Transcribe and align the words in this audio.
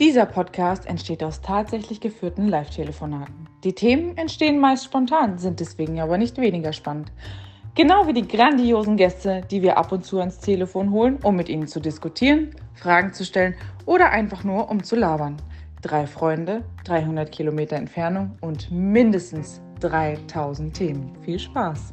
Dieser 0.00 0.24
Podcast 0.24 0.86
entsteht 0.86 1.22
aus 1.22 1.42
tatsächlich 1.42 2.00
geführten 2.00 2.48
Live-Telefonaten. 2.48 3.46
Die 3.64 3.74
Themen 3.74 4.16
entstehen 4.16 4.58
meist 4.58 4.86
spontan, 4.86 5.36
sind 5.36 5.60
deswegen 5.60 6.00
aber 6.00 6.16
nicht 6.16 6.38
weniger 6.38 6.72
spannend. 6.72 7.12
Genau 7.74 8.06
wie 8.06 8.14
die 8.14 8.26
grandiosen 8.26 8.96
Gäste, 8.96 9.42
die 9.50 9.60
wir 9.60 9.76
ab 9.76 9.92
und 9.92 10.06
zu 10.06 10.18
ans 10.18 10.38
Telefon 10.38 10.90
holen, 10.90 11.18
um 11.22 11.36
mit 11.36 11.50
ihnen 11.50 11.68
zu 11.68 11.80
diskutieren, 11.80 12.54
Fragen 12.72 13.12
zu 13.12 13.26
stellen 13.26 13.54
oder 13.84 14.08
einfach 14.08 14.42
nur 14.42 14.70
um 14.70 14.82
zu 14.82 14.96
labern. 14.96 15.36
Drei 15.82 16.06
Freunde, 16.06 16.64
300 16.84 17.30
Kilometer 17.30 17.76
Entfernung 17.76 18.38
und 18.40 18.70
mindestens 18.70 19.60
3000 19.80 20.72
Themen. 20.72 21.12
Viel 21.26 21.38
Spaß! 21.38 21.92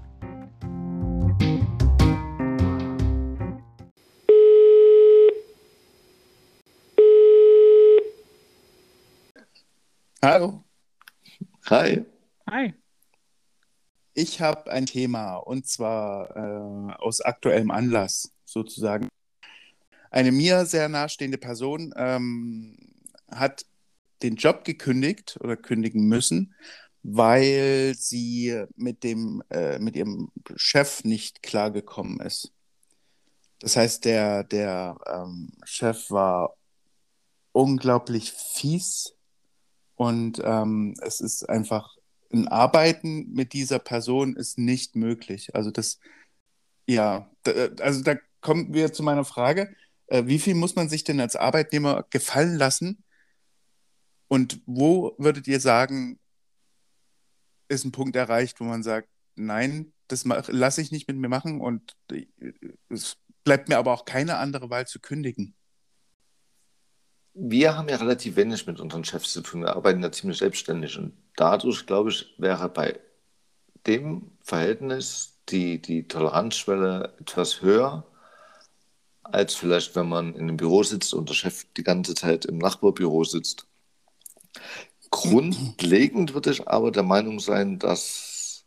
Hallo. 10.24 10.64
Hi. 11.70 12.04
Hi. 12.50 12.74
Ich 14.16 14.42
habe 14.42 14.72
ein 14.72 14.88
Thema 14.88 15.36
und 15.36 15.68
zwar 15.68 16.36
äh, 16.36 16.94
aus 16.96 17.22
aktuellem 17.22 17.70
Anlass 17.70 18.34
sozusagen. 18.44 19.10
Eine 20.10 20.32
mir 20.32 20.66
sehr 20.66 20.90
nahestehende 20.90 21.38
Person 21.38 21.94
ähm, 21.96 22.78
hat 23.30 23.68
den 24.24 24.38
Job 24.38 24.64
gekündigt 24.64 25.38
oder 25.40 25.56
kündigen 25.56 26.08
müssen, 26.08 26.56
weil 27.04 27.94
sie 27.96 28.66
mit, 28.76 29.04
dem, 29.04 29.44
äh, 29.52 29.78
mit 29.78 29.96
ihrem 29.96 30.32
Chef 30.56 31.04
nicht 31.04 31.44
klargekommen 31.44 32.22
ist. 32.22 32.54
Das 33.60 33.76
heißt, 33.76 34.04
der, 34.04 34.44
der 34.44 34.98
ähm, 35.06 35.52
Chef 35.64 36.10
war 36.10 36.56
unglaublich 37.52 38.32
fies 38.32 39.17
und 39.98 40.40
ähm, 40.44 40.94
es 41.02 41.20
ist 41.22 41.50
einfach 41.50 41.98
ein 42.32 42.48
Arbeiten 42.48 43.34
mit 43.34 43.54
dieser 43.54 43.80
Person 43.80 44.36
ist 44.36 44.58
nicht 44.58 44.96
möglich. 44.96 45.56
Also 45.56 45.72
das, 45.72 46.00
ja, 46.86 47.30
da, 47.44 47.52
also 47.82 48.04
da 48.04 48.16
kommen 48.40 48.74
wir 48.74 48.94
zu 48.94 49.02
meiner 49.02 49.26
Frage, 49.26 49.76
äh, 50.08 50.26
wie 50.28 50.40
viel 50.40 50.54
muss 50.54 50.76
man 50.76 50.88
sich 50.88 51.04
denn 51.04 51.20
als 51.20 51.36
Arbeitnehmer 51.36 52.06
gefallen 52.12 52.58
lassen? 52.58 53.04
Und 54.28 54.62
wo 54.66 55.16
würdet 55.18 55.48
ihr 55.48 55.60
sagen, 55.60 56.20
ist 57.68 57.84
ein 57.84 57.92
Punkt 57.92 58.16
erreicht, 58.16 58.60
wo 58.60 58.66
man 58.66 58.84
sagt, 58.84 59.10
nein, 59.36 59.94
das 60.08 60.26
lasse 60.26 60.82
ich 60.82 60.92
nicht 60.92 61.08
mit 61.08 61.18
mir 61.18 61.30
machen 61.30 61.60
und 61.60 61.96
äh, 62.12 62.28
es 62.90 63.18
bleibt 63.44 63.68
mir 63.68 63.78
aber 63.78 63.94
auch 63.94 64.06
keine 64.06 64.38
andere 64.38 64.70
Wahl 64.70 64.86
zu 64.86 65.00
kündigen? 65.00 65.57
Wir 67.40 67.78
haben 67.78 67.88
ja 67.88 67.98
relativ 67.98 68.36
wenig 68.36 68.66
mit 68.66 68.80
unseren 68.80 69.04
Chefs 69.04 69.34
zu 69.34 69.42
tun. 69.42 69.62
Wir 69.62 69.76
arbeiten 69.76 70.02
ja 70.02 70.12
ziemlich 70.12 70.40
selbstständig. 70.40 70.98
Und 70.98 71.14
dadurch, 71.36 71.86
glaube 71.86 72.10
ich, 72.10 72.34
wäre 72.38 72.68
bei 72.68 73.00
dem 73.86 74.32
Verhältnis 74.42 75.38
die, 75.50 75.80
die 75.80 76.08
Toleranzschwelle 76.08 77.14
etwas 77.20 77.62
höher, 77.62 78.06
als 79.22 79.54
vielleicht, 79.54 79.96
wenn 79.96 80.10
man 80.10 80.34
in 80.34 80.42
einem 80.42 80.58
Büro 80.58 80.82
sitzt 80.82 81.14
und 81.14 81.30
der 81.30 81.36
Chef 81.36 81.66
die 81.78 81.84
ganze 81.84 82.16
Zeit 82.16 82.46
im 82.46 82.58
Nachbarbüro 82.58 83.24
sitzt. 83.24 83.68
Grundlegend 85.12 86.34
würde 86.34 86.52
ich 86.52 86.68
aber 86.68 86.92
der 86.92 87.04
Meinung 87.04 87.40
sein, 87.40 87.78
dass 87.78 88.66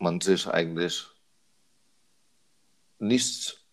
man 0.00 0.20
sich 0.20 0.48
eigentlich 0.48 1.06
nichts 2.98 3.63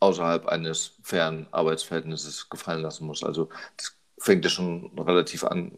außerhalb 0.00 0.46
eines 0.46 0.92
fairen 1.02 1.46
Arbeitsverhältnisses 1.50 2.48
gefallen 2.48 2.82
lassen 2.82 3.06
muss. 3.06 3.22
Also 3.22 3.48
das 3.76 3.96
fängt 4.18 4.44
ja 4.44 4.50
schon 4.50 4.90
relativ 4.98 5.44
an 5.44 5.72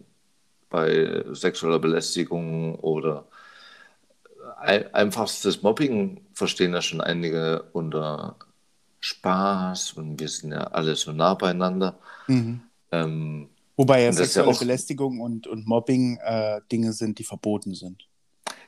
bei 0.70 1.25
sexueller 1.32 1.78
Belästigung 1.78 2.76
oder 2.76 3.26
einfachstes 4.59 5.62
Mobbing 5.62 6.20
verstehen 6.32 6.72
ja 6.72 6.82
schon 6.82 7.00
einige 7.00 7.62
unter 7.72 8.37
Spaß 9.00 9.93
und 9.93 10.19
wir 10.19 10.28
sind 10.28 10.53
ja 10.53 10.64
alle 10.64 10.97
so 10.97 11.12
nah 11.12 11.34
beieinander. 11.34 11.98
Mhm. 12.26 12.60
Ähm, 12.91 13.48
Wobei 13.76 14.03
ja 14.03 14.12
sexuelle 14.12 14.48
ja 14.48 14.54
auch, 14.54 14.59
Belästigung 14.59 15.20
und, 15.20 15.47
und 15.47 15.66
Mobbing 15.66 16.19
äh, 16.22 16.60
Dinge 16.72 16.93
sind, 16.93 17.19
die 17.19 17.25
verboten 17.25 17.75
sind. 17.75 18.09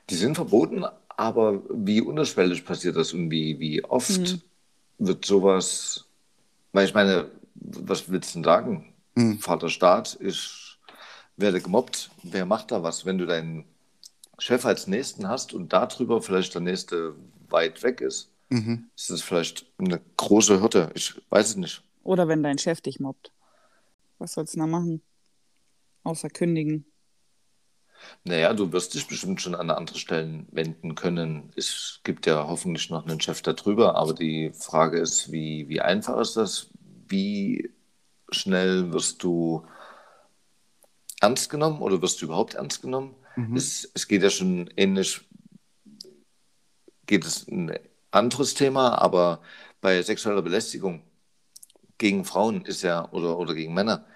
Die 0.09 0.15
sind 0.15 0.37
verboten, 0.37 0.85
aber 1.09 1.61
wie 1.69 2.01
unterschwellig 2.01 2.65
passiert 2.65 2.97
das 2.97 3.13
und 3.13 3.31
wie, 3.31 3.59
wie 3.59 3.85
oft 3.85 4.11
mhm 4.11 4.41
wird 5.01 5.25
sowas, 5.25 6.05
weil 6.73 6.87
ich 6.87 6.95
meine, 6.95 7.31
was 7.55 8.09
willst 8.11 8.31
du 8.31 8.39
denn 8.39 8.45
sagen? 8.45 8.93
Mhm. 9.15 9.39
Vater 9.39 9.69
Staat, 9.69 10.19
ich 10.21 10.79
werde 11.37 11.61
gemobbt, 11.61 12.11
wer 12.23 12.47
macht 12.47 12.71
da 12.71 12.83
was? 12.83 13.05
Wenn 13.05 13.19
du 13.19 13.27
deinen 13.27 13.65
Chef 14.39 14.65
als 14.65 14.87
Nächsten 14.87 15.29
hast 15.29 15.53
und 15.53 15.73
darüber 15.73 16.23
vielleicht 16.23 16.55
der 16.55 16.61
Nächste 16.61 17.15
weit 17.49 17.83
weg 17.83 18.01
ist, 18.01 18.31
mhm. 18.51 18.91
ist 18.97 19.11
das 19.11 19.23
vielleicht 19.23 19.67
eine 19.79 20.01
große 20.17 20.61
Hürde. 20.61 20.91
Ich 20.95 21.21
weiß 21.31 21.49
es 21.49 21.57
nicht. 21.57 21.83
Oder 22.03 22.29
wenn 22.29 22.43
dein 22.43 22.59
Chef 22.59 22.81
dich 22.81 23.01
mobbt. 23.01 23.33
Was 24.19 24.35
sollst 24.35 24.55
du 24.55 24.61
da 24.61 24.67
machen? 24.67 25.03
Außer 26.05 26.29
kündigen. 26.29 26.87
Naja, 28.25 28.53
du 28.53 28.73
wirst 28.73 28.95
dich 28.95 29.07
bestimmt 29.07 29.41
schon 29.41 29.55
an 29.55 29.71
andere 29.71 29.99
Stellen 29.99 30.47
wenden 30.53 30.95
können. 30.95 31.51
Es 31.57 32.01
gibt 32.05 32.27
ja 32.27 32.47
hoffentlich 32.47 32.91
noch 32.91 33.07
einen 33.07 33.21
Chef 33.21 33.43
darüber, 33.43 33.97
aber 33.97 34.15
die 34.15 34.53
Frage 34.53 34.99
ist, 34.99 35.33
wie, 35.33 35.69
wie 35.69 35.81
einfach 35.81 36.19
ist 36.19 36.37
das? 36.37 36.71
Wie 37.09 37.71
schnell 38.31 38.93
wirst 38.93 39.23
du 39.23 39.67
ernst 41.21 41.51
genommen 41.51 41.81
oder 41.81 42.01
wirst 42.03 42.21
du 42.21 42.27
überhaupt 42.27 42.55
ernst 42.55 42.83
genommen? 42.83 43.15
Mhm. 43.37 43.57
Es, 43.57 43.91
es 43.95 44.09
geht 44.09 44.23
ja 44.23 44.31
schon 44.31 44.69
ähnlich, 44.77 45.21
geht 47.07 47.25
es 47.25 47.47
ein 47.49 47.73
anderes 48.11 48.55
Thema, 48.55 49.01
aber 49.01 49.41
bei 49.81 50.03
sexueller 50.03 50.43
Belästigung 50.43 51.03
gegen 51.99 52.25
Frauen 52.25 52.65
ist 52.65 52.83
ja, 52.83 53.11
oder, 53.13 53.39
oder 53.39 53.55
gegen 53.55 53.75
Männer, 53.75 54.07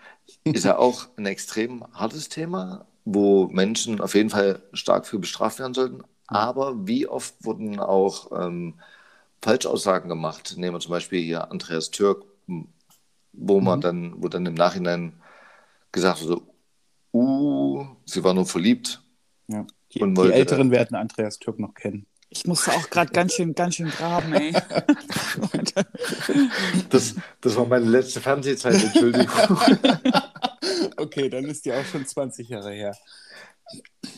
ist 0.44 0.64
ja 0.64 0.78
auch 0.78 1.08
ein 1.16 1.26
extrem 1.26 1.84
hartes 1.92 2.28
Thema 2.28 2.86
wo 3.04 3.48
Menschen 3.48 4.00
auf 4.00 4.14
jeden 4.14 4.30
Fall 4.30 4.62
stark 4.72 5.06
für 5.06 5.18
bestraft 5.18 5.58
werden 5.58 5.74
sollten. 5.74 6.02
Aber 6.26 6.86
wie 6.86 7.06
oft 7.06 7.34
wurden 7.44 7.78
auch 7.78 8.32
ähm, 8.32 8.74
Falschaussagen 9.42 10.08
gemacht? 10.08 10.54
Nehmen 10.56 10.76
wir 10.76 10.80
zum 10.80 10.92
Beispiel 10.92 11.22
hier 11.22 11.50
Andreas 11.50 11.90
Türk, 11.90 12.24
wo 13.32 13.60
man 13.60 13.78
mhm. 13.78 13.82
dann, 13.82 14.14
wo 14.22 14.28
dann 14.28 14.46
im 14.46 14.54
Nachhinein 14.54 15.12
gesagt 15.92 16.22
wurde, 16.22 16.40
uh, 17.12 17.86
sie 18.06 18.24
war 18.24 18.32
nur 18.34 18.46
verliebt. 18.46 19.02
Ja. 19.48 19.66
Die, 19.92 19.98
die 19.98 20.16
wollte, 20.16 20.34
Älteren 20.34 20.70
werden 20.70 20.96
Andreas 20.96 21.38
Türk 21.38 21.58
noch 21.58 21.74
kennen. 21.74 22.06
Ich 22.30 22.46
musste 22.46 22.72
auch 22.72 22.90
gerade 22.90 23.12
ganz 23.12 23.34
schön, 23.34 23.54
ganz 23.54 23.76
schön 23.76 23.90
graben, 23.90 24.32
ey. 24.32 24.52
das, 26.90 27.14
das 27.40 27.54
war 27.54 27.66
meine 27.66 27.84
letzte 27.84 28.20
Fernsehzeit, 28.20 28.82
Entschuldigung. 28.82 29.28
okay, 30.96 31.28
dann 31.28 31.44
ist 31.44 31.64
die 31.64 31.72
auch 31.72 31.84
schon 31.84 32.06
20 32.06 32.48
Jahre 32.48 32.72
her. 32.72 32.96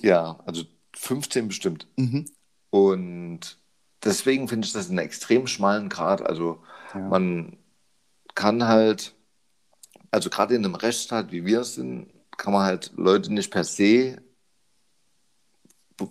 Ja, 0.02 0.40
also 0.46 0.64
15 0.96 1.48
bestimmt. 1.48 1.88
Mhm. 1.96 2.26
Und 2.70 3.58
deswegen 4.04 4.48
finde 4.48 4.66
ich 4.66 4.72
das 4.72 4.88
einen 4.88 4.98
extrem 4.98 5.46
schmalen 5.46 5.88
Grad. 5.88 6.22
Also 6.22 6.62
ja. 6.94 7.00
man 7.00 7.58
kann 8.34 8.66
halt, 8.66 9.14
also 10.10 10.30
gerade 10.30 10.54
in 10.54 10.64
einem 10.64 10.74
Rechtsstaat, 10.74 11.32
wie 11.32 11.44
wir 11.44 11.60
es 11.60 11.74
sind, 11.74 12.12
kann 12.36 12.52
man 12.52 12.64
halt 12.64 12.92
Leute 12.96 13.32
nicht 13.32 13.50
per 13.50 13.64
se 13.64 14.22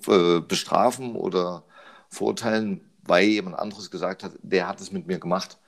äh, 0.08 0.40
bestrafen 0.42 1.16
oder 1.16 1.64
verurteilen, 2.10 2.82
weil 3.04 3.26
jemand 3.26 3.60
anderes 3.60 3.92
gesagt 3.92 4.24
hat, 4.24 4.34
der 4.42 4.68
hat 4.68 4.82
es 4.82 4.92
mit 4.92 5.06
mir 5.08 5.20
gemacht. 5.20 5.60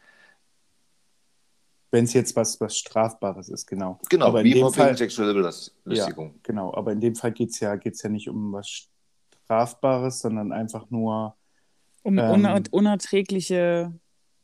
Wenn 1.90 2.04
es 2.04 2.14
jetzt 2.14 2.36
was, 2.36 2.60
was 2.60 2.78
Strafbares 2.78 3.50
ist, 3.50 3.66
genau. 3.66 4.00
Genau, 4.10 4.26
aber 4.26 4.44
wie 4.44 4.56
Mobbing, 4.56 4.74
Fall, 4.74 4.98
sexuelle 4.98 5.34
Belästigung. 5.34 6.28
Ja, 6.34 6.40
genau, 6.44 6.74
aber 6.74 6.92
in 6.92 7.00
dem 7.00 7.16
Fall 7.16 7.32
geht 7.32 7.52
es 7.52 7.60
ja, 7.60 7.76
geht's 7.76 8.02
ja 8.04 8.10
nicht 8.10 8.30
um 8.30 8.52
was 8.52 8.90
Strafbares, 9.46 10.20
sondern 10.20 10.52
einfach 10.52 10.90
nur 10.90 11.36
um 12.04 12.18
ähm, 12.18 12.64
unerträgliche 12.72 13.94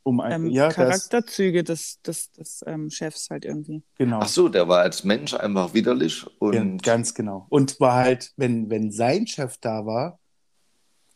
um 0.04 0.20
ein, 0.20 0.32
ähm, 0.32 0.50
ja, 0.50 0.68
Charakterzüge 0.68 1.64
des, 1.64 2.00
des, 2.02 2.30
des 2.32 2.62
ähm, 2.66 2.90
Chefs 2.90 3.30
halt 3.30 3.44
irgendwie. 3.44 3.82
Genau. 3.96 4.20
Ach 4.22 4.28
so, 4.28 4.48
der 4.48 4.68
war 4.68 4.80
als 4.80 5.02
Mensch 5.02 5.34
einfach 5.34 5.74
widerlich 5.74 6.26
und. 6.38 6.54
Ja, 6.54 6.92
ganz 6.94 7.14
genau. 7.14 7.46
Und 7.48 7.80
war 7.80 7.94
halt, 7.94 8.32
wenn, 8.36 8.70
wenn 8.70 8.92
sein 8.92 9.26
Chef 9.26 9.56
da 9.58 9.86
war, 9.86 10.18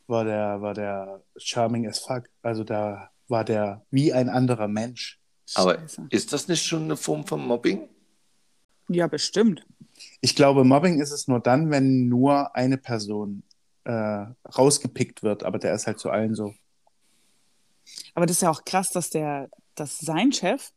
war 0.07 0.25
der, 0.25 0.63
war 0.63 0.75
der 0.75 1.23
charming 1.37 1.87
as 1.87 1.99
fuck. 1.99 2.25
Also 2.43 2.65
da 2.65 3.11
war 3.29 3.45
der 3.45 3.83
wie 3.91 4.13
ein 4.13 4.31
anderer 4.31 4.69
Mensch. 4.69 5.21
Aber 5.55 5.79
ist 6.11 6.33
das 6.33 6.49
nicht 6.49 6.65
schon 6.65 6.85
eine 6.85 6.97
Form 6.97 7.27
von 7.27 7.47
Mobbing? 7.47 7.89
Ja, 8.89 9.07
bestimmt. 9.07 9.67
Ich 10.21 10.37
glaube, 10.37 10.65
Mobbing 10.65 11.01
ist 11.01 11.11
es 11.11 11.29
nur 11.29 11.41
dann, 11.41 11.71
wenn 11.71 12.09
nur 12.09 12.55
eine 12.55 12.79
Person 12.79 13.43
äh, 13.85 14.27
rausgepickt 14.57 15.23
wird, 15.23 15.45
aber 15.45 15.59
der 15.59 15.75
ist 15.75 15.87
halt 15.87 15.99
zu 15.99 16.11
allen 16.11 16.35
so. 16.35 16.55
Aber 18.15 18.27
das 18.27 18.37
ist 18.37 18.43
ja 18.43 18.51
auch 18.51 18.65
krass, 18.65 18.91
dass 18.91 19.11
der, 19.11 19.49
dass 19.75 19.99
sein 19.99 20.33
Chef 20.33 20.71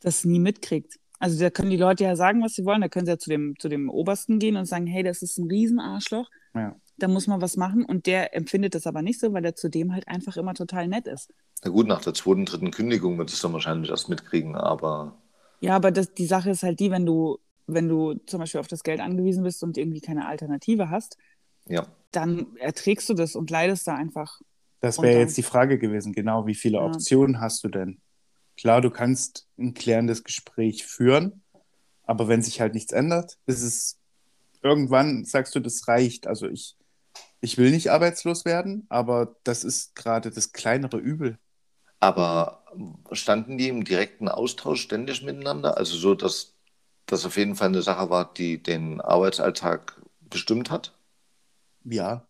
das 0.00 0.24
nie 0.24 0.38
mitkriegt. 0.38 0.98
Also 1.18 1.38
da 1.38 1.50
können 1.50 1.70
die 1.70 1.76
Leute 1.76 2.04
ja 2.04 2.16
sagen, 2.16 2.42
was 2.42 2.54
sie 2.54 2.64
wollen. 2.64 2.80
Da 2.80 2.88
können 2.88 3.06
sie 3.06 3.12
ja 3.12 3.18
zu 3.18 3.30
dem, 3.30 3.54
zu 3.58 3.68
dem 3.68 3.88
Obersten 3.88 4.38
gehen 4.38 4.56
und 4.56 4.66
sagen, 4.66 4.86
hey, 4.86 5.04
das 5.04 5.22
ist 5.22 5.38
ein 5.38 5.48
Riesenarschloch. 5.48 6.28
Ja. 6.54 6.74
Da 7.02 7.08
muss 7.08 7.26
man 7.26 7.40
was 7.40 7.56
machen. 7.56 7.84
Und 7.84 8.06
der 8.06 8.34
empfindet 8.36 8.74
das 8.76 8.86
aber 8.86 9.02
nicht 9.02 9.18
so, 9.18 9.32
weil 9.32 9.44
er 9.44 9.56
zudem 9.56 9.92
halt 9.92 10.06
einfach 10.06 10.36
immer 10.36 10.54
total 10.54 10.86
nett 10.86 11.08
ist. 11.08 11.30
Na 11.64 11.70
gut, 11.70 11.88
nach 11.88 12.00
der 12.02 12.14
zweiten, 12.14 12.44
dritten 12.46 12.70
Kündigung 12.70 13.18
wird 13.18 13.32
es 13.32 13.40
dann 13.40 13.52
wahrscheinlich 13.52 13.90
erst 13.90 14.08
mitkriegen, 14.08 14.54
aber 14.54 15.20
Ja, 15.60 15.74
aber 15.76 15.90
das, 15.90 16.14
die 16.14 16.26
Sache 16.26 16.50
ist 16.50 16.62
halt 16.62 16.78
die, 16.80 16.90
wenn 16.90 17.04
du, 17.06 17.38
wenn 17.66 17.88
du 17.88 18.14
zum 18.26 18.40
Beispiel 18.40 18.60
auf 18.60 18.68
das 18.68 18.82
Geld 18.84 19.00
angewiesen 19.00 19.42
bist 19.42 19.62
und 19.62 19.78
irgendwie 19.78 20.00
keine 20.00 20.26
Alternative 20.28 20.90
hast, 20.90 21.16
ja. 21.68 21.86
dann 22.12 22.56
erträgst 22.56 23.08
du 23.08 23.14
das 23.14 23.34
und 23.36 23.50
leidest 23.50 23.86
da 23.86 23.94
einfach. 23.94 24.40
Das 24.80 25.00
wäre 25.00 25.18
jetzt 25.20 25.36
die 25.36 25.42
Frage 25.44 25.78
gewesen, 25.78 26.12
genau, 26.12 26.46
wie 26.46 26.54
viele 26.56 26.78
Ja. 26.78 26.84
Optionen 26.84 27.40
hast 27.40 27.62
du 27.64 27.68
denn? 27.68 28.00
Klar, 28.56 28.80
du 28.80 28.90
kannst 28.90 29.48
ein 29.58 29.74
klärendes 29.74 30.24
Gespräch 30.24 30.84
führen, 30.84 31.42
aber 32.04 32.28
wenn 32.28 32.42
sich 32.42 32.60
halt 32.60 32.74
nichts 32.74 32.92
ändert, 32.92 33.38
ist 33.46 33.62
es 33.62 33.98
irgendwann, 34.62 35.24
sagst 35.24 35.54
du, 35.54 35.60
das 35.60 35.86
reicht. 35.88 36.26
Also 36.26 36.48
ich, 36.48 36.76
ich 37.42 37.58
will 37.58 37.72
nicht 37.72 37.90
arbeitslos 37.90 38.44
werden, 38.44 38.86
aber 38.88 39.36
das 39.42 39.64
ist 39.64 39.96
gerade 39.96 40.30
das 40.30 40.52
kleinere 40.52 40.96
Übel. 40.96 41.38
Aber 41.98 42.64
standen 43.12 43.58
die 43.58 43.68
im 43.68 43.84
direkten 43.84 44.28
Austausch 44.28 44.80
ständig 44.80 45.22
miteinander? 45.22 45.76
Also 45.76 45.96
so, 45.96 46.14
dass 46.14 46.54
das 47.06 47.26
auf 47.26 47.36
jeden 47.36 47.56
Fall 47.56 47.68
eine 47.68 47.82
Sache 47.82 48.10
war, 48.10 48.32
die 48.32 48.62
den 48.62 49.00
Arbeitsalltag 49.00 50.00
bestimmt 50.20 50.70
hat? 50.70 50.96
Ja. 51.84 52.26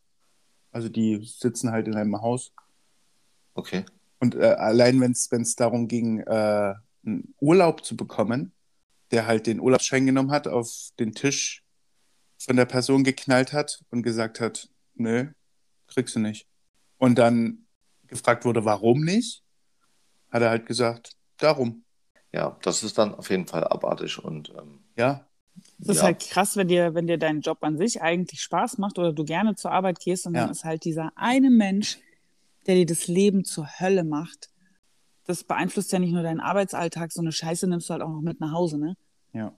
Also 0.70 0.88
die 0.88 1.22
sitzen 1.24 1.72
halt 1.72 1.86
in 1.88 1.94
einem 1.94 2.20
Haus. 2.22 2.52
Okay. 3.52 3.84
Und 4.18 4.34
äh, 4.34 4.46
allein 4.46 4.98
wenn 5.00 5.12
es 5.12 5.56
darum 5.56 5.88
ging, 5.88 6.20
äh, 6.20 6.74
einen 7.04 7.34
Urlaub 7.38 7.84
zu 7.84 7.96
bekommen, 7.96 8.52
der 9.10 9.26
halt 9.26 9.46
den 9.46 9.60
Urlaubsschein 9.60 10.06
genommen 10.06 10.30
hat, 10.30 10.48
auf 10.48 10.90
den 10.98 11.12
Tisch 11.12 11.64
von 12.38 12.56
der 12.56 12.64
Person 12.64 13.04
geknallt 13.04 13.52
hat 13.52 13.84
und 13.90 14.02
gesagt 14.02 14.40
hat, 14.40 14.70
nö, 14.94 15.26
kriegst 15.86 16.14
du 16.16 16.20
nicht. 16.20 16.46
Und 16.98 17.16
dann 17.18 17.66
gefragt 18.06 18.44
wurde, 18.44 18.64
warum 18.64 19.00
nicht, 19.04 19.42
hat 20.30 20.42
er 20.42 20.50
halt 20.50 20.66
gesagt, 20.66 21.12
darum. 21.38 21.84
Ja, 22.32 22.56
das 22.62 22.82
ist 22.82 22.96
dann 22.98 23.14
auf 23.14 23.28
jeden 23.30 23.46
Fall 23.46 23.64
abartig 23.64 24.18
und 24.22 24.50
ähm, 24.50 24.80
Ja, 24.96 25.26
Es 25.80 25.88
ist 25.88 25.96
Ja. 25.98 26.02
halt 26.04 26.20
krass, 26.20 26.56
wenn 26.56 26.68
dir, 26.68 26.94
wenn 26.94 27.06
dir 27.06 27.18
dein 27.18 27.40
Job 27.42 27.58
an 27.62 27.76
sich 27.76 28.00
eigentlich 28.00 28.40
Spaß 28.42 28.78
macht 28.78 28.98
oder 28.98 29.12
du 29.12 29.24
gerne 29.24 29.54
zur 29.54 29.70
Arbeit 29.72 30.00
gehst 30.00 30.26
und 30.26 30.34
Ja. 30.34 30.42
dann 30.42 30.50
ist 30.50 30.64
halt 30.64 30.84
dieser 30.84 31.12
eine 31.16 31.50
Mensch, 31.50 31.98
der 32.66 32.74
dir 32.76 32.86
das 32.86 33.06
Leben 33.06 33.44
zur 33.44 33.66
Hölle 33.80 34.04
macht. 34.04 34.48
Das 35.26 35.44
beeinflusst 35.44 35.92
ja 35.92 35.98
nicht 35.98 36.12
nur 36.12 36.22
deinen 36.22 36.40
Arbeitsalltag, 36.40 37.12
so 37.12 37.20
eine 37.20 37.32
Scheiße 37.32 37.66
nimmst 37.66 37.88
du 37.88 37.92
halt 37.92 38.02
auch 38.02 38.08
noch 38.08 38.22
mit 38.22 38.40
nach 38.40 38.52
Hause, 38.52 38.78
ne? 38.78 38.96
ja, 39.34 39.48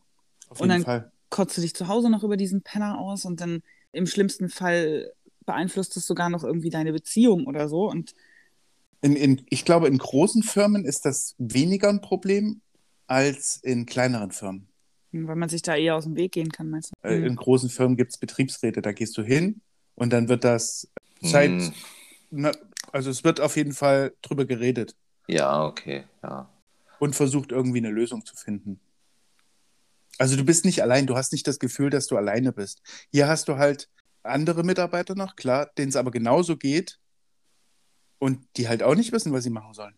auf 0.49 0.61
Und 0.61 0.69
jeden 0.71 0.83
dann- 0.83 0.85
Fall. 0.85 1.11
Kotzt 1.31 1.57
du 1.57 1.63
dich 1.63 1.75
zu 1.75 1.89
Hause 1.89 2.11
noch 2.11 2.23
über 2.23 2.37
diesen 2.37 2.63
Penner 2.63 2.99
aus 3.01 3.25
und 3.25 3.41
dann 3.41 3.63
im 3.93 4.07
schlimmsten 4.07 4.49
Fall 4.49 5.13
beeinflusst 5.47 5.97
es 5.97 6.07
sogar 6.07 6.31
noch 6.31 6.45
irgendwie 6.45 6.71
deine 6.71 6.93
Beziehung 6.93 7.47
oder 7.47 7.69
so. 7.69 7.89
Und 7.89 8.15
In, 9.03 9.17
in, 9.17 9.43
ich 9.51 9.65
glaube, 9.65 9.87
in 9.89 9.99
großen 9.99 10.43
Firmen 10.43 10.85
ist 10.85 11.05
das 11.05 11.35
weniger 11.39 11.89
ein 11.89 12.01
Problem 12.01 12.61
als 13.07 13.59
in 13.63 13.85
kleineren 13.87 14.31
Firmen. 14.31 14.67
weil 15.13 15.37
man 15.37 15.49
sich 15.49 15.63
da 15.63 15.77
eher 15.77 15.97
aus 15.97 16.05
dem 16.05 16.17
Weg 16.17 16.33
gehen 16.33 16.51
kann, 16.51 16.71
meinst 16.71 16.93
du? 16.93 17.09
Äh. 17.09 17.27
In 17.27 17.37
großen 17.37 17.69
Firmen 17.69 17.97
gibt 17.97 18.13
es 18.13 18.19
Betriebsräte, 18.19 18.81
da 18.83 18.93
gehst 18.93 19.17
du 19.19 19.23
hin 19.23 19.61
und 19.95 20.13
dann 20.13 20.29
wird 20.29 20.45
das 20.45 20.89
seit, 21.21 21.51
hm, 21.51 21.75
na, 22.31 22.53
also 22.93 23.11
es 23.11 23.25
wird 23.25 23.41
auf 23.41 23.57
jeden 23.57 23.73
Fall 23.73 24.13
drüber 24.23 24.45
geredet 24.47 24.97
ja, 25.29 25.65
okay, 25.65 26.05
ja. 26.23 26.49
und 26.99 27.15
versucht 27.15 27.53
irgendwie 27.53 27.79
eine 27.79 27.91
Lösung 27.91 28.25
zu 28.25 28.35
finden. 28.37 28.81
Also 30.19 30.37
du 30.37 30.45
bist 30.45 30.65
nicht 30.65 30.81
allein, 30.83 31.07
du 31.07 31.17
hast 31.17 31.33
nicht 31.33 31.47
das 31.47 31.59
Gefühl, 31.59 31.91
dass 31.91 32.07
du 32.07 32.17
alleine 32.17 32.53
bist. 32.53 32.83
Hier 33.11 33.27
hast 33.27 33.49
du 33.49 33.57
halt 33.57 33.89
andere 34.25 34.65
Mitarbeiter 34.65 35.15
noch, 35.15 35.37
klar, 35.37 35.71
denen 35.79 35.91
es 35.91 35.97
aber 35.97 36.11
genauso 36.11 36.57
geht 36.57 36.99
und 38.19 38.47
die 38.57 38.69
halt 38.69 38.83
auch 38.83 38.95
nicht 38.95 39.13
wissen, 39.13 39.33
was 39.33 39.45
sie 39.45 39.51
machen 39.51 39.75
sollen. 39.75 39.95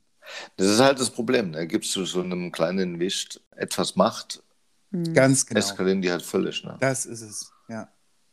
Das 0.57 0.67
ist 0.67 0.81
halt 0.81 0.99
das 1.01 1.11
Problem. 1.11 1.53
Da 1.53 1.65
gibst 1.65 1.95
du 1.95 2.05
so 2.05 2.21
einem 2.21 2.51
kleinen 2.51 2.99
Wicht 2.99 3.41
etwas 3.53 3.97
Macht, 3.97 4.43
Mhm. 4.91 5.15
Ganz 5.15 5.47
genau. 5.47 5.59
eskalieren 5.59 6.01
die 6.01 6.11
halt 6.11 6.23
völlig. 6.23 6.65
Ne? 6.65 6.77
Das 6.81 7.07
ist 7.07 7.21
es, 7.21 7.53
ja. 7.69 7.89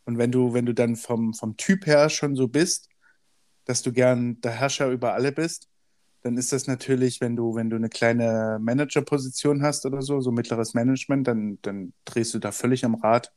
Und 0.06 0.18
wenn 0.18 0.31
du, 0.31 0.54
wenn 0.54 0.66
du 0.66 0.74
dann 0.74 0.95
vom, 0.95 1.34
vom 1.34 1.57
Typ 1.57 1.86
her 1.86 2.10
schon 2.10 2.36
so 2.36 2.48
bist, 2.48 2.89
dass 3.66 3.81
du 3.81 3.92
gern 3.92 4.39
der 4.42 4.51
Herrscher 4.51 4.89
über 4.89 5.13
alle 5.13 5.31
bist, 5.31 5.69
dann 6.22 6.38
ist 6.38 6.51
das 6.51 6.68
natürlich, 6.68 7.22
wenn 7.22 7.36
du, 7.36 7.56
wenn 7.56 7.69
du 7.69 7.75
eine 7.75 7.89
kleine 7.89 8.60
Managerposition 8.62 9.63
hast 9.63 9.86
oder 9.86 10.01
so, 10.01 10.22
so 10.22 10.31
mittleres 10.31 10.74
Management, 10.74 11.28
dann, 11.28 11.57
dann 11.62 11.94
drehst 12.06 12.34
du 12.34 12.39
da 12.39 12.51
völlig 12.51 12.86
am 12.86 12.96
Rad. 12.96 13.34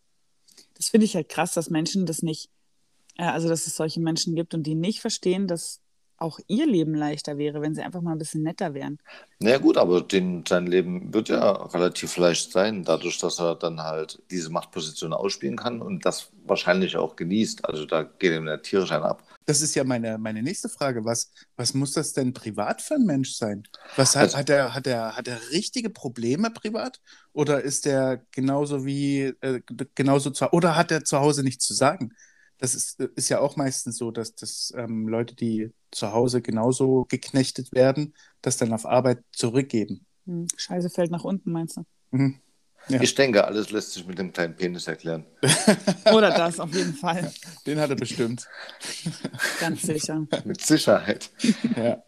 Das 0.76 0.88
finde 0.88 1.06
ich 1.06 1.14
halt 1.14 1.28
krass, 1.28 1.52
dass 1.52 1.70
Menschen 1.70 2.06
das 2.06 2.22
nicht, 2.22 2.50
äh, 3.16 3.24
also 3.24 3.48
dass 3.48 3.66
es 3.66 3.76
solche 3.76 4.00
Menschen 4.00 4.34
gibt 4.34 4.54
und 4.54 4.64
die 4.64 4.74
nicht 4.74 5.00
verstehen, 5.00 5.46
dass 5.46 5.80
auch 6.18 6.38
ihr 6.46 6.66
Leben 6.66 6.94
leichter 6.94 7.38
wäre, 7.38 7.60
wenn 7.60 7.74
sie 7.74 7.82
einfach 7.82 8.00
mal 8.00 8.12
ein 8.12 8.18
bisschen 8.18 8.42
netter 8.42 8.74
wären. 8.74 8.98
Naja 9.40 9.58
gut, 9.58 9.76
aber 9.76 10.00
den, 10.00 10.44
sein 10.48 10.66
Leben 10.66 11.12
wird 11.12 11.28
ja 11.28 11.50
relativ 11.50 12.16
leicht 12.16 12.52
sein, 12.52 12.84
dadurch, 12.84 13.18
dass 13.18 13.38
er 13.38 13.54
dann 13.54 13.82
halt 13.82 14.22
diese 14.30 14.50
Machtposition 14.50 15.12
ausspielen 15.12 15.56
kann 15.56 15.82
und 15.82 16.06
das 16.06 16.30
wahrscheinlich 16.46 16.96
auch 16.96 17.16
genießt. 17.16 17.64
Also 17.66 17.84
da 17.84 18.02
geht 18.04 18.32
ihm 18.32 18.46
der 18.46 18.62
tierisch 18.62 18.92
ein 18.92 19.02
ab. 19.02 19.22
Das 19.44 19.60
ist 19.60 19.74
ja 19.76 19.84
meine, 19.84 20.18
meine 20.18 20.42
nächste 20.42 20.68
Frage. 20.68 21.04
Was, 21.04 21.30
was 21.56 21.72
muss 21.74 21.92
das 21.92 22.12
denn 22.12 22.32
privat 22.32 22.82
für 22.82 22.94
ein 22.94 23.04
Mensch 23.04 23.34
sein? 23.34 23.62
Was 23.96 24.16
hat, 24.16 24.22
Also- 24.24 24.38
hat, 24.38 24.50
er, 24.50 24.74
hat, 24.74 24.86
er, 24.86 25.16
hat 25.16 25.28
er 25.28 25.38
richtige 25.52 25.90
Probleme 25.90 26.50
privat? 26.50 27.00
Oder 27.32 27.60
ist 27.62 27.86
er 27.86 28.22
genauso 28.32 28.84
wie, 28.86 29.34
äh, 29.42 29.60
genauso 29.94 30.30
zu, 30.30 30.50
oder 30.52 30.74
hat 30.76 30.90
er 30.90 31.04
zu 31.04 31.20
Hause 31.20 31.42
nichts 31.44 31.66
zu 31.66 31.74
sagen? 31.74 32.12
Das 32.58 32.74
ist, 32.74 33.00
ist 33.00 33.28
ja 33.28 33.40
auch 33.40 33.56
meistens 33.56 33.98
so, 33.98 34.10
dass, 34.10 34.34
dass 34.34 34.72
ähm, 34.76 35.08
Leute, 35.08 35.34
die 35.34 35.72
zu 35.90 36.12
Hause 36.12 36.40
genauso 36.40 37.04
geknechtet 37.08 37.72
werden, 37.72 38.14
das 38.42 38.56
dann 38.56 38.72
auf 38.72 38.86
Arbeit 38.86 39.18
zurückgeben. 39.32 40.06
Hm. 40.26 40.46
Scheiße 40.56 40.88
fällt 40.90 41.10
nach 41.10 41.24
unten, 41.24 41.52
meinst 41.52 41.76
du? 41.76 41.84
Mhm. 42.12 42.40
Ja. 42.88 43.00
Ich 43.00 43.14
denke, 43.16 43.44
alles 43.44 43.70
lässt 43.72 43.94
sich 43.94 44.06
mit 44.06 44.16
dem 44.18 44.32
kleinen 44.32 44.54
Penis 44.54 44.86
erklären. 44.86 45.26
Oder 46.14 46.30
das 46.30 46.60
auf 46.60 46.72
jeden 46.72 46.94
Fall, 46.94 47.32
Den 47.66 47.80
hat 47.80 47.90
er 47.90 47.96
bestimmt. 47.96 48.46
ganz 49.60 49.82
sicher. 49.82 50.24
Mit 50.44 50.60
Sicherheit. 50.60 51.30
Ja. 51.76 52.02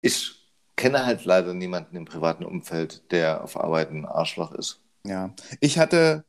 Ich 0.00 0.48
kenne 0.76 1.04
halt 1.04 1.24
leider 1.24 1.54
niemanden 1.54 1.96
im 1.96 2.04
privaten 2.04 2.44
Umfeld, 2.44 3.02
der 3.12 3.42
auf 3.44 3.56
Arbeit 3.56 3.90
ein 3.90 4.06
Arschloch 4.06 4.52
ist. 4.52 4.80
ja. 5.04 5.34
Ich 5.60 5.78
hatte 5.78 6.24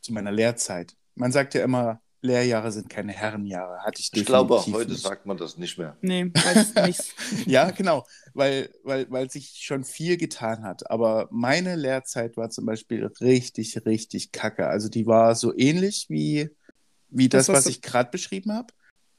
zu 0.00 0.12
meiner 0.12 0.32
Lehrzeit, 0.32 0.94
man 1.16 1.32
sagt 1.32 1.54
ja 1.54 1.62
immer, 1.64 2.00
Lehrjahre 2.22 2.72
sind 2.72 2.88
keine 2.88 3.12
Herrenjahre. 3.12 3.80
Hatte 3.84 4.00
ich 4.00 4.10
Ich 4.12 4.24
glaube, 4.24 4.56
definitiv 4.56 4.74
heute 4.74 4.92
nicht. 4.92 5.02
sagt 5.02 5.26
man 5.26 5.36
das 5.36 5.56
nicht 5.58 5.78
mehr. 5.78 5.96
Nee, 6.00 6.32
weiß 6.34 6.74
nicht. 6.86 7.14
Ja, 7.46 7.70
genau, 7.70 8.06
weil, 8.34 8.70
weil, 8.82 9.10
weil 9.10 9.30
sich 9.30 9.60
schon 9.62 9.84
viel 9.84 10.16
getan 10.16 10.62
hat. 10.64 10.90
Aber 10.90 11.28
meine 11.30 11.76
Lehrzeit 11.76 12.36
war 12.36 12.50
zum 12.50 12.66
Beispiel 12.66 13.06
richtig, 13.20 13.84
richtig 13.86 14.32
kacke. 14.32 14.66
Also 14.66 14.88
die 14.88 15.06
war 15.06 15.34
so 15.34 15.56
ähnlich 15.56 16.06
wie, 16.08 16.50
wie 17.08 17.28
das, 17.28 17.46
Das, 17.46 17.54
was 17.54 17.64
was 17.64 17.66
ich 17.66 17.82
gerade 17.82 18.10
beschrieben 18.10 18.52
habe. 18.52 18.72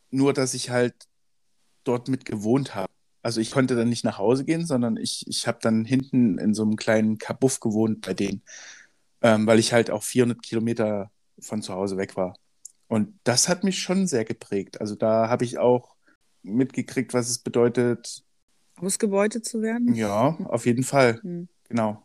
Nur, 0.09 0.33
dass 0.33 0.53
ich 0.53 0.69
halt 0.69 0.95
dort 1.83 2.07
mit 2.09 2.25
gewohnt 2.25 2.75
habe. 2.75 2.87
Also 3.21 3.41
ich 3.41 3.51
konnte 3.51 3.75
dann 3.75 3.89
nicht 3.89 4.05
nach 4.05 4.17
Hause 4.17 4.45
gehen, 4.45 4.65
sondern 4.65 4.97
ich, 4.97 5.25
ich 5.27 5.47
habe 5.47 5.59
dann 5.61 5.85
hinten 5.85 6.37
in 6.37 6.53
so 6.53 6.63
einem 6.63 6.75
kleinen 6.77 7.17
Kabuff 7.17 7.59
gewohnt 7.59 8.01
bei 8.05 8.13
denen, 8.13 8.41
ähm, 9.21 9.45
weil 9.47 9.59
ich 9.59 9.73
halt 9.73 9.91
auch 9.91 10.03
400 10.03 10.41
Kilometer 10.41 11.11
von 11.39 11.61
zu 11.61 11.73
Hause 11.73 11.97
weg 11.97 12.15
war. 12.15 12.35
Und 12.87 13.19
das 13.23 13.49
hat 13.49 13.63
mich 13.63 13.79
schon 13.79 14.07
sehr 14.07 14.25
geprägt. 14.25 14.79
Also 14.81 14.95
da 14.95 15.29
habe 15.29 15.43
ich 15.43 15.57
auch 15.57 15.95
mitgekriegt, 16.43 17.13
was 17.13 17.29
es 17.29 17.39
bedeutet, 17.39 18.23
Ausgebeutet 18.79 19.43
zu 19.43 19.61
werden? 19.61 19.95
ja, 19.95 20.37
auf 20.45 20.65
jeden 20.67 20.83
Fall. 20.83 21.19
Hm. 21.23 21.47
Genau. 21.67 22.03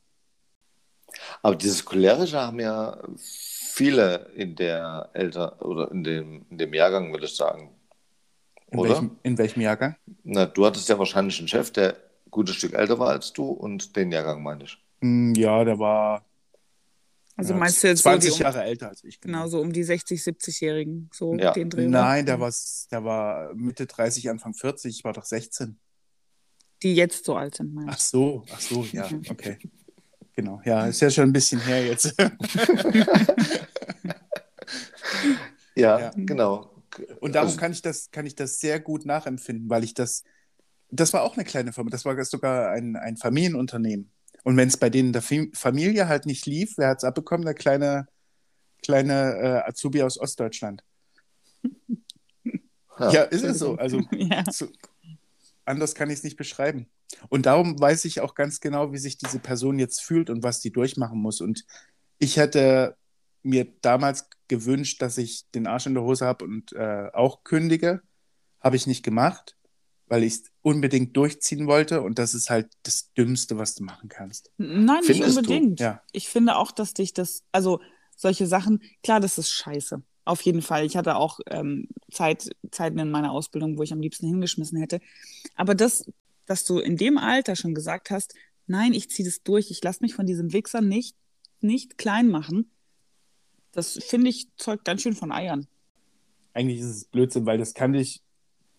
Aber 1.42 1.54
dieses 1.56 1.84
cholerische 1.84 2.40
haben 2.40 2.58
ja 2.60 2.98
viele 3.18 4.30
in 4.34 4.56
der 4.56 5.10
Älter 5.12 5.60
oder 5.64 5.90
in 5.90 6.02
dem, 6.02 6.46
in 6.50 6.58
dem 6.58 6.72
Jahrgang, 6.72 7.12
würde 7.12 7.26
ich 7.26 7.36
sagen. 7.36 7.70
In, 8.70 8.78
Oder? 8.78 8.90
welchem, 8.90 9.16
in 9.22 9.36
welchem 9.36 9.60
Jahrgang? 9.60 9.96
Na, 10.24 10.46
du 10.46 10.64
hattest 10.64 10.88
ja 10.88 10.98
wahrscheinlich 10.98 11.38
einen 11.38 11.48
Chef, 11.48 11.70
der 11.72 11.90
ein 11.94 12.30
gutes 12.30 12.56
Stück 12.56 12.72
älter 12.72 12.98
war 12.98 13.10
als 13.10 13.32
du 13.34 13.44
und 13.50 13.94
den 13.96 14.10
Jahrgang 14.12 14.42
meine 14.42 14.64
ich. 14.64 14.78
Hm, 15.02 15.34
Ja, 15.34 15.62
der 15.64 15.78
war 15.78 16.24
Also 17.36 17.54
ja, 17.54 17.58
meinst 17.58 17.82
du 17.82 17.88
jetzt 17.88 18.02
20 18.02 18.30
so 18.30 18.36
die, 18.36 18.42
um, 18.42 18.44
Jahre 18.44 18.62
älter 18.64 18.88
als 18.90 19.02
ich. 19.04 19.20
genau 19.20 19.46
so 19.48 19.60
um 19.60 19.72
die 19.72 19.82
60, 19.84 20.20
70-Jährigen, 20.20 21.08
so 21.12 21.34
Ja. 21.34 21.52
den 21.52 21.70
Dreh? 21.70 21.86
Nein, 21.88 22.26
der 22.26 22.38
war, 22.40 22.52
der 22.90 23.04
war 23.04 23.54
Mitte 23.54 23.86
30, 23.86 24.28
Anfang 24.30 24.52
40. 24.54 24.96
Ich 24.98 25.04
war 25.04 25.12
doch 25.14 25.24
16. 25.24 25.78
Die 26.82 26.94
jetzt 26.94 27.24
so 27.24 27.36
alt 27.36 27.54
sind, 27.54 27.72
meinst 27.74 27.90
Ach 27.90 27.98
so, 28.00 28.44
ach 28.52 28.60
so, 28.60 28.84
ja, 28.92 29.08
okay. 29.30 29.58
Genau, 30.34 30.60
ja, 30.64 30.86
ist 30.86 31.00
ja 31.00 31.10
schon 31.10 31.24
ein 31.28 31.32
bisschen 31.32 31.60
her 31.60 31.84
jetzt. 31.86 32.14
Ja, 35.74 35.98
Ja. 35.98 36.10
genau. 36.14 36.70
Und 37.20 37.34
darum 37.34 37.48
Also- 37.48 37.58
kann 37.58 37.72
ich 37.72 37.80
das, 37.82 38.10
kann 38.10 38.26
ich 38.26 38.34
das 38.34 38.60
sehr 38.60 38.78
gut 38.80 39.06
nachempfinden, 39.06 39.70
weil 39.70 39.84
ich 39.84 39.94
das, 39.94 40.22
das 40.90 41.12
war 41.14 41.22
auch 41.22 41.34
eine 41.36 41.44
kleine 41.44 41.72
Firma, 41.72 41.90
das 41.90 42.04
war 42.04 42.22
sogar 42.24 42.70
ein, 42.72 42.96
ein 42.96 43.16
Familienunternehmen 43.16 44.10
Und 44.42 44.56
wenn 44.56 44.68
es 44.68 44.76
bei 44.76 44.90
denen 44.90 45.08
in 45.08 45.12
der 45.12 45.22
Fam- 45.22 45.54
Familie 45.54 46.08
halt 46.08 46.26
nicht 46.26 46.46
lief, 46.46 46.74
wer 46.76 46.88
hat 46.88 46.98
es 46.98 47.04
abbekommen? 47.04 47.44
Der 47.44 47.54
kleine, 47.54 48.08
kleine 48.82 49.36
äh, 49.36 49.68
Azubi 49.68 50.02
aus 50.02 50.18
Ostdeutschland. 50.18 50.82
Ja, 52.98 53.22
ist 53.22 53.44
es 53.44 53.58
so. 53.58 53.76
Also 53.76 54.00
ja. 54.12 54.44
so, 54.50 54.68
anders 55.64 55.94
kann 55.94 56.10
ich 56.10 56.18
es 56.18 56.24
nicht 56.24 56.36
beschreiben. 56.36 56.86
Und 57.28 57.46
darum 57.46 57.78
weiß 57.78 58.04
ich 58.04 58.20
auch 58.20 58.34
ganz 58.34 58.60
genau, 58.60 58.92
wie 58.92 58.98
sich 58.98 59.18
diese 59.18 59.38
Person 59.38 59.78
jetzt 59.78 60.00
fühlt 60.00 60.30
und 60.30 60.42
was 60.42 60.60
die 60.60 60.72
durchmachen 60.72 61.18
muss. 61.18 61.40
Und 61.40 61.64
ich 62.18 62.36
hätte 62.36 62.96
mir 63.42 63.66
damals 63.80 64.28
gewünscht, 64.48 65.02
dass 65.02 65.18
ich 65.18 65.44
den 65.54 65.66
Arsch 65.66 65.86
in 65.86 65.94
der 65.94 66.02
Hose 66.04 66.26
habe 66.26 66.44
und 66.44 66.72
äh, 66.72 67.10
auch 67.12 67.44
kündige. 67.44 68.02
Habe 68.60 68.76
ich 68.76 68.86
nicht 68.86 69.02
gemacht, 69.02 69.56
weil 70.12 70.24
ich 70.24 70.34
es 70.34 70.42
unbedingt 70.60 71.16
durchziehen 71.16 71.66
wollte. 71.66 72.02
Und 72.02 72.18
das 72.18 72.34
ist 72.34 72.50
halt 72.50 72.68
das 72.82 73.14
Dümmste, 73.14 73.56
was 73.56 73.74
du 73.74 73.82
machen 73.82 74.10
kannst. 74.10 74.50
Nein, 74.58 74.98
nicht 74.98 75.06
Findest 75.06 75.36
du? 75.36 75.40
unbedingt. 75.40 75.80
Ja. 75.80 76.02
Ich 76.12 76.28
finde 76.28 76.56
auch, 76.56 76.70
dass 76.70 76.92
dich 76.92 77.14
das, 77.14 77.44
also 77.50 77.80
solche 78.14 78.46
Sachen, 78.46 78.82
klar, 79.02 79.20
das 79.20 79.38
ist 79.38 79.50
scheiße. 79.50 80.02
Auf 80.26 80.42
jeden 80.42 80.60
Fall. 80.60 80.84
Ich 80.84 80.98
hatte 80.98 81.16
auch 81.16 81.40
ähm, 81.48 81.88
Zeit, 82.10 82.50
Zeiten 82.70 82.98
in 82.98 83.10
meiner 83.10 83.32
Ausbildung, 83.32 83.78
wo 83.78 83.84
ich 83.84 83.94
am 83.94 84.02
liebsten 84.02 84.26
hingeschmissen 84.26 84.78
hätte. 84.78 85.00
Aber 85.54 85.74
das, 85.74 86.04
dass 86.44 86.66
du 86.66 86.78
in 86.78 86.98
dem 86.98 87.16
Alter 87.16 87.56
schon 87.56 87.74
gesagt 87.74 88.10
hast, 88.10 88.34
nein, 88.66 88.92
ich 88.92 89.08
ziehe 89.08 89.26
das 89.26 89.42
durch, 89.42 89.70
ich 89.70 89.82
lasse 89.82 90.02
mich 90.02 90.14
von 90.14 90.26
diesem 90.26 90.52
Wichser 90.52 90.82
nicht, 90.82 91.16
nicht 91.62 91.96
klein 91.96 92.28
machen, 92.28 92.70
das 93.72 93.98
finde 94.04 94.28
ich 94.28 94.54
zeugt 94.58 94.84
ganz 94.84 95.00
schön 95.00 95.14
von 95.14 95.32
Eiern. 95.32 95.66
Eigentlich 96.52 96.80
ist 96.80 96.86
es 96.96 97.04
Blödsinn, 97.06 97.46
weil 97.46 97.56
das 97.56 97.72
kann 97.72 97.94
dich, 97.94 98.20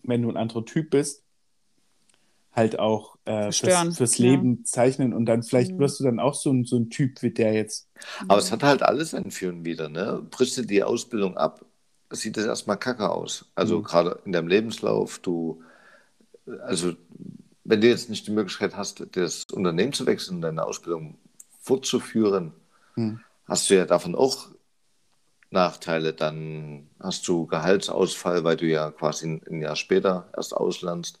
wenn 0.04 0.22
du 0.22 0.28
ein 0.28 0.36
anderer 0.36 0.64
Typ 0.64 0.90
bist, 0.90 1.23
halt 2.54 2.78
auch 2.78 3.16
äh, 3.24 3.50
Stören, 3.52 3.88
fürs, 3.88 3.96
fürs 3.96 4.18
ja. 4.18 4.26
Leben 4.26 4.64
zeichnen 4.64 5.12
und 5.12 5.26
dann 5.26 5.42
vielleicht 5.42 5.72
Mhm. 5.72 5.78
wirst 5.78 6.00
du 6.00 6.04
dann 6.04 6.20
auch 6.20 6.34
so 6.34 6.52
ein, 6.52 6.64
so 6.64 6.76
ein 6.76 6.90
Typ 6.90 7.22
wie 7.22 7.30
der 7.32 7.52
jetzt. 7.54 7.88
Aber 8.28 8.38
es 8.38 8.52
hat 8.52 8.62
halt 8.62 8.82
alles 8.82 9.14
ein 9.14 9.30
Für 9.30 9.48
und 9.50 9.64
Wider, 9.64 9.88
ne? 9.88 10.22
Brichst 10.30 10.56
du 10.58 10.62
die 10.62 10.82
Ausbildung 10.82 11.36
ab, 11.36 11.64
sieht 12.10 12.36
das 12.36 12.46
erstmal 12.46 12.78
kacke 12.78 13.10
aus. 13.10 13.50
Also 13.54 13.78
Mhm. 13.78 13.82
gerade 13.82 14.20
in 14.24 14.32
deinem 14.32 14.48
Lebenslauf, 14.48 15.18
du, 15.18 15.62
also 16.62 16.94
wenn 17.64 17.80
du 17.80 17.88
jetzt 17.88 18.10
nicht 18.10 18.26
die 18.26 18.32
Möglichkeit 18.32 18.76
hast, 18.76 19.06
das 19.16 19.44
Unternehmen 19.52 19.92
zu 19.92 20.06
wechseln, 20.06 20.40
deine 20.42 20.64
Ausbildung 20.66 21.18
fortzuführen, 21.62 22.52
Mhm. 22.96 23.24
hast 23.46 23.70
du 23.70 23.76
ja 23.76 23.86
davon 23.86 24.14
auch 24.16 24.48
Nachteile. 25.50 26.12
Dann 26.14 26.88
hast 27.00 27.26
du 27.28 27.46
Gehaltsausfall, 27.46 28.44
weil 28.44 28.56
du 28.56 28.66
ja 28.66 28.90
quasi 28.90 29.26
ein, 29.28 29.42
ein 29.48 29.62
Jahr 29.62 29.76
später 29.76 30.28
erst 30.36 30.56
auslernst, 30.56 31.20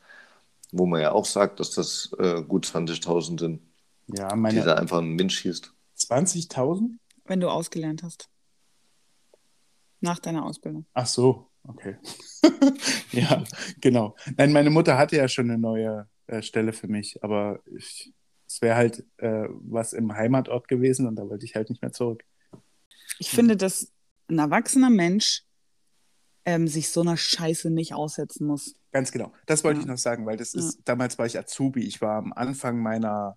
wo 0.76 0.86
man 0.86 1.00
ja 1.00 1.12
auch 1.12 1.24
sagt, 1.24 1.60
dass 1.60 1.70
das 1.70 2.14
äh, 2.18 2.42
gut 2.42 2.66
20.000 2.66 3.38
sind, 3.38 3.62
Ja, 4.08 4.28
die 4.28 4.36
meine 4.36 4.64
da 4.64 4.74
einfach 4.74 4.98
einen 4.98 5.18
Wind 5.18 5.32
schießt. 5.32 5.72
20.000? 5.98 6.98
Wenn 7.24 7.40
du 7.40 7.48
ausgelernt 7.48 8.02
hast. 8.02 8.28
Nach 10.00 10.18
deiner 10.18 10.44
Ausbildung. 10.44 10.84
Ach 10.92 11.06
so, 11.06 11.48
okay. 11.66 11.96
ja, 13.12 13.42
genau. 13.80 14.16
Nein, 14.36 14.52
meine 14.52 14.70
Mutter 14.70 14.98
hatte 14.98 15.16
ja 15.16 15.28
schon 15.28 15.50
eine 15.50 15.58
neue 15.58 16.08
äh, 16.26 16.42
Stelle 16.42 16.72
für 16.72 16.88
mich, 16.88 17.22
aber 17.22 17.60
ich, 17.76 18.12
es 18.46 18.60
wäre 18.60 18.76
halt 18.76 19.04
äh, 19.18 19.46
was 19.50 19.92
im 19.92 20.12
Heimatort 20.12 20.68
gewesen 20.68 21.06
und 21.06 21.16
da 21.16 21.28
wollte 21.28 21.46
ich 21.46 21.54
halt 21.54 21.70
nicht 21.70 21.80
mehr 21.80 21.92
zurück. 21.92 22.24
Ich 23.18 23.30
finde, 23.30 23.56
dass 23.56 23.92
ein 24.28 24.38
erwachsener 24.38 24.90
Mensch 24.90 25.44
ähm, 26.44 26.68
sich 26.68 26.90
so 26.90 27.00
einer 27.00 27.16
Scheiße 27.16 27.70
nicht 27.70 27.94
aussetzen 27.94 28.46
muss. 28.46 28.74
Ganz 28.92 29.12
genau. 29.12 29.32
Das 29.46 29.64
wollte 29.64 29.78
Ja. 29.78 29.82
ich 29.84 29.88
noch 29.88 29.98
sagen, 29.98 30.26
weil 30.26 30.36
das 30.36 30.52
Ja. 30.52 30.60
ist, 30.60 30.78
damals 30.84 31.18
war 31.18 31.26
ich 31.26 31.38
Azubi. 31.38 31.82
Ich 31.84 32.00
war 32.00 32.16
am 32.16 32.32
Anfang 32.32 32.78
meiner, 32.80 33.36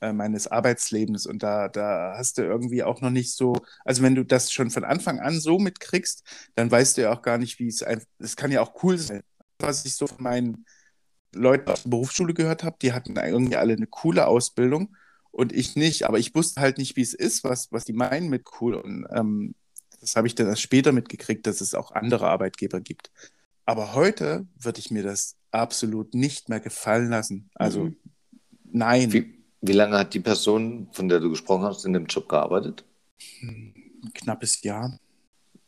äh, 0.00 0.12
meines 0.12 0.48
Arbeitslebens 0.48 1.26
und 1.26 1.42
da, 1.42 1.68
da 1.68 2.14
hast 2.16 2.38
du 2.38 2.42
irgendwie 2.42 2.82
auch 2.82 3.00
noch 3.00 3.10
nicht 3.10 3.32
so, 3.34 3.54
also 3.84 4.02
wenn 4.02 4.14
du 4.16 4.24
das 4.24 4.52
schon 4.52 4.70
von 4.70 4.84
Anfang 4.84 5.20
an 5.20 5.38
so 5.40 5.58
mitkriegst, 5.58 6.24
dann 6.56 6.70
weißt 6.70 6.96
du 6.96 7.02
ja 7.02 7.12
auch 7.12 7.22
gar 7.22 7.38
nicht, 7.38 7.58
wie 7.60 7.68
es 7.68 7.82
ein, 7.82 8.02
es 8.18 8.36
kann 8.36 8.50
ja 8.50 8.60
auch 8.62 8.82
cool 8.82 8.98
sein. 8.98 9.22
Was 9.60 9.84
ich 9.84 9.94
so 9.94 10.08
von 10.08 10.22
meinen 10.22 10.66
Leuten 11.34 11.70
aus 11.70 11.84
der 11.84 11.90
Berufsschule 11.90 12.34
gehört 12.34 12.64
habe, 12.64 12.76
die 12.82 12.92
hatten 12.92 13.16
irgendwie 13.16 13.56
alle 13.56 13.74
eine 13.74 13.86
coole 13.86 14.26
Ausbildung 14.26 14.96
und 15.30 15.52
ich 15.52 15.76
nicht, 15.76 16.04
aber 16.04 16.18
ich 16.18 16.34
wusste 16.34 16.60
halt 16.60 16.78
nicht, 16.78 16.96
wie 16.96 17.02
es 17.02 17.14
ist, 17.14 17.44
was, 17.44 17.72
was 17.72 17.84
die 17.84 17.94
meinen 17.94 18.28
mit 18.28 18.44
cool 18.60 18.74
und 18.74 19.06
ähm, 19.10 19.54
das 20.02 20.16
habe 20.16 20.28
ich 20.28 20.36
dann 20.36 20.48
erst 20.48 20.62
später 20.62 20.92
mitgekriegt, 20.92 21.46
dass 21.48 21.62
es 21.62 21.74
auch 21.74 21.92
andere 21.92 22.28
Arbeitgeber 22.28 22.80
gibt. 22.82 23.12
Aber 23.66 23.94
heute 23.94 24.46
würde 24.60 24.80
ich 24.80 24.90
mir 24.92 25.04
das 25.04 25.36
absolut 25.52 26.14
nicht 26.14 26.50
mehr 26.50 26.60
gefallen 26.60 27.10
lassen. 27.10 27.50
Also 27.54 27.84
Mhm. 27.86 27.96
nein, 28.72 29.12
Wie, 29.12 29.34
wie 29.62 29.72
lange 29.72 29.98
hat 29.98 30.14
die 30.14 30.20
Person, 30.20 30.88
von 30.92 31.08
der 31.08 31.20
du 31.20 31.30
gesprochen 31.30 31.64
hast, 31.64 31.84
in 31.86 31.92
dem 31.94 32.06
Job 32.06 32.28
gearbeitet? 32.28 32.84
ein 33.42 34.12
knappes 34.14 34.62
Jahr. 34.62 34.98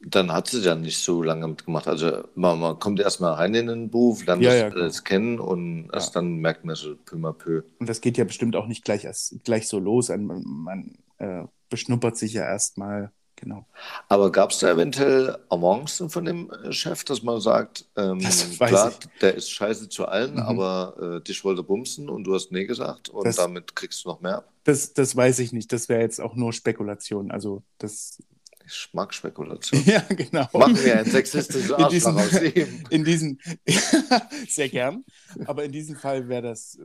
Dann 0.07 0.31
hat 0.33 0.49
sie 0.49 0.61
ja 0.61 0.75
nicht 0.75 0.99
so 0.99 1.23
lange 1.23 1.49
mitgemacht. 1.49 1.88
Also 1.88 2.25
man, 2.35 2.61
man 2.61 2.79
kommt 2.79 3.00
erstmal 3.00 3.33
rein 3.35 3.55
in 3.55 3.67
den 3.69 3.91
Beruf, 3.91 4.26
lernt 4.26 4.43
Ja, 4.43 4.50
das 4.50 4.61
ja, 4.61 4.69
genau. 4.69 4.83
alles 4.83 5.05
kennen 5.05 5.41
und 5.41 5.91
erst 5.93 6.14
dann 6.14 6.37
merkt 6.37 6.64
man 6.64 6.76
so 6.76 6.97
peu 6.97 7.17
à 7.17 7.33
peu. 7.33 7.62
Und 7.79 7.88
das 7.88 8.00
geht 8.00 8.19
ja 8.19 8.25
bestimmt 8.25 8.57
auch 8.57 8.67
nicht 8.67 8.85
gleich, 8.85 9.05
erst, 9.05 9.43
gleich 9.45 9.67
so 9.69 9.79
los. 9.79 10.09
Man, 10.09 10.43
man 10.45 10.99
äh, 11.19 11.45
beschnuppert 11.71 12.17
sich 12.17 12.35
ja 12.35 12.45
erstmal, 12.45 13.12
genau. 13.37 13.67
Aber 14.09 14.31
gab 14.33 14.50
es 14.50 14.59
da 14.59 14.71
eventuell 14.71 15.38
Avancen 15.49 16.11
von 16.11 16.25
dem 16.25 16.50
äh, 16.50 16.73
Chef, 16.73 17.05
dass 17.05 17.23
man 17.23 17.41
sagt, 17.41 17.87
ähm, 17.97 18.21
Das 18.21 18.50
klar, 18.59 18.91
ich. 18.91 19.09
der 19.21 19.35
ist 19.35 19.50
scheiße 19.50 19.88
zu 19.88 20.07
allen, 20.07 20.35
Mhm. 20.35 20.38
aber 20.41 21.19
äh, 21.19 21.21
dich 21.25 21.45
wollte 21.45 21.62
bumsen 21.62 22.09
und 22.09 22.25
du 22.25 22.35
hast 22.35 22.50
nee 22.53 22.64
gesagt 22.67 23.09
und 23.09 23.25
Das- 23.26 23.37
damit 23.37 23.75
kriegst 23.76 24.05
du 24.05 24.09
noch 24.11 24.21
mehr 24.21 24.38
ab. 24.38 24.50
Das, 24.64 24.93
das 24.95 25.14
weiß 25.14 25.41
ich 25.41 25.53
nicht. 25.53 25.73
Das 25.73 25.88
wäre 25.88 26.00
jetzt 26.00 26.21
auch 26.21 26.35
nur 26.37 26.53
Spekulation. 26.53 27.31
Also 27.31 27.62
das, 27.79 28.19
Ich 28.67 28.88
mag 28.95 29.12
Spekulation. 29.12 29.83
ja, 29.87 30.00
genau. 30.09 30.47
Machen 30.55 30.83
wir 30.83 30.99
ein 30.99 31.05
sexistisches 31.05 31.71
In 31.71 31.88
diesem- 31.88 32.17
Arschloch 32.17 32.41
aus 32.41 32.43
ihm. 32.55 32.85
In 32.91 33.05
diesen, 33.05 33.38
sehr 34.49 34.69
gern, 34.71 35.05
aber 35.47 35.64
in 35.64 35.73
diesem 35.73 35.97
Fall 35.97 36.29
wäre 36.29 36.43
das, 36.43 36.79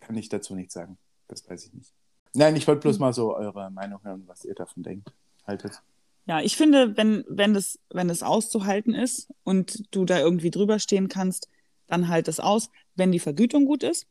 kann 0.00 0.16
ich 0.16 0.28
dazu 0.28 0.54
nichts 0.54 0.74
sagen. 0.74 0.98
Das 1.28 1.48
weiß 1.48 1.66
ich 1.66 1.72
nicht. 1.74 1.92
Nein, 2.34 2.56
ich 2.56 2.66
wollte 2.66 2.80
bloß 2.80 2.98
mal 2.98 3.12
so 3.12 3.36
eure 3.36 3.70
Meinung 3.70 4.00
hören, 4.02 4.24
was 4.26 4.44
ihr 4.44 4.54
davon 4.54 4.82
denkt. 4.82 5.12
Haltet. 5.46 5.82
Ja, 6.26 6.40
ich 6.40 6.56
finde, 6.56 6.96
wenn, 6.96 7.24
wenn 7.28 7.52
das, 7.54 7.78
wenn 7.90 8.08
es 8.08 8.22
auszuhalten 8.22 8.94
ist 8.94 9.28
und 9.42 9.82
du 9.94 10.04
da 10.04 10.20
irgendwie 10.20 10.50
drüber 10.50 10.78
stehen 10.78 11.08
kannst, 11.08 11.48
dann 11.88 12.08
halt 12.08 12.28
es 12.28 12.38
aus, 12.40 12.70
wenn 12.94 13.10
die 13.12 13.18
Vergütung 13.18 13.64
gut 13.66 13.82
ist. 13.82 14.06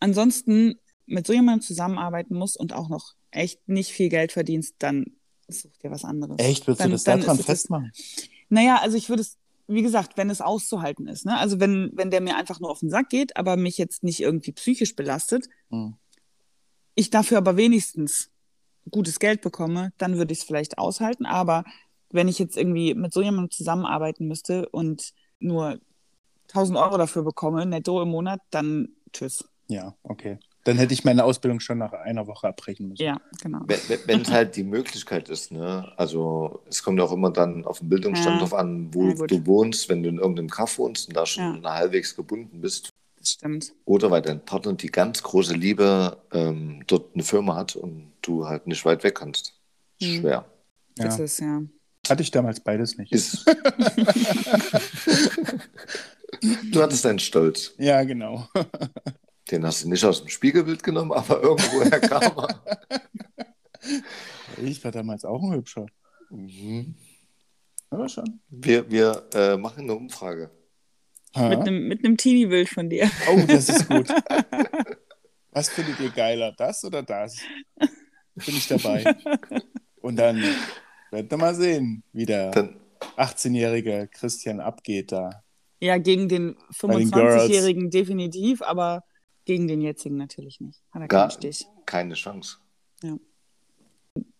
Ansonsten 0.00 0.78
mit 1.06 1.26
so 1.26 1.32
jemandem 1.32 1.62
zusammenarbeiten 1.62 2.34
musst 2.36 2.56
und 2.58 2.72
auch 2.72 2.88
noch 2.88 3.14
echt 3.30 3.68
nicht 3.68 3.92
viel 3.92 4.08
Geld 4.08 4.32
verdienst, 4.32 4.74
dann 4.78 5.04
such 5.48 5.76
dir 5.82 5.90
was 5.90 6.04
anderes. 6.04 6.36
Echt, 6.38 6.66
würdest 6.66 6.80
Dann- 6.80 6.90
du 6.90 6.94
das 6.94 7.04
dann 7.04 7.20
daran 7.20 7.38
festmachen? 7.38 7.92
Naja, 8.48 8.78
also 8.80 8.96
ich 8.96 9.08
würde 9.08 9.22
es, 9.22 9.38
wie 9.68 9.82
gesagt, 9.82 10.16
wenn 10.16 10.30
es 10.30 10.40
auszuhalten 10.40 11.08
ist, 11.08 11.24
ne? 11.26 11.36
Also 11.38 11.60
wenn, 11.60 11.90
wenn 11.94 12.10
der 12.10 12.20
mir 12.20 12.36
einfach 12.36 12.60
nur 12.60 12.70
auf 12.70 12.80
den 12.80 12.90
Sack 12.90 13.08
geht, 13.08 13.36
aber 13.36 13.56
mich 13.56 13.78
jetzt 13.78 14.02
nicht 14.02 14.20
irgendwie 14.20 14.52
psychisch 14.52 14.96
belastet, 14.96 15.48
Hm. 15.70 15.94
ich 16.94 17.10
dafür 17.10 17.38
aber 17.38 17.56
wenigstens 17.56 18.30
gutes 18.90 19.18
Geld 19.18 19.40
bekomme, 19.40 19.92
dann 19.98 20.16
würde 20.16 20.32
ich 20.32 20.40
es 20.40 20.44
vielleicht 20.44 20.78
aushalten. 20.78 21.26
Aber 21.26 21.64
wenn 22.10 22.28
ich 22.28 22.38
jetzt 22.38 22.56
irgendwie 22.56 22.94
mit 22.94 23.12
so 23.12 23.20
jemandem 23.22 23.50
zusammenarbeiten 23.50 24.28
müsste 24.28 24.68
und 24.68 25.12
nur 25.38 25.78
1000 26.48 26.78
Euro 26.78 26.96
dafür 26.96 27.22
bekomme, 27.22 27.66
netto 27.66 28.00
im 28.02 28.08
Monat, 28.10 28.40
dann 28.50 28.90
tschüss. 29.12 29.44
Ja, 29.68 29.94
okay. 30.04 30.38
Dann 30.64 30.78
hätte 30.78 30.94
ich 30.94 31.04
meine 31.04 31.22
Ausbildung 31.24 31.60
schon 31.60 31.78
nach 31.78 31.92
einer 31.92 32.26
Woche 32.26 32.48
abbrechen 32.48 32.88
müssen. 32.88 33.02
Ja, 33.02 33.20
genau. 33.40 33.60
Wenn 34.06 34.20
es 34.20 34.30
halt 34.32 34.56
die 34.56 34.64
Möglichkeit 34.64 35.28
ist, 35.28 35.52
ne? 35.52 35.92
Also 35.96 36.60
es 36.68 36.82
kommt 36.82 37.00
auch 37.00 37.12
immer 37.12 37.30
dann 37.30 37.64
auf 37.64 37.78
den 37.80 37.88
Bildungsstand 37.88 38.36
Ja. 38.36 38.40
drauf 38.40 38.54
an, 38.54 38.92
wo 38.92 39.10
Ja, 39.10 39.26
du 39.26 39.46
wohnst, 39.46 39.88
wenn 39.88 40.02
du 40.02 40.08
in 40.08 40.18
irgendeinem 40.18 40.50
Kaff 40.50 40.78
wohnst 40.78 41.08
und 41.08 41.16
da 41.16 41.24
schon 41.24 41.62
Ja. 41.62 41.74
halbwegs 41.74 42.16
gebunden 42.16 42.60
bist. 42.60 42.88
Das 43.26 43.32
stimmt. 43.32 43.74
Oder 43.86 44.08
weil 44.12 44.22
dein 44.22 44.44
Partner 44.44 44.74
die 44.74 44.86
ganz 44.86 45.20
große 45.20 45.52
Liebe 45.52 46.16
ähm, 46.32 46.84
dort 46.86 47.12
eine 47.14 47.24
Firma 47.24 47.56
hat 47.56 47.74
und 47.74 48.12
du 48.22 48.46
halt 48.46 48.68
nicht 48.68 48.84
weit 48.84 49.02
weg 49.02 49.16
kannst. 49.16 49.52
Ist 49.98 50.08
Mhm. 50.08 50.20
Schwer. 50.20 50.44
Das 50.94 51.18
Ja. 51.18 51.24
ist 51.24 51.40
ja. 51.40 51.62
Hatte 52.08 52.22
ich 52.22 52.30
damals 52.30 52.60
beides 52.60 52.96
nicht. 52.96 53.10
Ist. 53.10 53.44
du 56.72 56.80
hattest 56.82 57.04
deinen 57.04 57.18
Stolz. 57.18 57.74
Ja, 57.78 58.04
genau. 58.04 58.46
Den 59.50 59.66
hast 59.66 59.82
du 59.82 59.88
nicht 59.88 60.04
aus 60.04 60.20
dem 60.20 60.28
Spiegelbild 60.28 60.84
genommen, 60.84 61.10
aber 61.10 61.42
irgendwoher 61.42 61.98
kam 62.00 62.22
er. 62.22 62.60
Ich 64.62 64.82
war 64.84 64.90
damals 64.90 65.24
auch 65.24 65.42
ein 65.42 65.52
Hübscher. 65.52 65.86
Mhm. 66.30 66.94
Aber 67.90 68.08
schon. 68.08 68.40
Wir, 68.48 68.88
wir 68.90 69.26
äh, 69.34 69.56
machen 69.56 69.82
eine 69.84 69.94
Umfrage. 69.94 70.50
Ha? 71.36 71.48
Mit 71.48 71.60
einem 71.60 71.88
mit 71.88 72.04
einem 72.04 72.16
Teenie-Bild 72.16 72.68
von 72.68 72.88
dir. 72.90 73.10
Oh, 73.30 73.40
das 73.46 73.68
ist 73.68 73.88
gut. 73.88 74.08
Was 75.52 75.68
findet 75.70 76.00
ihr 76.00 76.10
geiler, 76.10 76.52
das 76.52 76.84
oder 76.84 77.02
das? 77.02 77.38
Bin 77.78 78.56
ich 78.56 78.68
dabei. 78.68 79.16
Und 80.02 80.16
dann 80.16 80.42
werden 81.10 81.30
wir 81.30 81.38
mal 81.38 81.54
sehen, 81.54 82.02
wie 82.12 82.26
der 82.26 82.50
Dann, 82.50 82.76
18-jährige 83.16 84.08
Christian 84.12 84.60
abgeht 84.60 85.12
da. 85.12 85.42
Ja, 85.80 85.96
gegen 85.98 86.28
den 86.28 86.56
Bei 86.82 86.98
den 86.98 87.10
Girls. 87.10 87.44
25-Jährigen 87.44 87.90
definitiv, 87.90 88.60
aber 88.62 89.04
Gegen 89.46 89.68
den 89.68 89.80
jetzigen 89.80 90.16
natürlich 90.16 90.60
nicht. 90.60 90.82
Hat 90.90 91.02
er 91.02 91.08
Gar 91.08 91.28
keinen 91.28 91.30
Stich. 91.30 91.66
keine 91.86 92.14
Chance. 92.14 92.58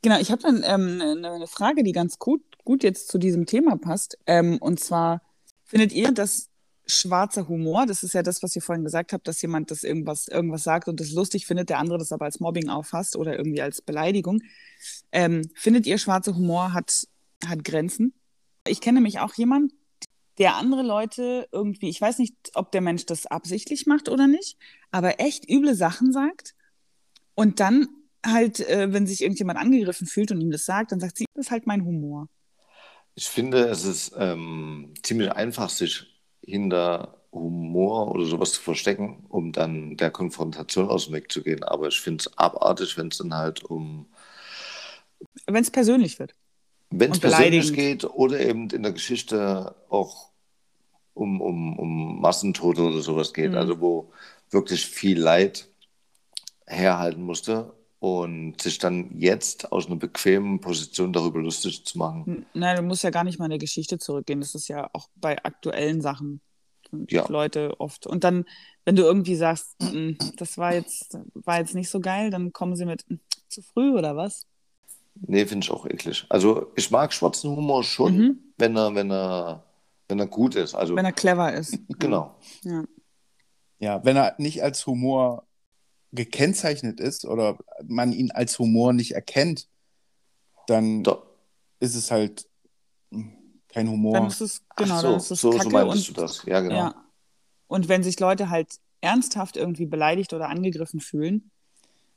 Genau, 0.02 0.18
ich 0.18 0.32
habe 0.32 0.42
dann 0.42 0.64
ähm, 0.66 1.00
eine 1.00 1.30
eine 1.30 1.46
Frage, 1.46 1.84
die 1.84 1.92
ganz 1.92 2.18
gut, 2.18 2.42
gut 2.64 2.82
jetzt 2.82 3.08
zu 3.08 3.18
diesem 3.18 3.46
Thema 3.46 3.76
passt. 3.76 4.18
Ähm, 4.26 4.58
und 4.58 4.80
zwar, 4.80 5.22
findet 5.64 5.92
ihr, 5.92 6.10
dass 6.10 6.50
schwarzer 6.86 7.48
Humor, 7.48 7.86
das 7.86 8.02
ist 8.02 8.14
ja 8.14 8.22
das, 8.22 8.42
was 8.42 8.54
ihr 8.54 8.62
vorhin 8.62 8.84
gesagt 8.84 9.12
habt, 9.12 9.26
dass 9.26 9.42
jemand 9.42 9.70
das 9.70 9.82
irgendwas, 9.82 10.28
irgendwas 10.28 10.62
sagt 10.62 10.88
und 10.88 11.00
das 11.00 11.10
lustig 11.10 11.46
findet, 11.46 11.68
der 11.68 11.78
andere 11.78 11.98
das 11.98 12.12
aber 12.12 12.24
als 12.24 12.40
Mobbing 12.40 12.68
auffasst 12.68 13.16
oder 13.16 13.36
irgendwie 13.36 13.60
als 13.60 13.82
Beleidigung. 13.82 14.40
Ähm, 15.12 15.50
findet 15.54 15.86
ihr, 15.86 15.98
schwarzer 15.98 16.36
Humor 16.36 16.72
hat, 16.72 17.06
hat 17.44 17.64
Grenzen? 17.64 18.14
Ich 18.66 18.80
kenne 18.80 18.96
nämlich 18.96 19.18
auch 19.18 19.34
jemanden, 19.34 19.72
der 20.38 20.56
andere 20.56 20.82
Leute 20.82 21.48
irgendwie, 21.50 21.88
ich 21.88 22.00
weiß 22.00 22.18
nicht, 22.18 22.34
ob 22.54 22.70
der 22.70 22.82
Mensch 22.82 23.06
das 23.06 23.26
absichtlich 23.26 23.86
macht 23.86 24.08
oder 24.08 24.26
nicht, 24.26 24.56
aber 24.90 25.20
echt 25.20 25.48
üble 25.48 25.74
Sachen 25.74 26.12
sagt 26.12 26.54
und 27.34 27.58
dann 27.60 27.88
halt, 28.24 28.60
äh, 28.60 28.92
wenn 28.92 29.06
sich 29.06 29.22
irgendjemand 29.22 29.58
angegriffen 29.58 30.06
fühlt 30.06 30.30
und 30.30 30.40
ihm 30.40 30.50
das 30.50 30.64
sagt, 30.64 30.92
dann 30.92 31.00
sagt 31.00 31.16
sie, 31.16 31.26
das 31.34 31.46
ist 31.46 31.50
halt 31.50 31.66
mein 31.66 31.84
Humor. 31.84 32.28
Ich 33.14 33.28
finde, 33.28 33.68
es 33.68 33.84
ist 33.84 34.12
ähm, 34.18 34.92
ziemlich 35.02 35.32
einfach, 35.32 35.70
sich 35.70 36.15
hinter 36.46 37.14
Humor 37.32 38.12
oder 38.12 38.24
sowas 38.26 38.52
zu 38.54 38.62
verstecken, 38.62 39.26
um 39.28 39.52
dann 39.52 39.96
der 39.98 40.10
Konfrontation 40.10 40.88
aus 40.88 41.06
dem 41.06 41.14
Weg 41.14 41.30
zu 41.32 41.42
gehen. 41.42 41.64
Aber 41.64 41.88
ich 41.88 42.00
finde 42.00 42.22
es 42.22 42.38
abartig, 42.38 42.96
wenn 42.98 43.08
es 43.08 43.18
dann 43.18 43.34
halt 43.34 43.64
um, 43.64 44.06
Wenn 45.46 45.62
es 45.62 45.70
persönlich 45.70 46.18
wird. 46.18 46.34
wenn 46.90 47.10
es 47.12 47.20
persönlich 47.20 47.72
geht 47.72 48.04
oder 48.04 48.40
eben 48.40 48.70
in 48.70 48.82
der 48.82 48.92
Geschichte 48.92 49.74
auch 49.88 50.30
um, 51.14 51.40
um, 51.40 51.78
um 51.78 52.20
Massentote 52.20 52.82
oder 52.82 53.00
sowas 53.00 53.32
geht, 53.34 53.52
Mhm. 53.52 53.56
also 53.58 53.80
wo 53.80 54.12
wirklich 54.50 54.86
viel 54.86 55.18
Leid 55.20 55.68
herhalten 56.66 57.22
musste 57.22 57.72
und 58.06 58.60
sich 58.60 58.78
dann 58.78 59.18
jetzt 59.18 59.72
aus 59.72 59.86
einer 59.86 59.96
bequemen 59.96 60.60
Position 60.60 61.12
darüber 61.12 61.40
lustig 61.40 61.84
zu 61.84 61.98
machen. 61.98 62.46
Nein, 62.54 62.76
du 62.76 62.82
musst 62.82 63.02
ja 63.02 63.10
gar 63.10 63.24
nicht 63.24 63.38
mal 63.38 63.46
in 63.46 63.50
der 63.50 63.58
Geschichte 63.58 63.98
zurückgehen. 63.98 64.40
Das 64.40 64.54
ist 64.54 64.68
ja 64.68 64.88
auch 64.92 65.08
bei 65.16 65.42
aktuellen 65.44 66.00
Sachen. 66.00 66.40
Ja. 67.08 67.26
Leute 67.28 67.80
oft. 67.80 68.06
Und 68.06 68.22
dann, 68.22 68.44
wenn 68.84 68.94
du 68.94 69.02
irgendwie 69.02 69.34
sagst, 69.34 69.74
"Mm, 69.82 70.12
das 70.36 70.56
war 70.56 70.72
jetzt, 70.72 71.18
war 71.34 71.58
jetzt 71.58 71.74
nicht 71.74 71.90
so 71.90 71.98
geil, 72.00 72.30
dann 72.30 72.52
kommen 72.52 72.76
sie 72.76 72.86
mit 72.86 73.04
"Mm, 73.10 73.16
zu 73.48 73.60
früh 73.62 73.92
oder 73.92 74.16
was? 74.16 74.46
Nee, 75.16 75.46
finde 75.46 75.64
ich 75.64 75.70
auch 75.72 75.84
eklig. 75.86 76.26
Also 76.28 76.70
ich 76.76 76.90
mag 76.90 77.12
schwarzen 77.12 77.50
Humor 77.56 77.82
schon, 77.82 78.16
Mhm. 78.16 78.38
wenn 78.58 78.76
er, 78.76 78.94
wenn 78.94 79.10
er, 79.10 79.64
wenn 80.08 80.20
er 80.20 80.26
gut 80.28 80.54
ist. 80.54 80.74
Also 80.74 80.94
Wenn 80.94 81.04
er 81.06 81.12
clever 81.12 81.52
ist. 81.54 81.76
genau. 81.98 82.36
Ja. 82.62 82.84
Ja, 83.78 84.04
wenn 84.04 84.16
er 84.16 84.34
nicht 84.38 84.62
als 84.62 84.86
Humor 84.86 85.45
gekennzeichnet 86.16 86.98
ist 86.98 87.24
oder 87.24 87.56
man 87.86 88.12
ihn 88.12 88.32
als 88.32 88.58
Humor 88.58 88.92
nicht 88.92 89.12
erkennt, 89.12 89.68
dann 90.66 91.04
Da, 91.04 91.22
ist 91.78 91.94
es 91.94 92.10
halt 92.10 92.48
kein 93.68 93.88
Humor. 93.88 94.14
Dann 94.14 94.26
ist 94.26 94.40
es, 94.40 94.62
genau, 94.76 94.96
so, 95.00 95.06
dann 95.08 95.16
ist 95.18 95.30
es 95.30 95.40
so, 95.40 95.52
so 95.52 95.58
Kacke 95.58 95.70
meintest 95.70 96.08
und, 96.08 96.16
du 96.16 96.20
das. 96.22 96.42
Ja, 96.46 96.60
genau. 96.60 96.74
ja. 96.74 97.04
Und 97.68 97.88
wenn 97.88 98.02
sich 98.02 98.18
Leute 98.18 98.50
halt 98.50 98.68
ernsthaft 99.00 99.56
irgendwie 99.56 99.86
beleidigt 99.86 100.32
oder 100.32 100.48
angegriffen 100.48 101.00
fühlen, 101.00 101.50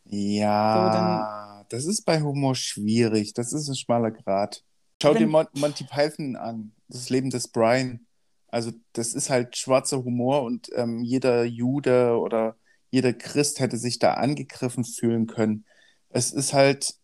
Ja, 0.06 1.66
das 1.70 1.86
ist 1.86 2.06
bei 2.06 2.22
Humor 2.22 2.56
schwierig. 2.56 3.34
Das 3.34 3.54
ist 3.54 3.68
ein 3.70 3.76
schmaler 3.76 4.12
Grat. 4.12 4.64
Schau 5.02 5.14
Wenn- 5.14 5.20
dir 5.20 5.28
Mon 5.28 5.46
Monty 5.54 5.84
Python 5.84 6.36
an, 6.36 6.72
das 6.88 7.10
Leben 7.10 7.30
des 7.30 7.48
Brian. 7.48 8.06
Also 8.48 8.72
das 8.94 9.14
ist 9.14 9.30
halt 9.30 9.56
schwarzer 9.56 10.04
Humor 10.04 10.42
und 10.42 10.70
ähm, 10.74 11.04
jeder 11.04 11.44
Jude 11.44 12.18
oder 12.18 12.56
jeder 12.90 13.14
Christ 13.14 13.60
hätte 13.60 13.78
sich 13.78 14.00
da 14.00 14.14
angegriffen 14.16 14.84
fühlen 14.84 15.28
können. 15.28 15.66
Es 16.10 16.32
ist 16.32 16.54
halt, 16.54 16.96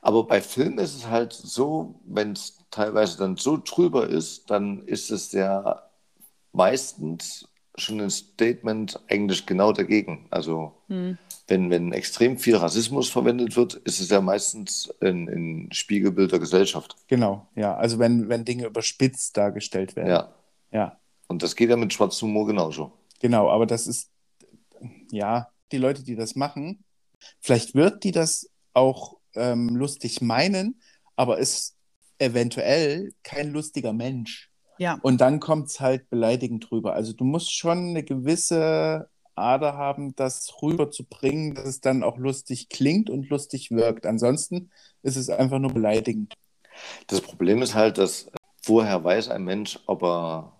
Aber 0.00 0.26
bei 0.26 0.40
Filmen 0.40 0.78
ist 0.78 0.94
es 0.94 1.06
halt 1.08 1.32
so, 1.32 2.00
wenn 2.04 2.32
es 2.32 2.58
teilweise 2.70 3.18
dann 3.18 3.36
so 3.36 3.58
drüber 3.62 4.08
ist, 4.08 4.50
dann 4.50 4.82
ist 4.86 5.10
es 5.10 5.32
ja 5.32 5.82
meistens 6.52 7.48
schon 7.76 8.00
ein 8.00 8.10
Statement 8.10 9.00
eigentlich 9.08 9.46
genau 9.46 9.72
dagegen. 9.72 10.26
Also 10.30 10.74
hm, 10.88 11.18
wenn, 11.48 11.70
wenn 11.70 11.92
extrem 11.92 12.38
viel 12.38 12.56
Rassismus 12.56 13.08
verwendet 13.10 13.56
wird, 13.56 13.74
ist 13.74 14.00
es 14.00 14.10
ja 14.10 14.20
meistens 14.20 14.90
ein, 15.00 15.28
ein 15.28 15.72
Spiegelbild 15.72 16.32
der 16.32 16.38
Gesellschaft. 16.40 16.96
genau, 17.08 17.48
ja. 17.54 17.76
Also 17.76 17.98
wenn, 17.98 18.28
wenn 18.28 18.44
Dinge 18.44 18.66
überspitzt 18.66 19.36
dargestellt 19.36 19.96
werden. 19.96 20.08
Ja. 20.08 20.34
Ja, 20.72 21.00
Und 21.28 21.42
das 21.42 21.56
geht 21.56 21.70
ja 21.70 21.76
mit 21.76 21.92
schwarzem 21.92 22.28
Humor 22.28 22.46
genauso. 22.46 22.92
genau. 23.20 23.48
Aber 23.50 23.66
das 23.66 23.86
ist, 23.86 24.10
ja, 25.10 25.48
die 25.72 25.78
Leute, 25.78 26.04
die 26.04 26.16
das 26.16 26.36
machen, 26.36 26.84
vielleicht 27.40 27.74
wird 27.74 28.04
die 28.04 28.12
das 28.12 28.48
auch 28.74 29.16
ähm, 29.34 29.70
lustig 29.70 30.20
meinen, 30.20 30.80
aber 31.16 31.38
ist 31.38 31.76
eventuell 32.18 33.12
kein 33.22 33.52
lustiger 33.52 33.92
Mensch. 33.92 34.50
ja. 34.78 34.98
Und 35.02 35.20
dann 35.20 35.40
kommt 35.40 35.68
es 35.68 35.80
halt 35.80 36.08
beleidigend 36.10 36.70
rüber. 36.70 36.94
Also 36.94 37.12
du 37.12 37.24
musst 37.24 37.52
schon 37.52 37.90
eine 37.90 38.02
gewisse 38.02 39.08
Ader 39.34 39.74
haben, 39.74 40.16
das 40.16 40.54
rüberzubringen, 40.62 41.54
dass 41.54 41.66
es 41.66 41.80
dann 41.80 42.02
auch 42.02 42.16
lustig 42.16 42.68
klingt 42.68 43.10
und 43.10 43.28
lustig 43.28 43.70
wirkt. 43.70 44.06
Ansonsten 44.06 44.70
ist 45.02 45.16
es 45.16 45.28
einfach 45.28 45.58
nur 45.58 45.72
beleidigend. 45.72 46.34
Das 47.06 47.20
Problem 47.20 47.62
ist 47.62 47.74
halt, 47.74 47.98
dass 47.98 48.30
vorher 48.62 49.02
weiß 49.04 49.28
ein 49.28 49.44
Mensch, 49.44 49.78
ob 49.86 50.02
er 50.02 50.52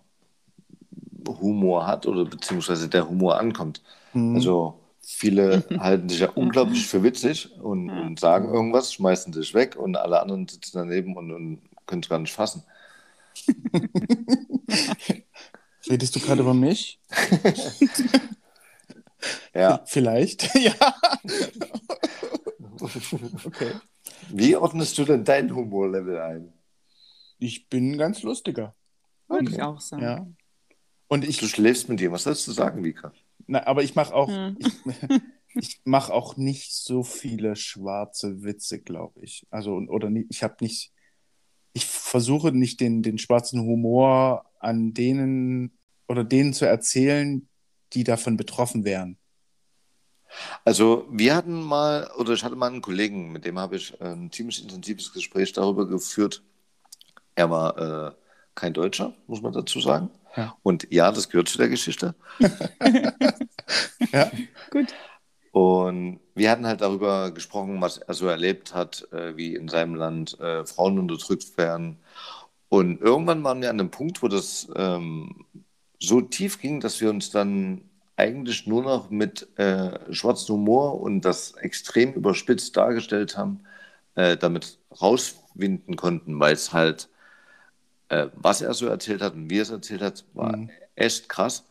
Humor 1.27 1.85
hat 1.85 2.05
oder 2.05 2.25
beziehungsweise 2.25 2.87
der 2.87 3.09
Humor 3.09 3.37
ankommt. 3.39 3.81
Hm. 4.17 4.35
Also 4.35 4.79
viele 5.01 5.63
halten 5.79 6.09
sich 6.09 6.19
ja 6.19 6.29
unglaublich 6.31 6.87
für 6.87 7.03
witzig 7.03 7.51
und, 7.59 7.89
Ja. 7.89 8.01
und 8.01 8.19
sagen 8.19 8.53
irgendwas, 8.53 8.93
schmeißen 8.93 9.33
sich 9.33 9.53
weg 9.53 9.75
und 9.75 9.95
alle 9.95 10.21
anderen 10.21 10.47
sitzen 10.47 10.77
daneben 10.77 11.15
und, 11.15 11.31
und 11.31 11.61
können 11.85 12.01
es 12.03 12.09
gar 12.09 12.19
nicht 12.19 12.33
fassen. 12.33 12.63
Redest 15.89 16.15
du 16.15 16.19
gerade 16.19 16.41
über 16.41 16.53
mich? 16.53 16.99
Ja. 19.53 19.81
Vielleicht. 19.85 20.53
ja. 20.55 20.73
Okay. 22.79 23.71
Wie 24.29 24.55
ordnest 24.55 24.97
du 24.97 25.05
denn 25.05 25.23
dein 25.25 25.53
Humorlevel 25.53 26.19
ein? 26.19 26.53
Ich 27.39 27.67
bin 27.67 27.91
ein 27.91 27.97
ganz 27.97 28.21
lustiger. 28.21 28.75
Würde 29.27 29.49
ich 29.51 29.61
auch 29.61 29.81
sagen. 29.81 30.03
Ja. 30.03 30.27
Und 31.07 31.25
ich, 31.27 31.37
Du 31.39 31.47
schläfst 31.47 31.89
mit 31.89 31.99
dir. 31.99 32.11
Was 32.11 32.23
sollst 32.23 32.47
du 32.47 32.51
sagen, 32.51 32.83
Vika? 32.83 33.11
Na, 33.47 33.65
aber 33.67 33.83
ich 33.83 33.95
mache 33.95 34.13
auch, 34.13 34.29
Hm. 34.29 34.57
ich, 34.59 34.67
ich 35.55 35.81
mache 35.85 36.13
auch 36.13 36.37
nicht 36.37 36.73
so 36.73 37.03
viele 37.03 37.55
schwarze 37.55 38.43
Witze, 38.43 38.79
glaube 38.81 39.21
ich. 39.23 39.47
Also, 39.49 39.75
oder 39.75 40.09
nicht, 40.09 40.27
ich 40.31 40.43
habe 40.43 40.55
nicht, 40.61 40.93
ich 41.73 41.85
versuche 41.85 42.51
nicht 42.51 42.79
den, 42.81 43.03
den 43.03 43.17
schwarzen 43.17 43.61
Humor 43.61 44.45
an 44.59 44.93
denen 44.93 45.77
oder 46.07 46.23
denen 46.23 46.53
zu 46.53 46.65
erzählen, 46.65 47.47
die 47.93 48.03
davon 48.03 48.37
betroffen 48.37 48.85
wären. 48.85 49.17
Also 50.65 51.05
wir 51.09 51.35
hatten 51.35 51.61
mal, 51.61 52.09
oder 52.17 52.33
ich 52.33 52.43
hatte 52.43 52.55
mal 52.55 52.67
einen 52.67 52.81
Kollegen, 52.81 53.31
mit 53.31 53.45
dem 53.45 53.59
habe 53.59 53.77
ich 53.77 53.99
ein 54.01 54.31
ziemlich 54.31 54.61
intensives 54.61 55.13
Gespräch 55.13 55.53
darüber 55.53 55.87
geführt. 55.87 56.43
Er 57.35 57.49
war 57.49 57.77
äh, 58.09 58.11
kein 58.55 58.73
Deutscher, 58.73 59.13
muss 59.27 59.41
man 59.41 59.53
dazu 59.53 59.79
sagen. 59.79 60.09
Ja. 60.37 60.55
Und 60.63 60.87
ja, 60.91 61.11
das 61.11 61.29
gehört 61.29 61.49
zu 61.49 61.57
der 61.57 61.69
Geschichte. 61.69 62.15
Ja. 64.13 64.31
Gut. 64.71 64.93
Und 65.51 66.19
wir 66.35 66.51
hatten 66.51 66.67
halt 66.67 66.81
darüber 66.81 67.31
gesprochen, 67.31 67.81
was 67.81 67.97
er 67.97 68.13
so 68.13 68.27
erlebt 68.27 68.75
hat, 68.75 69.07
äh, 69.11 69.35
wie 69.35 69.55
in 69.55 69.67
seinem 69.67 69.95
Land 69.95 70.39
äh, 70.39 70.65
Frauen 70.65 70.99
unterdrückt 70.99 71.57
werden. 71.57 71.97
Und 72.69 73.01
irgendwann 73.01 73.43
waren 73.43 73.61
wir 73.61 73.69
an 73.69 73.79
einem 73.79 73.89
Punkt, 73.89 74.21
wo 74.21 74.27
das 74.27 74.67
ähm, 74.75 75.45
so 75.99 76.21
tief 76.21 76.59
ging, 76.61 76.79
dass 76.79 77.01
wir 77.01 77.09
uns 77.09 77.31
dann 77.31 77.81
eigentlich 78.17 78.67
nur 78.67 78.83
noch 78.83 79.09
mit 79.09 79.47
äh, 79.57 80.13
schwarzem 80.13 80.55
Humor 80.55 81.01
und 81.01 81.21
das 81.21 81.53
extrem 81.53 82.13
überspitzt 82.13 82.75
dargestellt 82.77 83.37
haben, 83.37 83.61
äh, 84.15 84.37
damit 84.37 84.79
rauswinden 85.01 85.95
konnten, 85.95 86.39
weil 86.39 86.53
es 86.53 86.73
halt, 86.73 87.09
äh, 88.09 88.27
was 88.35 88.61
er 88.61 88.73
so 88.73 88.87
erzählt 88.87 89.21
hat 89.21 89.33
und 89.33 89.49
wie 89.49 89.59
er 89.59 89.63
es 89.63 89.69
erzählt 89.69 90.01
hat, 90.01 90.25
war 90.33 90.53
Mhm. 90.53 90.69
echt 90.95 91.29
krass. 91.29 91.65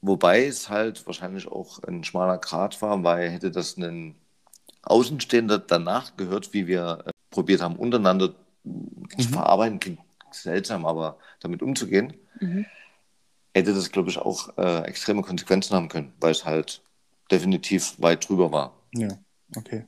Wobei 0.00 0.46
es 0.46 0.68
halt 0.68 1.06
wahrscheinlich 1.06 1.46
auch 1.46 1.82
ein 1.84 2.02
schmaler 2.04 2.38
Grat 2.38 2.82
war, 2.82 3.02
weil 3.04 3.30
hätte 3.30 3.50
das 3.50 3.76
ein 3.76 4.16
Außenstehender 4.82 5.58
danach 5.60 6.16
gehört, 6.16 6.52
wie 6.54 6.66
wir 6.66 7.04
äh, 7.06 7.10
probiert 7.30 7.62
haben, 7.62 7.76
untereinander 7.76 8.34
zu 9.16 9.28
Mhm. 9.28 9.32
verarbeiten, 9.32 9.80
klingt 9.80 10.00
seltsam, 10.32 10.86
aber 10.86 11.18
damit 11.40 11.62
umzugehen, 11.62 12.14
Mhm. 12.40 12.64
hätte 13.54 13.74
das, 13.74 13.90
glaube 13.90 14.10
ich, 14.10 14.18
auch 14.18 14.56
äh, 14.58 14.82
extreme 14.84 15.22
Konsequenzen 15.22 15.74
haben 15.76 15.88
können, 15.88 16.12
weil 16.20 16.32
es 16.32 16.44
halt 16.44 16.82
definitiv 17.30 18.00
weit 18.00 18.28
drüber 18.28 18.52
war. 18.52 18.72
Ja, 18.94 19.08
okay. 19.56 19.86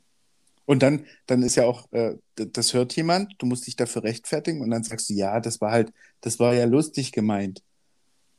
Und 0.66 0.83
dann, 0.83 1.05
dann 1.27 1.42
ist 1.42 1.57
ja 1.57 1.64
auch, 1.64 1.90
äh, 1.92 2.14
das 2.37 2.72
hört 2.72 2.96
jemand, 2.96 3.35
du 3.38 3.46
musst 3.46 3.66
dich 3.66 3.77
dafür 3.77 4.05
rechtfertigen 4.05 4.62
und 4.62 4.70
dann 4.70 4.83
sagst 4.83 5.11
du, 5.11 5.14
ja, 5.14 5.40
das 5.40 5.61
war 5.61 5.70
halt, 5.70 5.92
das 6.20 6.38
war 6.38 6.55
ja 6.55 6.64
lustig 6.64 7.12
gemeint. 7.12 7.62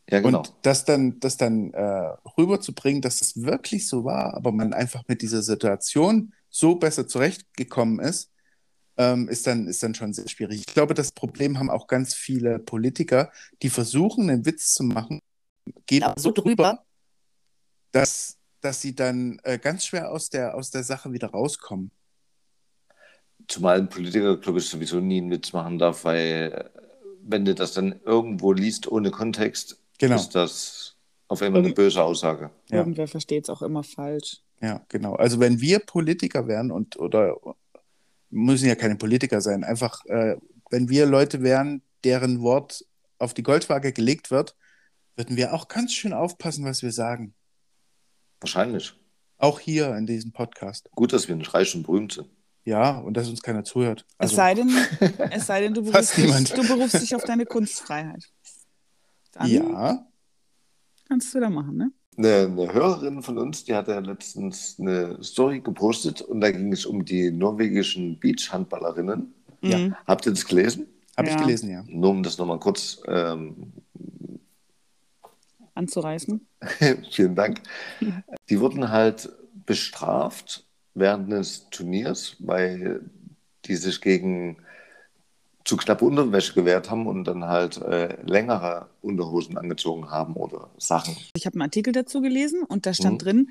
Ja, 0.10 0.20
genau. 0.22 0.40
Und 0.40 0.54
das 0.62 0.86
dann, 0.86 1.20
das 1.20 1.38
dann 1.38 1.74
äh, 1.74 2.14
rüberzubringen, 2.38 3.02
dass 3.02 3.22
es 3.22 3.42
wirklich 3.42 3.88
so 3.88 4.04
war, 4.04 4.36
aber 4.36 4.52
man 4.52 4.74
einfach 4.74 5.04
mit 5.08 5.22
dieser 5.22 5.42
Situation 5.42 6.34
so 6.50 6.76
besser 6.76 7.08
zurechtgekommen 7.08 8.00
ist, 8.00 8.32
ähm, 8.98 9.28
ist, 9.28 9.46
dann, 9.48 9.68
ist 9.68 9.84
dann 9.84 9.96
schon 9.96 10.14
sehr 10.14 10.28
schwierig. 10.28 10.64
Ich 10.68 10.74
glaube, 10.74 10.94
das 10.94 11.12
Problem 11.12 11.60
haben 11.60 11.70
auch 11.70 11.88
ganz 11.88 12.14
viele 12.14 12.60
Politiker, 12.60 13.32
die 13.62 13.70
versuchen, 13.70 14.30
einen 14.30 14.46
Witz 14.46 14.74
zu 14.74 14.84
machen, 14.84 15.20
geht 15.86 16.02
Ja, 16.02 16.14
so 16.16 16.30
so 16.30 16.32
drüber, 16.32 16.86
dass, 17.92 18.38
dass 18.62 18.82
sie 18.82 18.96
dann 18.96 19.40
äh, 19.44 19.58
ganz 19.58 19.86
schwer 19.86 20.12
aus 20.12 20.30
der, 20.30 20.56
aus 20.56 20.70
der 20.72 20.84
Sache 20.84 21.12
wieder 21.12 21.30
rauskommen. 21.30 21.92
Zumal 23.48 23.78
ein 23.80 23.90
Politiker, 23.90 24.38
glaube 24.38 24.60
ich, 24.60 24.66
sowieso 24.68 25.00
nie 25.00 25.18
einen 25.20 25.32
Witz 25.32 25.54
machen 25.54 25.78
darf, 25.78 26.04
weil 26.04 26.70
äh, 26.74 26.80
wenn 27.22 27.46
du 27.46 27.54
das 27.56 27.74
dann 27.74 28.00
irgendwo 28.06 28.54
liest 28.54 28.88
ohne 28.92 29.12
Kontext, 29.12 29.78
Genau. 29.98 30.16
ist 30.16 30.36
das 30.36 30.96
auf 31.28 31.42
einmal 31.42 31.64
eine 31.64 31.74
böse 31.74 32.04
Aussage. 32.04 32.52
Ja. 32.70 32.78
Irgendwer 32.80 33.08
versteht 33.08 33.46
es 33.46 33.50
auch 33.50 33.62
immer 33.62 33.84
falsch. 33.84 34.42
Ja, 34.62 34.82
genau. 34.90 35.16
Also 35.16 35.40
wenn 35.40 35.62
wir 35.62 35.80
Politiker 35.80 36.48
wären 36.48 36.72
und 36.72 36.98
oder 36.98 37.36
müssen 38.30 38.68
ja 38.68 38.76
keine 38.76 38.96
Politiker 38.96 39.42
sein, 39.42 39.64
einfach 39.64 40.04
äh, 40.06 40.36
wenn 40.70 40.90
wir 40.90 41.06
Leute 41.06 41.42
wären, 41.44 41.82
deren 42.04 42.42
Wort 42.42 42.86
auf 43.20 43.34
die 43.34 43.44
Goldwaage 43.44 43.94
gelegt 43.94 44.32
wird, 44.32 44.56
würden 45.16 45.38
wir 45.38 45.54
auch 45.54 45.68
ganz 45.68 45.94
schön 45.94 46.14
aufpassen, 46.14 46.66
was 46.66 46.82
wir 46.84 46.92
sagen. 46.92 47.34
Wahrscheinlich. 48.42 48.94
Auch 49.38 49.60
hier 49.60 49.96
in 49.96 50.06
diesem 50.06 50.32
Podcast. 50.32 50.90
Gut, 50.92 51.14
dass 51.14 51.28
wir 51.28 51.36
nicht 51.36 51.54
reich 51.54 51.74
und 51.76 51.84
berühmt 51.84 52.14
sind. 52.14 52.30
Ja, 52.66 52.98
und 52.98 53.16
dass 53.16 53.30
uns 53.30 53.42
keiner 53.44 53.64
zuhört. 53.64 54.06
Es 54.18 54.32
Also, 54.32 54.36
sei 54.38 54.54
denn, 54.56 54.70
es 55.32 55.46
sei 55.46 55.62
denn 55.62 55.74
du, 55.74 55.84
berufst 55.84 56.18
dich, 56.18 56.54
du 56.54 56.68
berufst 56.68 57.02
dich 57.02 57.16
auf 57.16 57.24
deine 57.24 57.46
Kunstfreiheit. 57.46 58.24
Dann 59.34 59.50
ja, 59.50 60.06
kannst 61.08 61.34
du 61.34 61.40
da 61.40 61.50
machen, 61.50 61.78
ne? 61.78 61.92
Eine, 62.18 62.46
eine 62.46 62.74
Hörerin 62.74 63.22
von 63.22 63.38
uns, 63.38 63.66
die 63.66 63.76
hat 63.76 63.88
ja 63.88 64.00
letztens 64.00 64.78
eine 64.80 65.22
Story 65.24 65.60
gepostet 65.60 66.22
und 66.22 66.42
da 66.42 66.50
ging 66.50 66.72
es 66.72 66.86
um 66.86 67.06
die 67.06 67.30
norwegischen 67.30 68.20
Beachhandballerinnen. 68.20 69.34
Ja. 69.62 69.78
Mhm. 69.78 69.96
Habt 70.08 70.26
ihr 70.26 70.32
das 70.32 70.46
gelesen? 70.46 70.88
habe 71.18 71.30
ich 71.30 71.36
Ja. 71.36 71.42
gelesen, 71.42 71.70
ja. 71.70 71.84
Nur 71.88 72.10
um 72.10 72.24
das 72.24 72.38
nochmal 72.38 72.60
kurz, 72.60 73.02
ähm, 73.08 73.72
Anzureißen. 75.74 76.48
vielen 77.12 77.36
Dank. 77.36 77.62
Die 78.50 78.60
wurden 78.60 78.90
halt 78.90 79.30
bestraft 79.66 80.66
während 80.96 81.32
des 81.32 81.70
Turniers, 81.70 82.36
weil 82.40 83.02
die 83.66 83.76
sich 83.76 84.02
gegen 84.02 84.58
zu 85.64 85.78
knappe 85.78 86.06
Unterwäsche 86.06 86.54
gewehrt 86.54 86.92
haben 86.92 87.08
und 87.08 87.24
dann 87.26 87.46
halt 87.46 87.78
äh, 87.82 88.22
längere 88.26 88.90
Unterhosen 89.02 89.58
angezogen 89.58 90.10
haben 90.12 90.36
oder 90.36 90.70
Sachen. 90.78 91.16
Ich 91.36 91.46
habe 91.46 91.56
einen 91.56 91.64
Artikel 91.64 91.92
dazu 91.92 92.22
gelesen 92.22 92.62
und 92.64 92.86
da 92.86 92.94
stand 92.94 93.16
Mhm. 93.22 93.26
drin, 93.26 93.50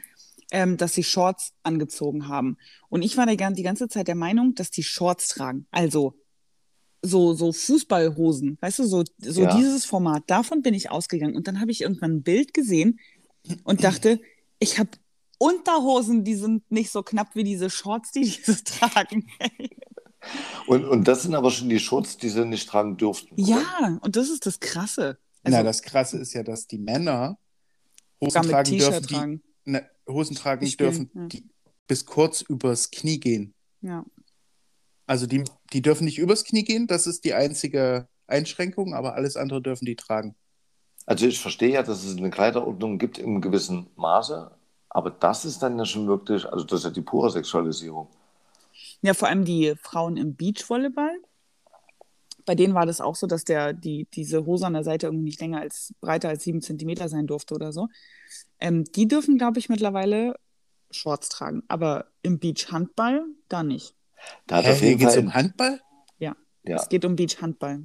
ähm, 0.52 0.76
dass 0.76 0.94
sie 0.94 1.02
Shorts 1.02 1.52
angezogen 1.64 2.28
haben. 2.28 2.56
Und 2.88 3.02
ich 3.02 3.16
war 3.16 3.26
die, 3.26 3.36
gan- 3.36 3.54
die 3.54 3.64
ganze 3.64 3.88
Zeit 3.88 4.06
der 4.06 4.14
Meinung, 4.14 4.54
dass 4.54 4.70
die 4.70 4.84
Shorts 4.84 5.26
tragen. 5.28 5.66
Also 5.72 6.14
so, 7.02 7.34
so 7.34 7.52
Fußballhosen, 7.52 8.58
weißt 8.60 8.78
du, 8.78 8.84
so, 8.84 9.02
so 9.18 9.42
Ja. 9.42 9.48
dieses 9.56 9.84
Format. 9.84 10.22
Davon 10.28 10.62
bin 10.62 10.72
ich 10.72 10.90
ausgegangen. 10.90 11.34
Und 11.34 11.48
dann 11.48 11.60
habe 11.60 11.72
ich 11.72 11.80
irgendwann 11.82 12.12
ein 12.18 12.22
Bild 12.22 12.54
gesehen 12.54 13.00
und 13.64 13.82
dachte, 13.82 14.20
ich 14.60 14.78
habe 14.78 14.90
Unterhosen, 15.44 16.24
die 16.24 16.34
sind 16.36 16.70
nicht 16.70 16.90
so 16.90 17.02
knapp 17.02 17.34
wie 17.34 17.44
diese 17.44 17.68
Shorts, 17.68 18.12
die 18.12 18.22
diese 18.46 18.62
tragen. 18.64 19.26
Und, 20.66 20.84
und 20.86 21.06
das 21.06 21.22
sind 21.22 21.34
aber 21.34 21.50
schon 21.50 21.68
die 21.68 21.78
Schutz, 21.78 22.16
die 22.16 22.30
sie 22.30 22.46
nicht 22.46 22.68
tragen 22.68 22.96
durften. 22.96 23.34
ja, 23.36 23.98
und 24.00 24.16
das 24.16 24.30
ist 24.30 24.46
das 24.46 24.58
Krasse. 24.58 25.18
Also, 25.42 25.58
Na, 25.58 25.62
das 25.62 25.82
Krasse 25.82 26.16
ist 26.18 26.32
ja, 26.32 26.42
dass 26.42 26.66
die 26.66 26.78
Männer 26.78 27.38
Hosen 28.22 28.42
tragen 28.42 28.78
dürfen, 28.78 29.06
die, 29.06 29.14
tragen. 29.14 29.42
ne, 29.66 29.90
Hosen 30.08 30.34
tragen 30.36 30.64
Die 30.64 30.70
spielen, 30.70 30.90
dürfen, 30.90 31.10
ja. 31.14 31.26
die 31.26 31.44
bis 31.86 32.06
kurz 32.06 32.40
übers 32.40 32.90
Knie 32.90 33.20
gehen. 33.20 33.52
Ja. 33.82 34.06
Also 35.06 35.26
die, 35.26 35.44
die 35.74 35.82
dürfen 35.82 36.06
nicht 36.06 36.18
übers 36.18 36.44
Knie 36.44 36.64
gehen, 36.64 36.86
das 36.86 37.06
ist 37.06 37.24
die 37.26 37.34
einzige 37.34 38.08
Einschränkung, 38.26 38.94
aber 38.94 39.14
alles 39.14 39.36
andere 39.36 39.60
dürfen 39.60 39.84
die 39.84 39.96
tragen. 39.96 40.34
Also 41.04 41.26
ich 41.26 41.38
verstehe 41.38 41.72
ja, 41.74 41.82
dass 41.82 42.02
es 42.04 42.16
eine 42.16 42.30
Kleiderordnung 42.30 42.98
gibt 42.98 43.18
im 43.18 43.42
gewissen 43.42 43.90
Maße, 43.96 44.50
aber 44.94 45.10
das 45.10 45.44
ist 45.44 45.58
dann 45.62 45.78
ja 45.78 45.84
schon 45.84 46.06
wirklich, 46.06 46.46
also 46.50 46.64
das 46.64 46.80
ist 46.80 46.84
ja 46.84 46.90
die 46.90 47.02
pure 47.02 47.30
Sexualisierung. 47.30 48.08
Ja, 49.02 49.12
vor 49.14 49.28
allem 49.28 49.44
die 49.44 49.74
Frauen 49.82 50.16
im 50.16 50.34
Beachvolleyball. 50.34 51.14
Bei 52.46 52.54
denen 52.54 52.74
war 52.74 52.86
das 52.86 53.00
auch 53.00 53.16
so, 53.16 53.26
dass 53.26 53.44
der, 53.44 53.72
die, 53.72 54.06
diese 54.12 54.44
Hose 54.46 54.66
an 54.66 54.74
der 54.74 54.84
Seite 54.84 55.06
irgendwie 55.06 55.24
nicht 55.24 55.40
länger 55.40 55.60
als 55.60 55.94
breiter 56.00 56.28
als 56.28 56.44
sieben 56.44 56.60
Zentimeter 56.60 57.08
sein 57.08 57.26
durfte 57.26 57.54
oder 57.54 57.72
so. 57.72 57.88
Ähm, 58.60 58.84
die 58.84 59.08
dürfen, 59.08 59.38
glaube 59.38 59.58
ich, 59.58 59.68
mittlerweile 59.68 60.34
Shorts 60.90 61.28
tragen. 61.28 61.62
Aber 61.68 62.06
im 62.22 62.38
Beachhandball 62.38 63.24
da 63.48 63.62
nicht. 63.62 63.94
Da 64.46 64.56
hat 64.56 64.64
Hä, 64.66 64.94
geht 64.96 65.08
es 65.08 65.14
Fall, 65.14 65.24
um 65.24 65.34
Handball? 65.34 65.80
ja, 66.18 66.34
Es 66.64 66.88
geht 66.88 67.04
um 67.04 67.16
Beachhandball. 67.16 67.84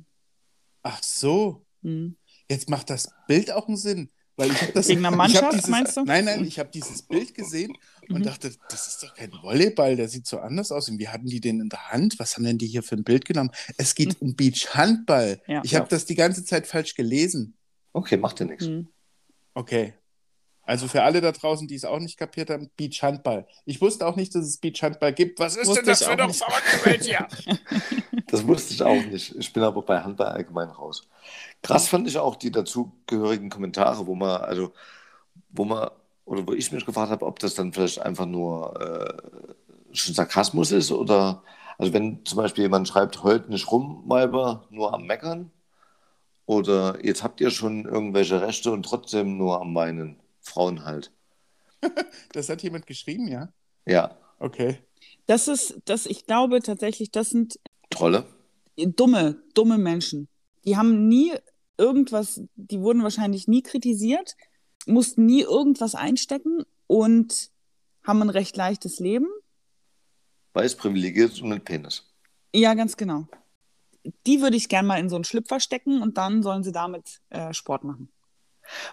Ach 0.83 1.03
so, 1.03 1.65
Mhm. 1.81 2.17
jetzt 2.49 2.69
macht 2.69 2.89
das 2.89 3.09
Bild 3.27 3.51
auch 3.51 3.67
einen 3.67 3.77
Sinn. 3.77 4.09
Weil 4.39 4.51
ich 4.51 4.57
das, 4.73 4.87
Wegen 4.87 5.05
einer 5.05 5.09
ich 5.09 5.11
hab 5.11 5.17
Mannschaft, 5.17 5.53
dieses, 5.53 5.67
meinst 5.67 5.97
du? 5.97 6.03
Nein, 6.05 6.23
nein, 6.25 6.45
ich 6.45 6.57
habe 6.59 6.69
dieses 6.73 7.01
Bild 7.01 7.33
gesehen 7.35 7.73
und 8.07 8.19
Mhm. 8.19 8.23
dachte, 8.23 8.51
das 8.69 8.87
ist 8.87 9.03
doch 9.03 9.13
kein 9.13 9.31
Volleyball, 9.43 9.95
der 9.97 10.07
sieht 10.07 10.25
so 10.27 10.39
anders 10.39 10.71
aus. 10.71 10.87
Und 10.89 10.97
wie 10.97 11.09
hatten 11.09 11.25
die 11.27 11.41
den 11.41 11.59
in 11.59 11.67
der 11.69 11.89
Hand? 11.91 12.17
Was 12.19 12.35
haben 12.35 12.43
denn 12.45 12.57
die 12.57 12.67
hier 12.67 12.81
für 12.81 12.95
ein 12.95 13.03
Bild 13.03 13.25
genommen? 13.25 13.51
Es 13.77 13.95
geht 13.95 14.21
um 14.21 14.35
Beachhandball. 14.35 15.41
Ja. 15.45 15.61
ich 15.65 15.75
habe 15.75 15.83
Ja. 15.85 15.89
das 15.89 16.05
die 16.05 16.15
ganze 16.15 16.45
Zeit 16.45 16.67
falsch 16.67 16.95
gelesen. 16.95 17.55
okay, 17.93 18.15
macht 18.17 18.39
ja 18.39 18.45
nichts. 18.45 18.65
Mhm. 18.65 18.87
Okay. 19.53 19.93
Also 20.61 20.87
für 20.87 21.01
alle 21.01 21.19
da 21.19 21.31
draußen, 21.31 21.67
die 21.67 21.73
es 21.75 21.83
auch 21.83 21.97
nicht 21.99 22.15
kapiert 22.17 22.51
haben, 22.51 22.69
Beachhandball. 22.77 23.47
Ich 23.65 23.81
wusste 23.81 24.05
auch 24.05 24.15
nicht, 24.15 24.35
dass 24.35 24.45
es 24.45 24.57
Beachhandball 24.59 25.13
gibt. 25.13 25.39
Was 25.39 25.55
ist 25.55 25.67
Wusste 25.67 25.81
denn 25.81 25.89
das 25.89 26.03
für 26.03 26.11
eine 26.11 26.31
verrückte 26.31 26.85
Welt 26.85 27.03
hier? 27.03 27.27
Das 28.31 28.45
wusste 28.47 28.73
ich 28.73 28.83
auch 28.83 29.03
nicht. 29.05 29.35
Ich 29.35 29.53
bin 29.53 29.63
aber 29.63 29.81
bei 29.81 30.01
Handball 30.01 30.27
allgemein 30.29 30.69
raus. 30.69 31.07
Krass 31.61 31.87
fand 31.87 32.07
ich 32.07 32.17
auch 32.17 32.35
die 32.35 32.51
dazugehörigen 32.51 33.49
Kommentare, 33.49 34.07
wo 34.07 34.15
man, 34.15 34.41
also, 34.41 34.73
wo 35.49 35.65
man, 35.65 35.89
oder 36.25 36.47
wo 36.47 36.53
ich 36.53 36.71
mich 36.71 36.85
gefragt 36.85 37.11
habe, 37.11 37.25
ob 37.25 37.39
das 37.39 37.55
dann 37.55 37.73
vielleicht 37.73 37.99
einfach 37.99 38.25
nur 38.25 38.79
äh, 38.81 39.95
schon 39.95 40.15
Sarkasmus 40.15 40.71
ist 40.71 40.91
oder, 40.91 41.43
also 41.77 41.93
wenn 41.93 42.25
zum 42.25 42.37
Beispiel 42.37 42.63
jemand 42.63 42.87
schreibt, 42.87 43.23
heult 43.23 43.49
nicht 43.49 43.71
rum, 43.71 44.03
Weiber, 44.07 44.67
nur 44.69 44.93
am 44.93 45.05
Meckern 45.05 45.51
oder 46.45 47.03
jetzt 47.05 47.23
habt 47.23 47.41
ihr 47.41 47.51
schon 47.51 47.85
irgendwelche 47.85 48.41
Rechte 48.41 48.71
und 48.71 48.83
trotzdem 48.83 49.37
nur 49.37 49.61
am 49.61 49.75
Weinen. 49.75 50.19
Frauen 50.41 50.85
halt. 50.85 51.11
Das 52.33 52.49
hat 52.49 52.61
jemand 52.61 52.85
geschrieben, 52.87 53.27
ja? 53.27 53.49
Ja, 53.85 54.17
Okay. 54.39 54.79
Das 55.25 55.47
ist, 55.47 55.77
das, 55.85 56.05
ich 56.05 56.25
glaube 56.25 56.61
tatsächlich, 56.61 57.11
das 57.11 57.29
sind 57.29 57.59
Trolle. 57.89 58.25
dumme, 58.77 59.41
dumme 59.53 59.77
Menschen. 59.77 60.27
Die 60.65 60.77
haben 60.77 61.07
nie 61.07 61.33
irgendwas, 61.77 62.41
die 62.55 62.81
wurden 62.81 63.03
wahrscheinlich 63.03 63.47
nie 63.47 63.61
kritisiert, 63.61 64.35
mussten 64.85 65.25
nie 65.25 65.41
irgendwas 65.41 65.95
einstecken 65.95 66.63
und 66.87 67.51
haben 68.03 68.21
ein 68.21 68.29
recht 68.29 68.55
leichtes 68.55 68.99
Leben. 68.99 69.27
Weiß 70.53 70.75
privilegiert 70.75 71.41
und 71.41 71.49
mit 71.49 71.65
Penis. 71.65 72.03
Ja, 72.53 72.73
ganz 72.73 72.97
genau. 72.97 73.27
Die 74.25 74.41
würde 74.41 74.57
ich 74.57 74.69
gern 74.69 74.85
mal 74.85 74.99
in 74.99 75.09
so 75.09 75.15
einen 75.15 75.23
Schlüpfer 75.23 75.59
stecken 75.59 76.01
und 76.01 76.17
dann 76.17 76.41
sollen 76.41 76.63
sie 76.63 76.71
damit 76.71 77.21
äh, 77.29 77.53
Sport 77.53 77.83
machen. 77.83 78.09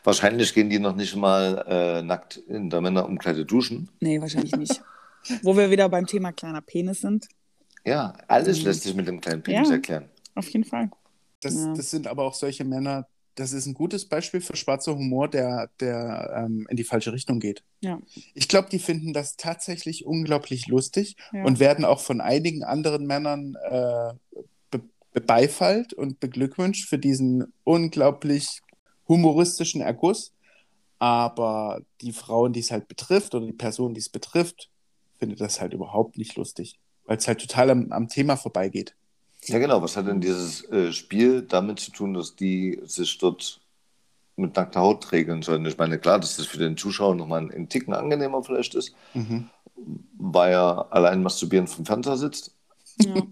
Wahrscheinlich 0.05 0.55
gehen 0.55 0.71
die 0.71 0.79
noch 0.79 0.97
nicht 0.97 1.17
mal 1.17 1.65
äh, 1.67 2.03
nackt 2.03 2.37
in 2.37 2.71
der 2.71 2.81
Männerumkleide 2.81 3.45
duschen. 3.45 3.91
Nee, 4.01 4.21
wahrscheinlich 4.21 4.57
nicht. 4.57 4.83
Wo 5.43 5.57
wir 5.57 5.71
wieder 5.71 5.89
beim 5.89 6.07
Thema 6.07 6.33
kleiner 6.33 6.61
Penis 6.61 7.01
sind. 7.01 7.29
Ja, 7.87 8.15
alles 8.29 8.59
Mhm. 8.61 8.65
lässt 8.67 8.83
sich 8.83 8.95
mit 8.95 9.07
dem 9.07 9.21
kleinen 9.21 9.43
Penis 9.43 9.69
Ja. 9.69 9.75
erklären. 9.75 10.09
Auf 10.35 10.49
jeden 10.51 10.65
Fall. 10.65 10.91
Das, 11.41 11.55
Ja. 11.55 11.73
das 11.75 11.91
sind 11.91 12.07
aber 12.07 12.25
auch 12.25 12.35
solche 12.35 12.65
Männer, 12.65 13.07
das 13.37 13.53
ist 13.53 13.67
ein 13.67 13.75
gutes 13.75 14.07
Beispiel 14.09 14.41
für 14.41 14.57
schwarzer 14.57 14.95
Humor, 14.97 15.29
der, 15.29 15.71
der 15.79 16.45
ähm, 16.47 16.67
in 16.71 16.77
die 16.77 16.85
falsche 16.85 17.13
Richtung 17.13 17.39
geht. 17.39 17.63
Ja. 17.81 18.01
Ich 18.35 18.49
glaube, 18.49 18.69
die 18.71 18.79
finden 18.79 19.13
das 19.13 19.37
tatsächlich 19.37 20.05
unglaublich 20.07 20.67
lustig 20.67 21.17
Ja. 21.33 21.45
und 21.45 21.61
werden 21.61 21.85
auch 21.85 22.01
von 22.01 22.21
einigen 22.21 22.65
anderen 22.65 23.07
Männern 23.07 23.55
äh, 23.71 24.15
be 24.71 24.83
bebeifallt 25.13 25.93
und 25.95 26.19
beglückwünscht 26.21 26.89
für 26.89 26.99
diesen 26.99 27.53
unglaublich 27.65 28.61
humoristischen 29.09 29.81
Erguss. 29.81 30.33
Aber 30.99 31.81
die 32.01 32.13
Frauen, 32.13 32.53
die 32.55 32.61
es 32.61 32.71
halt 32.71 32.89
betrifft, 32.89 33.35
oder 33.35 33.47
die 33.47 33.53
Person, 33.53 33.93
die 33.95 34.01
es 34.01 34.09
betrifft, 34.09 34.71
findet 35.19 35.41
das 35.41 35.61
halt 35.61 35.73
überhaupt 35.75 36.17
nicht 36.19 36.37
lustig, 36.37 36.79
weil 37.07 37.17
es 37.19 37.27
halt 37.29 37.41
total 37.41 37.71
am, 37.71 37.93
am 37.93 38.09
Thema 38.09 38.37
vorbeigeht. 38.37 38.95
Ja, 39.45 39.59
genau. 39.59 39.81
Was 39.83 39.97
hat 39.97 40.07
denn 40.07 40.21
dieses 40.21 40.65
äh, 40.71 40.93
Spiel 40.93 41.43
damit 41.43 41.79
zu 41.79 41.93
tun, 41.93 42.15
dass 42.15 42.35
die 42.37 42.81
sich 42.85 43.17
dort 43.19 43.61
mit 44.37 44.57
nackter 44.57 44.81
Haut 44.81 45.13
regeln 45.13 45.43
sollen? 45.43 45.65
Ich 45.67 45.79
meine, 45.79 45.99
klar, 45.99 46.19
dass 46.19 46.37
das 46.37 46.47
für 46.47 46.59
den 46.59 46.77
Zuschauer 46.77 47.15
nochmal 47.15 47.51
ein 47.53 47.69
Ticken 47.69 47.95
angenehmer 47.95 48.43
vielleicht 48.43 48.75
ist, 48.75 48.95
Mhm. 49.15 49.49
weil 50.19 50.53
er 50.53 50.93
allein 50.93 51.23
masturbierend 51.23 51.69
vom 51.71 51.85
Fernseher 51.87 52.17
sitzt. 52.17 52.55
Ja. 53.01 53.15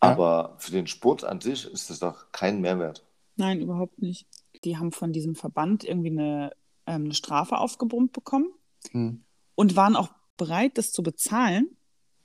Aber 0.00 0.54
für 0.58 0.70
den 0.70 0.86
Sport 0.86 1.24
an 1.24 1.40
sich 1.40 1.66
ist 1.66 1.90
das 1.90 1.98
doch 1.98 2.30
kein 2.32 2.60
Mehrwert. 2.60 3.04
Nein, 3.36 3.60
überhaupt 3.60 4.00
nicht. 4.00 4.26
die 4.64 4.76
haben 4.76 4.90
von 4.92 5.12
diesem 5.12 5.34
Verband 5.36 5.84
irgendwie 5.84 6.10
eine, 6.10 6.52
ähm, 6.86 7.04
eine 7.04 7.14
Strafe 7.14 7.58
aufgebrummt 7.58 8.12
bekommen 8.12 8.48
Hm. 8.92 9.22
und 9.54 9.76
waren 9.76 9.94
auch 9.96 10.08
bereit, 10.36 10.78
das 10.78 10.90
zu 10.92 11.02
bezahlen. 11.02 11.76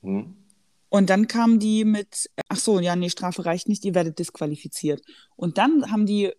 Hm? 0.02 0.36
Und 0.94 1.10
dann 1.10 1.28
kamen 1.28 1.58
die 1.58 1.86
mit, 1.86 2.30
ach 2.50 2.60
so, 2.60 2.80
ja, 2.80 2.96
nee, 2.96 3.10
Strafe 3.10 3.44
reicht 3.48 3.68
nicht, 3.68 3.84
ihr 3.84 3.96
werdet 3.96 4.20
disqualifiziert. 4.20 5.02
Und 5.36 5.58
dann 5.58 5.90
haben 5.90 6.06
die 6.06 6.32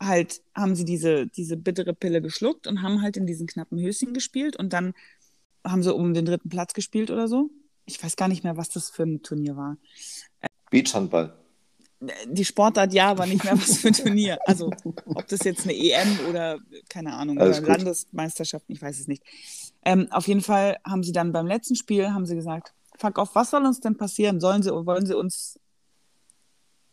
halt, 0.00 0.42
haben 0.54 0.76
sie 0.76 0.84
diese, 0.84 1.26
diese 1.26 1.56
bittere 1.56 1.92
Pille 1.92 2.22
geschluckt 2.22 2.68
und 2.68 2.82
haben 2.82 3.02
halt 3.02 3.16
in 3.16 3.26
diesen 3.26 3.48
knappen 3.48 3.80
Höschen 3.80 4.14
gespielt 4.14 4.56
und 4.56 4.72
dann 4.72 4.94
haben 5.66 5.82
sie 5.82 5.92
um 5.92 6.14
den 6.14 6.24
dritten 6.24 6.48
Platz 6.50 6.72
gespielt 6.72 7.10
oder 7.10 7.26
so. 7.26 7.50
Ich 7.84 8.00
weiß 8.00 8.14
gar 8.14 8.28
nicht 8.28 8.44
mehr, 8.44 8.56
was 8.56 8.68
das 8.68 8.90
für 8.90 9.02
ein 9.02 9.24
Turnier 9.24 9.56
war. 9.56 9.76
Beachhandball. 10.70 11.36
Die 12.28 12.44
Sportart 12.44 12.94
ja, 12.94 13.08
aber 13.08 13.26
nicht 13.26 13.42
mehr 13.42 13.58
was 13.58 13.78
für 13.78 13.88
ein 13.88 13.94
Turnier. 13.94 14.38
Also 14.46 14.70
ob 15.06 15.26
das 15.26 15.40
jetzt 15.42 15.64
eine 15.64 15.74
EM 15.74 16.20
oder 16.30 16.60
keine 16.88 17.12
Ahnung, 17.12 17.40
Alles 17.40 17.58
oder 17.58 17.66
gut. 17.66 17.76
Landesmeisterschaften, 17.78 18.72
ich 18.72 18.80
weiß 18.80 19.00
es 19.00 19.08
nicht. 19.08 19.24
Ähm, 19.84 20.06
auf 20.12 20.28
jeden 20.28 20.42
Fall 20.42 20.76
haben 20.84 21.02
sie 21.02 21.10
dann 21.10 21.32
beim 21.32 21.48
letzten 21.48 21.74
Spiel 21.74 22.12
haben 22.12 22.24
sie 22.24 22.36
gesagt, 22.36 22.72
fuck 22.98 23.18
off, 23.18 23.34
was 23.34 23.50
soll 23.50 23.64
uns 23.64 23.80
denn 23.80 23.96
passieren? 23.96 24.40
Sollen 24.40 24.62
sie, 24.62 24.70
wollen 24.70 25.06
sie 25.06 25.16
uns 25.16 25.58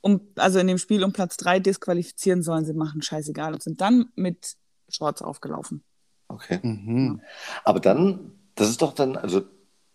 um, 0.02 0.20
also 0.36 0.60
in 0.60 0.68
dem 0.68 0.78
Spiel 0.78 1.04
um 1.04 1.14
Platz 1.14 1.38
drei 1.38 1.60
disqualifizieren, 1.60 2.44
sollen 2.44 2.66
sie 2.66 2.74
machen, 2.74 3.02
scheißegal. 3.02 3.54
Und 3.54 3.64
sind 3.64 3.80
dann 3.80 4.12
mit 4.16 4.56
Shorts 4.90 5.22
aufgelaufen. 5.22 5.84
Okay. 6.28 6.60
Mhm. 6.62 7.22
Aber 7.64 7.80
dann, 7.80 8.34
das 8.56 8.70
ist 8.70 8.82
doch 8.82 8.94
dann, 8.94 9.16
also 9.16 9.44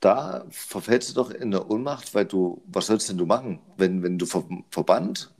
da 0.00 0.46
verfällst 0.50 1.10
du 1.10 1.14
doch 1.14 1.30
in 1.30 1.50
der 1.50 1.70
Ohnmacht, 1.70 2.14
weil 2.14 2.24
du, 2.24 2.62
was 2.66 2.86
sollst 2.86 3.08
denn 3.08 3.18
du 3.18 3.26
machen, 3.26 3.60
wenn, 3.76 4.02
wenn 4.02 4.18
du 4.18 4.26
vom 4.26 4.64
Verband 4.70 5.34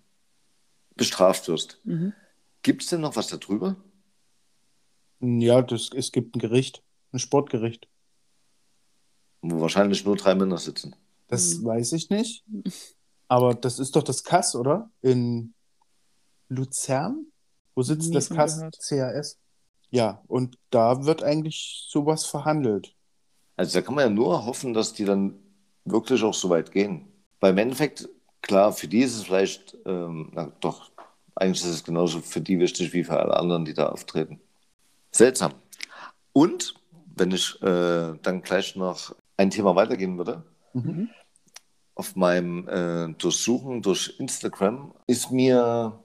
bestraft 0.97 1.49
wirst? 1.49 1.81
Mhm. 1.85 2.13
Gibt 2.63 2.83
es 2.83 2.89
denn 2.89 3.01
noch 3.01 3.17
was 3.17 3.29
darüber? 3.29 3.77
Ja, 5.21 5.63
das, 5.63 5.91
es 5.95 6.13
gibt 6.13 6.37
ein 6.37 6.41
Gericht, 6.41 6.83
ein 7.13 7.19
Sportgericht. 7.19 7.89
Wo 9.41 9.61
wahrscheinlich 9.61 10.05
nur 10.05 10.17
drei 10.17 10.35
Männer 10.35 10.59
sitzen. 10.59 10.95
Das 11.29 11.57
Mhm. 11.59 11.65
weiß 11.67 11.93
ich 11.93 12.11
nicht. 12.11 12.45
Aber 13.29 13.55
das 13.55 13.79
ist 13.79 13.95
doch 13.95 14.03
das 14.03 14.25
KAS, 14.25 14.55
oder? 14.57 14.91
In 15.03 15.55
Luzern? 16.49 17.27
Wo 17.75 17.83
sitzt 17.83 18.09
Nie 18.09 18.15
das 18.15 18.29
von 18.29 18.37
KAS? 18.37 18.57
gehört. 18.57 18.79
CAS? 18.87 19.39
Ja, 19.91 20.23
und 20.27 20.59
da 20.71 21.05
wird 21.05 21.23
eigentlich 21.23 21.87
sowas 21.89 22.25
verhandelt. 22.27 22.95
Also 23.57 23.79
da 23.79 23.83
kann 23.85 23.95
man 23.95 24.05
ja 24.05 24.11
nur 24.11 24.45
hoffen, 24.45 24.75
dass 24.75 24.93
die 24.93 25.05
dann 25.05 25.35
wirklich 25.85 26.23
auch 26.23 26.35
so 26.35 26.49
weit 26.51 26.71
gehen. 26.73 27.09
Weil 27.41 27.53
im 27.53 27.59
Endeffekt, 27.59 28.09
klar, 28.43 28.73
für 28.73 28.89
die 28.89 29.01
ist 29.01 29.15
es 29.17 29.25
vielleicht, 29.25 29.77
ähm, 29.87 30.31
na 30.35 30.53
doch, 30.61 30.91
eigentlich 31.35 31.63
ist 31.65 31.71
es 31.71 31.85
genauso 31.85 32.21
für 32.21 32.41
die 32.41 32.59
wichtig 32.59 32.93
wie 32.93 33.05
für 33.05 33.19
alle 33.19 33.37
anderen, 33.37 33.65
die 33.65 33.75
da 33.75 33.89
auftreten. 33.89 34.41
Seltsam. 35.13 35.55
Und, 36.33 36.75
wenn 37.17 37.31
ich 37.33 37.61
äh, 37.63 38.15
dann 38.23 38.43
gleich 38.43 38.77
noch 38.77 39.15
ein 39.39 39.49
Thema 39.51 39.75
weitergehen 39.75 40.19
würde, 40.19 40.45
Mhm. 40.75 41.09
auf 41.95 42.15
meinem 42.15 42.69
äh, 42.69 43.15
Durchsuchen 43.15 43.81
durch 43.81 44.15
Instagram 44.19 44.93
ist 45.07 45.31
mir 45.31 45.99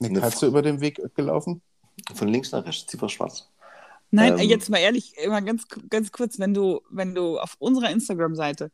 Eine 0.00 0.08
Eine 0.08 0.20
Katze 0.20 0.46
über 0.46 0.60
den 0.62 0.80
Weg 0.80 1.00
gelaufen? 1.14 1.62
von 2.14 2.28
links 2.28 2.52
nach 2.52 2.64
rechts 2.66 2.86
Ziffer 2.90 3.08
schwarz. 3.08 3.48
Nein, 4.10 4.38
Ähm, 4.38 4.48
jetzt 4.48 4.68
mal 4.68 4.78
ehrlich, 4.78 5.14
immer 5.22 5.40
ganz, 5.42 5.66
ganz 5.88 6.10
kurz, 6.12 6.38
wenn 6.38 6.52
du, 6.54 6.80
wenn 6.90 7.14
du 7.14 7.38
auf 7.38 7.54
unserer 7.58 7.90
Instagram-Seite 7.90 8.70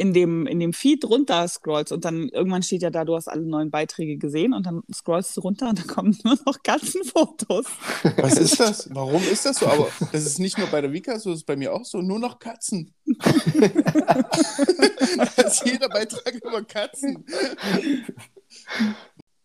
in 0.00 0.14
dem, 0.14 0.46
in 0.46 0.58
dem 0.60 0.72
Feed 0.72 1.04
runter 1.04 1.46
scrollst 1.46 1.92
und 1.92 2.06
dann 2.06 2.30
irgendwann 2.30 2.62
steht 2.62 2.80
ja 2.80 2.88
da, 2.88 3.04
du 3.04 3.14
hast 3.14 3.28
alle 3.28 3.42
neuen 3.42 3.70
Beiträge 3.70 4.16
gesehen 4.16 4.54
und 4.54 4.64
dann 4.64 4.82
scrollst 4.92 5.36
du 5.36 5.42
runter 5.42 5.68
und 5.68 5.78
dann 5.78 5.86
kommen 5.86 6.18
nur 6.24 6.38
noch 6.46 6.62
Katzenfotos. 6.62 7.66
Was 8.16 8.38
ist 8.38 8.58
das? 8.58 8.88
Warum 8.94 9.22
ist 9.22 9.44
das 9.44 9.58
so? 9.58 9.66
Aber 9.66 9.88
das 10.10 10.24
ist 10.24 10.38
nicht 10.38 10.56
nur 10.56 10.68
bei 10.68 10.80
der 10.80 10.90
Vika 10.92 11.18
so, 11.18 11.28
das 11.30 11.40
ist 11.40 11.44
bei 11.44 11.56
mir 11.56 11.74
auch 11.74 11.84
so. 11.84 12.00
Nur 12.00 12.18
noch 12.18 12.38
Katzen. 12.38 12.94
da 13.14 13.30
ist 15.42 15.66
jeder 15.66 15.90
Beitrag 15.90 16.34
über 16.34 16.64
Katzen. 16.64 17.22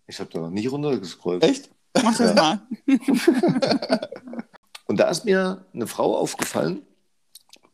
Ich 0.08 0.20
habe 0.20 0.30
da 0.32 0.40
noch 0.40 0.52
nie 0.52 0.68
runtergescrollt. 0.68 1.44
Echt? 1.44 1.70
Mach 2.02 2.18
das 2.18 2.34
Ja. 2.34 2.34
mal. 2.34 2.62
Und 4.88 5.02
da 5.02 5.10
ist 5.10 5.26
mir 5.26 5.66
eine 5.74 5.88
Frau 5.88 6.16
aufgefallen, 6.16 6.84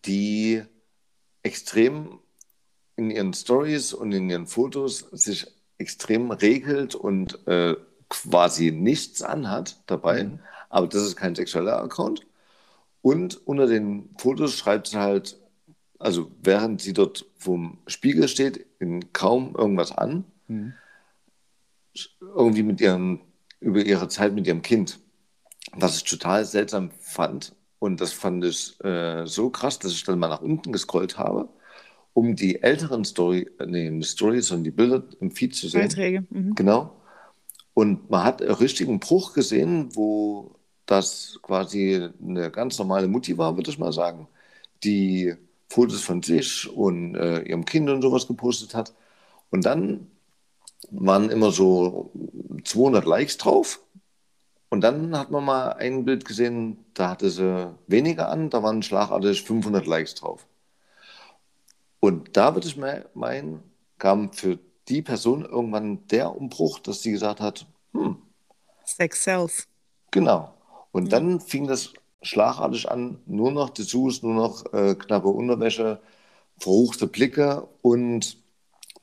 die 0.06 0.64
extrem 1.44 2.21
in 3.02 3.12
ihren 3.12 3.34
Stories 3.34 3.94
und 3.94 4.12
in 4.12 4.30
ihren 4.30 4.48
Fotos 4.48 5.06
sich 5.12 5.48
extrem 5.78 6.32
regelt 6.32 6.96
und 6.96 7.46
äh, 7.48 7.76
quasi 8.10 8.72
nichts 8.72 9.22
anhat 9.24 9.82
dabei. 9.88 10.26
Mhm. 10.26 10.40
Aber 10.70 10.88
das 10.88 11.04
ist 11.04 11.16
kein 11.16 11.36
sexueller 11.36 11.82
Account. 11.82 12.22
Und 13.02 13.46
unter 13.48 13.68
den 13.68 14.10
Fotos 14.18 14.56
schreibt 14.56 14.88
sie 14.88 14.98
halt, 14.98 15.38
also 15.98 16.32
während 16.44 16.82
sie 16.82 16.94
dort 16.94 17.26
vom 17.38 17.80
Spiegel 17.88 18.28
steht, 18.28 18.66
in 18.80 19.12
kaum 19.14 19.56
irgendwas 19.56 19.92
an, 19.92 20.26
Mhm. 20.48 20.74
irgendwie 22.36 22.64
mit 22.64 22.82
ihrem, 22.82 23.22
über 23.62 23.82
ihre 23.86 24.08
Zeit 24.10 24.34
mit 24.34 24.48
ihrem 24.48 24.62
Kind. 24.62 25.00
Was 25.74 25.96
ich 25.98 26.04
total 26.04 26.44
seltsam 26.44 26.92
fand. 27.00 27.54
Und 27.80 28.02
das 28.02 28.12
fand 28.12 28.44
ich 28.44 28.80
äh, 28.84 29.26
so 29.26 29.50
krass, 29.50 29.80
dass 29.80 29.94
ich 29.94 30.04
dann 30.04 30.20
mal 30.20 30.28
nach 30.28 30.42
unten 30.42 30.72
gescrollt 30.74 31.18
habe, 31.18 31.48
um 32.14 32.36
die 32.36 32.62
älteren 32.62 33.06
Story, 33.06 33.50
äh, 33.60 33.66
nee, 33.66 34.04
Stories, 34.04 34.48
sondern 34.48 34.66
die 34.66 34.72
Bilder 34.72 35.04
im 35.20 35.32
Feed 35.32 35.56
zu 35.56 35.68
sehen. 35.68 35.82
Beiträge. 35.82 36.26
Mhm. 36.30 36.56
Genau. 36.56 36.96
Und 37.74 38.10
man 38.10 38.24
hat 38.24 38.42
einen 38.42 38.52
richtigen 38.52 39.00
Bruch 39.00 39.34
gesehen, 39.34 39.96
wo 39.96 40.56
das 40.86 41.40
quasi 41.42 42.10
eine 42.22 42.52
ganz 42.52 42.78
normale 42.78 43.08
Mutti 43.08 43.38
war, 43.38 43.56
würde 43.56 43.70
ich 43.70 43.80
mal 43.80 43.94
sagen, 43.94 44.28
die 44.84 45.34
Fotos 45.70 46.02
von 46.02 46.22
sich 46.22 46.70
und 46.70 47.16
äh, 47.16 47.44
ihrem 47.44 47.64
Kind 47.64 47.90
und 47.90 48.02
sowas 48.02 48.28
gepostet 48.28 48.76
hat. 48.76 48.94
Und 49.52 49.66
dann 49.66 50.08
waren 50.90 51.30
immer 51.30 51.52
so 51.52 52.12
200 52.66 53.06
Likes 53.06 53.38
drauf. 53.38 53.80
Und 54.70 54.82
dann 54.82 55.18
hat 55.18 55.32
man 55.32 55.46
mal 55.46 55.74
ein 55.74 56.06
Bild 56.06 56.26
gesehen, 56.26 56.86
da 56.94 57.10
hatte 57.12 57.30
sie 57.30 57.74
weniger 57.88 58.30
an, 58.30 58.50
da 58.50 58.64
waren 58.64 58.84
schlagartig 58.84 59.44
500 59.44 59.86
Likes 59.86 60.16
drauf. 60.16 60.46
Und 62.02 62.36
da 62.38 62.54
würde 62.56 62.68
ich 62.68 62.76
me- 62.78 63.10
meinen, 63.14 63.64
kam 63.98 64.34
für 64.34 64.60
die 64.90 65.02
Person 65.04 65.46
irgendwann 65.46 66.08
der 66.10 66.36
Umbruch, 66.36 66.80
dass 66.80 67.02
sie 67.04 67.12
gesagt 67.14 67.40
hat, 67.42 67.68
hm, 67.94 68.18
Sex 68.86 69.16
sells. 69.24 69.68
genau. 70.12 70.54
Und 70.92 71.12
dann 71.14 71.40
fing 71.40 71.68
das 71.68 71.94
schlagartig 72.22 72.90
an, 72.90 73.20
nur 73.26 73.52
noch 73.52 73.70
Dessous, 73.72 74.22
nur 74.24 74.34
noch 74.36 74.74
äh, 74.74 74.96
knappe 74.96 75.28
Unterwäsche, 75.30 76.02
verruchte 76.60 77.08
Blicke 77.08 77.68
und 77.82 78.38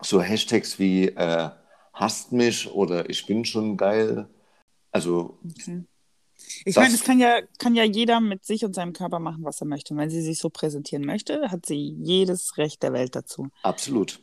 so 0.03 0.23
Hashtags 0.23 0.79
wie 0.79 1.09
äh, 1.09 1.51
hasst 1.95 2.33
mich 2.33 2.71
oder 2.73 3.11
ich 3.11 3.27
bin 3.27 3.45
schon 3.45 3.77
geil. 3.79 4.29
Also 4.93 5.39
Okay. 5.45 5.85
Ich 6.65 6.75
Das- 6.75 6.85
meine, 6.85 6.95
es 6.95 7.03
kann 7.05 7.19
ja, 7.19 7.41
kann 7.59 7.75
ja 7.75 7.85
jeder 7.85 8.21
mit 8.21 8.45
sich 8.45 8.65
und 8.65 8.75
seinem 8.75 8.93
Körper 8.93 9.19
machen, 9.19 9.45
was 9.45 9.61
er 9.61 9.67
möchte. 9.67 9.93
Und 9.95 10.01
wenn 10.01 10.11
sie 10.11 10.23
sich 10.23 10.39
so 10.39 10.51
präsentieren 10.51 11.05
möchte, 11.05 11.51
hat 11.51 11.67
sie 11.67 11.97
jedes 12.01 12.57
Recht 12.59 12.83
der 12.83 12.93
Welt 12.93 13.15
dazu. 13.17 13.49
absolut. 13.63 14.21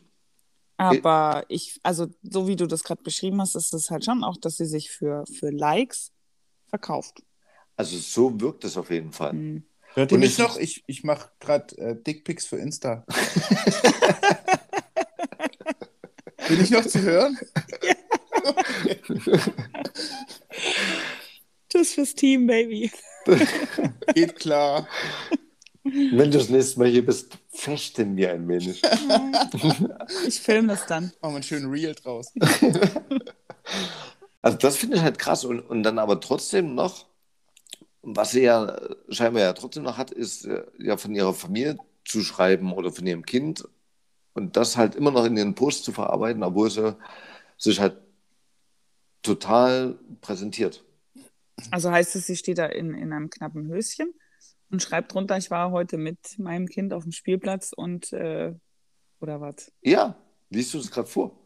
Aber 0.77 1.45
ich, 1.47 1.79
also 1.83 2.07
so 2.21 2.49
wie 2.49 2.57
du 2.57 2.67
das 2.67 2.83
gerade 2.83 3.01
beschrieben 3.01 3.39
hast, 3.39 3.55
ist 3.55 3.73
es 3.73 3.89
halt 3.89 4.03
schon 4.03 4.25
auch, 4.25 4.35
dass 4.35 4.57
sie 4.57 4.65
sich 4.65 4.91
für, 4.91 5.23
für 5.39 5.49
Likes 5.49 6.11
verkauft. 6.67 7.23
Also 7.77 7.97
so 7.97 8.41
wirkt 8.41 8.65
es 8.65 8.75
auf 8.75 8.89
jeden 8.91 9.13
Fall. 9.13 9.31
Hm. 9.31 9.63
Hört 9.93 10.11
ihr 10.11 10.17
mich 10.17 10.37
noch? 10.37 10.57
Ich, 10.57 10.83
ich 10.87 11.05
mache 11.05 11.29
gerade 11.39 11.77
äh, 11.77 11.95
Dickpics 11.95 12.45
für 12.45 12.57
Insta. 12.57 13.05
Bin 16.49 16.61
ich 16.61 16.69
noch 16.71 16.85
zu 16.85 17.01
hören? 17.01 17.37
Tschüss 21.75 21.93
fürs 21.93 22.15
Team, 22.15 22.47
Baby. 22.47 22.89
Geht 24.13 24.37
klar. 24.37 24.87
Wenn 25.83 26.31
du 26.31 26.37
das 26.37 26.47
nächste 26.47 26.79
Mal 26.79 26.87
hier 26.87 27.05
bist, 27.05 27.37
fechten 27.49 28.15
wir 28.15 28.31
ein 28.31 28.47
wenig. 28.47 28.81
Ich 30.25 30.39
filme 30.39 30.69
das 30.69 30.85
dann. 30.85 31.11
Machen 31.19 31.19
wir 31.21 31.29
einen 31.35 31.43
schönen 31.43 31.69
Reel 31.69 31.93
draus. 31.93 32.31
Also 34.41 34.59
das 34.59 34.77
finde 34.77 34.97
ich 34.97 35.01
halt 35.01 35.17
krass. 35.17 35.43
Und, 35.43 35.59
und 35.59 35.81
dann 35.81 35.97
aber 35.97 36.19
trotzdem 36.19 36.75
noch, 36.75 37.07
was 38.03 38.29
sie 38.29 38.43
ja 38.43 38.79
scheinbar 39.09 39.41
ja 39.41 39.53
trotzdem 39.53 39.81
noch 39.81 39.97
hat, 39.97 40.11
ist 40.11 40.45
äh, 40.45 40.63
ja 40.77 40.97
von 40.97 41.15
ihrer 41.15 41.33
Familie 41.33 41.79
zu 42.05 42.21
schreiben 42.21 42.71
oder 42.71 42.91
von 42.91 43.07
ihrem 43.07 43.25
Kind 43.25 43.67
und 44.35 44.55
das 44.55 44.77
halt 44.77 44.93
immer 44.93 45.09
noch 45.09 45.25
in 45.25 45.35
ihren 45.35 45.55
Post 45.55 45.83
zu 45.83 45.91
verarbeiten, 45.91 46.43
obwohl 46.43 46.69
sie 46.69 46.95
sich 47.57 47.79
halt 47.79 47.97
total 49.23 49.97
präsentiert. 50.21 50.84
Also 51.71 51.91
heißt 51.91 52.15
es, 52.15 52.27
sie 52.27 52.35
steht 52.35 52.57
da 52.57 52.65
in, 52.65 52.93
in 52.93 53.13
einem 53.13 53.29
knappen 53.29 53.67
Höschen 53.67 54.13
und 54.69 54.81
schreibt 54.81 55.13
drunter, 55.13 55.37
ich 55.37 55.51
war 55.51 55.71
heute 55.71 55.97
mit 55.97 56.19
meinem 56.37 56.67
Kind 56.67 56.93
auf 56.93 57.03
dem 57.03 57.11
Spielplatz 57.11 57.71
und 57.75 58.11
äh, 58.13 58.53
oder 59.19 59.41
was? 59.41 59.71
Ja, 59.81 60.15
liest 60.49 60.73
du 60.73 60.77
das 60.79 60.91
gerade 60.91 61.07
vor? 61.07 61.39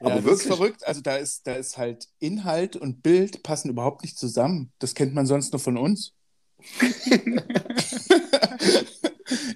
Ja, 0.00 0.06
Aber 0.06 0.14
das 0.16 0.24
wirklich. 0.24 0.40
ist 0.42 0.46
verrückt. 0.46 0.86
Also 0.86 1.00
da 1.00 1.16
ist, 1.16 1.46
da 1.46 1.54
ist 1.54 1.76
halt 1.76 2.06
Inhalt 2.20 2.76
und 2.76 3.02
Bild 3.02 3.42
passen 3.42 3.70
überhaupt 3.70 4.02
nicht 4.02 4.18
zusammen. 4.18 4.72
Das 4.78 4.94
kennt 4.94 5.14
man 5.14 5.26
sonst 5.26 5.52
nur 5.52 5.60
von 5.60 5.76
uns. 5.76 6.14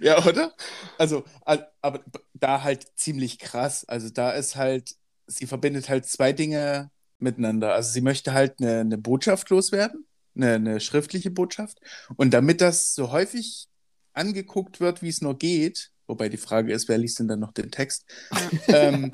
ja, 0.00 0.24
oder? 0.26 0.52
Also, 0.98 1.24
al- 1.44 1.70
aber 1.80 2.04
da 2.34 2.62
halt 2.62 2.86
ziemlich 2.96 3.38
krass. 3.38 3.84
Also 3.84 4.10
da 4.10 4.32
ist 4.32 4.56
halt, 4.56 4.94
sie 5.26 5.46
verbindet 5.46 5.88
halt 5.88 6.06
zwei 6.06 6.32
Dinge 6.32 6.90
miteinander. 7.22 7.74
Also 7.74 7.92
sie 7.92 8.00
möchte 8.00 8.32
halt 8.32 8.60
eine, 8.60 8.80
eine 8.80 8.98
Botschaft 8.98 9.50
loswerden, 9.50 10.06
eine, 10.34 10.54
eine 10.54 10.80
schriftliche 10.80 11.30
Botschaft. 11.30 11.78
Und 12.16 12.32
damit 12.34 12.60
das 12.60 12.94
so 12.94 13.12
häufig 13.12 13.68
angeguckt 14.12 14.80
wird, 14.80 15.02
wie 15.02 15.08
es 15.08 15.22
nur 15.22 15.38
geht, 15.38 15.90
wobei 16.06 16.28
die 16.28 16.36
Frage 16.36 16.72
ist, 16.72 16.88
wer 16.88 16.98
liest 16.98 17.18
denn 17.18 17.28
dann 17.28 17.40
noch 17.40 17.52
den 17.52 17.70
Text? 17.70 18.04
ähm, 18.68 19.12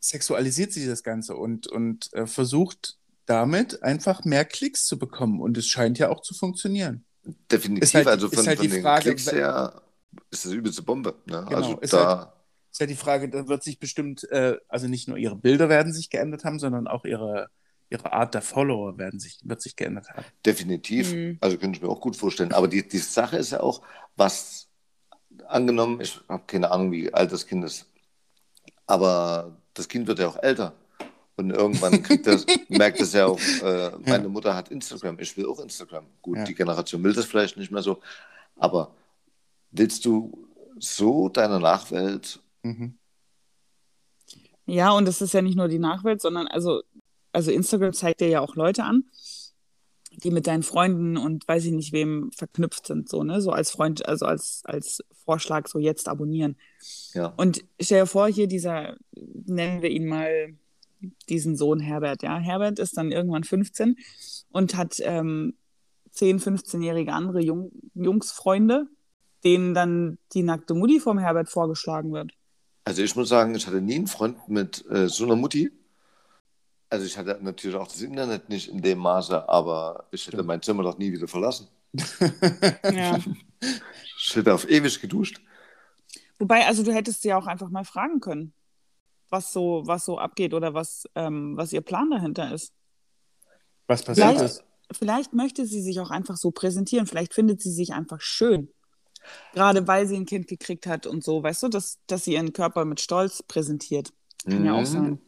sexualisiert 0.00 0.72
sie 0.72 0.86
das 0.86 1.02
Ganze 1.02 1.36
und, 1.36 1.66
und 1.66 2.12
äh, 2.12 2.26
versucht 2.26 2.98
damit 3.26 3.82
einfach 3.82 4.24
mehr 4.24 4.44
Klicks 4.44 4.84
zu 4.84 4.98
bekommen. 4.98 5.40
Und 5.40 5.56
es 5.56 5.66
scheint 5.66 5.98
ja 5.98 6.10
auch 6.10 6.20
zu 6.20 6.34
funktionieren. 6.34 7.04
Definitiv, 7.50 7.84
Ist 7.84 7.94
halt- 7.94 8.06
also 8.08 8.26
ist 8.26 8.34
von, 8.34 8.46
halt 8.46 8.58
von 8.58 8.66
die 8.66 8.72
den 8.74 8.82
Frage, 8.82 9.02
Klicks 9.02 9.32
her 9.32 9.82
ist 10.30 10.44
das 10.44 10.52
übelste 10.52 10.82
Bombe. 10.82 11.14
Ne? 11.26 11.44
Genau, 11.48 11.56
also 11.56 11.78
ist 11.80 11.92
da, 11.92 12.33
Ist 12.74 12.80
ja 12.80 12.86
die 12.88 12.96
Frage, 12.96 13.28
da 13.28 13.46
wird 13.46 13.62
sich 13.62 13.78
bestimmt, 13.78 14.24
äh, 14.32 14.56
also 14.66 14.88
nicht 14.88 15.06
nur 15.06 15.16
ihre 15.16 15.36
Bilder 15.36 15.68
werden 15.68 15.92
sich 15.92 16.10
geändert 16.10 16.42
haben, 16.44 16.58
sondern 16.58 16.88
auch 16.88 17.04
ihre, 17.04 17.48
ihre 17.88 18.12
Art 18.12 18.34
der 18.34 18.42
Follower 18.42 18.98
werden 18.98 19.20
sich, 19.20 19.38
wird 19.44 19.62
sich 19.62 19.76
geändert 19.76 20.10
haben. 20.10 20.24
definitiv, 20.44 21.12
Mhm. 21.12 21.38
also 21.40 21.56
könnte 21.56 21.76
ich 21.76 21.82
mir 21.84 21.88
auch 21.88 22.00
gut 22.00 22.16
vorstellen. 22.16 22.52
Aber 22.52 22.66
die, 22.66 22.82
die 22.88 22.98
Sache 22.98 23.36
ist 23.36 23.52
ja 23.52 23.60
auch, 23.60 23.80
was 24.16 24.66
angenommen, 25.46 26.00
ich 26.00 26.20
habe 26.28 26.42
keine 26.48 26.72
Ahnung, 26.72 26.90
wie 26.90 27.14
alt 27.14 27.30
das 27.30 27.46
Kind 27.46 27.64
ist, 27.64 27.86
aber 28.88 29.56
das 29.74 29.86
Kind 29.86 30.08
wird 30.08 30.18
ja 30.18 30.26
auch 30.26 30.42
älter. 30.42 30.72
Und 31.36 31.50
irgendwann 31.50 32.02
kriegt 32.02 32.26
das, 32.26 32.44
merkt 32.68 33.00
es 33.00 33.12
ja 33.12 33.26
auch, 33.26 33.38
äh, 33.62 33.90
meine 34.04 34.28
Mutter 34.28 34.56
hat 34.56 34.68
Instagram, 34.70 35.18
ich 35.20 35.36
will 35.36 35.46
auch 35.46 35.60
Instagram. 35.60 36.06
Gut, 36.22 36.38
Ja. 36.38 36.44
die 36.44 36.54
Generation 36.56 37.04
will 37.04 37.12
das 37.12 37.24
vielleicht 37.26 37.56
nicht 37.56 37.70
mehr 37.70 37.82
so, 37.82 38.00
aber 38.56 38.90
willst 39.70 40.04
du 40.04 40.48
so 40.78 41.28
deiner 41.28 41.60
Nachwelt 41.60 42.40
Mhm. 42.64 42.98
Ja, 44.66 44.92
und 44.92 45.06
das 45.06 45.20
ist 45.20 45.34
ja 45.34 45.42
nicht 45.42 45.56
nur 45.56 45.68
die 45.68 45.78
Nachwelt, 45.78 46.20
sondern 46.20 46.46
also, 46.46 46.82
also 47.32 47.50
Instagram 47.50 47.92
zeigt 47.92 48.20
dir 48.20 48.28
ja 48.28 48.40
auch 48.40 48.56
Leute 48.56 48.84
an, 48.84 49.04
die 50.10 50.30
mit 50.30 50.46
deinen 50.46 50.62
Freunden 50.62 51.16
und 51.16 51.46
weiß 51.46 51.66
ich 51.66 51.72
nicht 51.72 51.92
wem 51.92 52.30
verknüpft 52.32 52.86
sind, 52.86 53.08
so, 53.08 53.22
ne? 53.24 53.40
So 53.40 53.50
als 53.50 53.70
Freund, 53.70 54.06
also 54.08 54.26
als, 54.26 54.62
als 54.64 55.04
Vorschlag, 55.24 55.68
so 55.68 55.78
jetzt 55.78 56.08
abonnieren. 56.08 56.56
ja, 57.12 57.26
Und 57.36 57.64
stell 57.80 58.02
dir 58.02 58.06
vor, 58.06 58.28
hier 58.28 58.46
dieser, 58.46 58.96
nennen 59.12 59.82
wir 59.82 59.90
ihn 59.90 60.06
mal 60.06 60.54
diesen 61.28 61.56
Sohn 61.56 61.80
Herbert, 61.80 62.22
ja. 62.22 62.38
Herbert 62.38 62.78
ist 62.78 62.96
dann 62.96 63.12
irgendwann 63.12 63.44
15 63.44 63.96
und 64.50 64.76
hat 64.76 64.96
ähm, 65.00 65.54
10, 66.12 66.40
15-jährige 66.40 67.12
andere 67.12 67.40
Jung, 67.42 67.72
Jungsfreunde, 67.94 68.86
denen 69.42 69.74
dann 69.74 70.18
die 70.32 70.42
nackte 70.42 70.74
Mutti 70.74 71.00
vom 71.00 71.18
Herbert 71.18 71.50
vorgeschlagen 71.50 72.12
wird. 72.12 72.32
Also 72.84 73.02
ich 73.02 73.16
muss 73.16 73.28
sagen, 73.28 73.54
ich 73.54 73.66
hatte 73.66 73.80
nie 73.80 73.94
einen 73.96 74.06
Freund 74.06 74.48
mit 74.48 74.84
äh, 74.90 75.08
so 75.08 75.24
einer 75.24 75.36
Mutti. 75.36 75.70
Also 76.90 77.06
ich 77.06 77.16
hatte 77.16 77.38
natürlich 77.40 77.76
auch 77.76 77.88
das 77.88 78.02
Internet 78.02 78.48
nicht 78.50 78.68
in 78.68 78.82
dem 78.82 78.98
Maße, 78.98 79.48
aber 79.48 80.06
ich 80.10 80.22
hätte 80.26 80.36
Stimmt. 80.36 80.46
mein 80.48 80.62
Zimmer 80.62 80.82
doch 80.82 80.98
nie 80.98 81.12
wieder 81.12 81.28
verlassen. 81.28 81.68
Ja. 82.92 83.18
Ich 84.18 84.36
hätte 84.36 84.52
auf 84.54 84.68
ewig 84.68 85.00
geduscht. 85.00 85.40
Wobei, 86.38 86.66
also 86.66 86.82
du 86.82 86.92
hättest 86.92 87.22
sie 87.22 87.28
ja 87.28 87.38
auch 87.38 87.46
einfach 87.46 87.70
mal 87.70 87.84
fragen 87.84 88.20
können, 88.20 88.52
was 89.30 89.52
so, 89.52 89.82
was 89.86 90.04
so 90.04 90.18
abgeht 90.18 90.52
oder 90.52 90.74
was, 90.74 91.08
ähm, 91.14 91.56
was 91.56 91.72
ihr 91.72 91.80
Plan 91.80 92.10
dahinter 92.10 92.52
ist. 92.52 92.72
Was 93.86 94.02
passiert 94.02 94.28
Vielleicht- 94.28 94.44
ist? 94.44 94.64
Vielleicht 94.92 95.32
möchte 95.32 95.64
sie 95.66 95.80
sich 95.80 95.98
auch 96.00 96.10
einfach 96.10 96.36
so 96.36 96.50
präsentieren. 96.50 97.06
Vielleicht 97.06 97.32
findet 97.32 97.62
sie 97.62 97.72
sich 97.72 97.94
einfach 97.94 98.20
schön. 98.20 98.68
Gerade 99.52 99.86
weil 99.86 100.06
sie 100.06 100.16
ein 100.16 100.26
Kind 100.26 100.46
gekriegt 100.48 100.86
hat 100.86 101.06
und 101.06 101.24
so, 101.24 101.42
weißt 101.42 101.64
du, 101.64 101.68
dass, 101.68 101.98
dass 102.06 102.24
sie 102.24 102.34
ihren 102.34 102.52
Körper 102.52 102.84
mit 102.84 103.00
Stolz 103.00 103.42
präsentiert. 103.42 104.12
Kann 104.48 104.64
ja 104.64 104.72
auch 104.74 104.82
Mhm. 104.82 104.86
sein. 104.86 105.20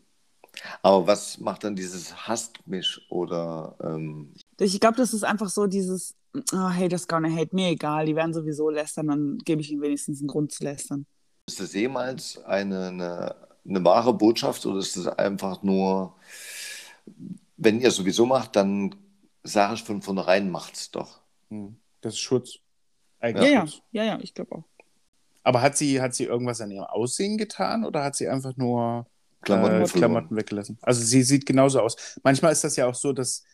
Aber 0.82 1.06
was 1.06 1.38
macht 1.38 1.64
dann 1.64 1.76
dieses 1.76 2.26
hasst 2.28 2.66
mich 2.66 3.00
oder 3.10 3.76
ähm, 3.82 4.32
Ich 4.58 4.80
glaube, 4.80 4.96
das 4.96 5.12
ist 5.12 5.24
einfach 5.24 5.48
so 5.50 5.66
dieses, 5.66 6.14
oh, 6.52 6.56
haters 6.56 7.08
gonna 7.08 7.28
hate, 7.30 7.54
mir 7.54 7.68
egal, 7.70 8.06
die 8.06 8.16
werden 8.16 8.32
sowieso 8.34 8.70
lästern, 8.70 9.08
dann 9.08 9.38
gebe 9.38 9.60
ich 9.60 9.70
ihnen 9.70 9.82
wenigstens 9.82 10.20
einen 10.20 10.28
Grund 10.28 10.52
zu 10.52 10.64
lästern. 10.64 11.06
ist 11.46 11.60
das 11.60 11.72
jemals 11.74 12.38
eine, 12.44 12.88
eine, 12.88 13.36
eine 13.68 13.84
wahre 13.84 14.14
Botschaft 14.14 14.66
oder 14.66 14.78
ist 14.78 14.96
das 14.96 15.06
einfach 15.08 15.62
nur, 15.62 16.14
wenn 17.56 17.80
ihr 17.80 17.90
sowieso 17.90 18.26
macht, 18.26 18.56
dann 18.56 18.94
sage 19.42 19.74
ich 19.74 19.82
von 19.84 20.02
vornherein, 20.02 20.50
macht's 20.50 20.90
doch. 20.90 21.20
Hm, 21.50 21.76
Das 22.00 22.14
ist 22.14 22.20
Schutz. 22.20 22.58
Ja, 23.22 23.28
Eigentlich 23.28 23.50
ja, 23.50 23.66
Schutz. 23.66 23.82
ja, 23.92 24.04
ja, 24.04 24.18
ich 24.20 24.34
glaube 24.34 24.56
auch. 24.56 24.64
Aber 25.42 25.62
hat 25.62 25.76
sie, 25.76 26.00
hat 26.00 26.14
sie 26.14 26.24
irgendwas 26.24 26.60
an 26.60 26.70
ihrem 26.70 26.86
Aussehen 26.86 27.38
getan 27.38 27.84
oder 27.84 28.02
hat 28.02 28.16
sie 28.16 28.28
einfach 28.28 28.56
nur 28.56 29.06
Klamotten 29.42 29.82
äh. 29.82 29.86
Klamotten 29.86 30.36
weggelassen? 30.36 30.78
Also 30.82 31.02
sie 31.02 31.22
sieht 31.22 31.46
genauso 31.46 31.80
aus. 31.80 32.18
Manchmal 32.22 32.52
ist 32.52 32.64
das 32.64 32.76
ja 32.76 32.86
auch 32.86 32.94
so, 32.94 33.12
dass, 33.12 33.44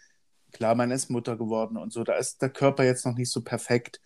klar, 0.52 0.74
man 0.74 0.90
ist 0.90 1.10
Mutter 1.10 1.36
geworden 1.36 1.76
und 1.76 1.92
so, 1.92 2.02
da 2.02 2.14
ist 2.14 2.40
der 2.40 2.48
Körper 2.48 2.84
jetzt 2.84 3.04
noch 3.04 3.14
nicht 3.14 3.30
so 3.30 3.42
perfekt. 3.42 4.00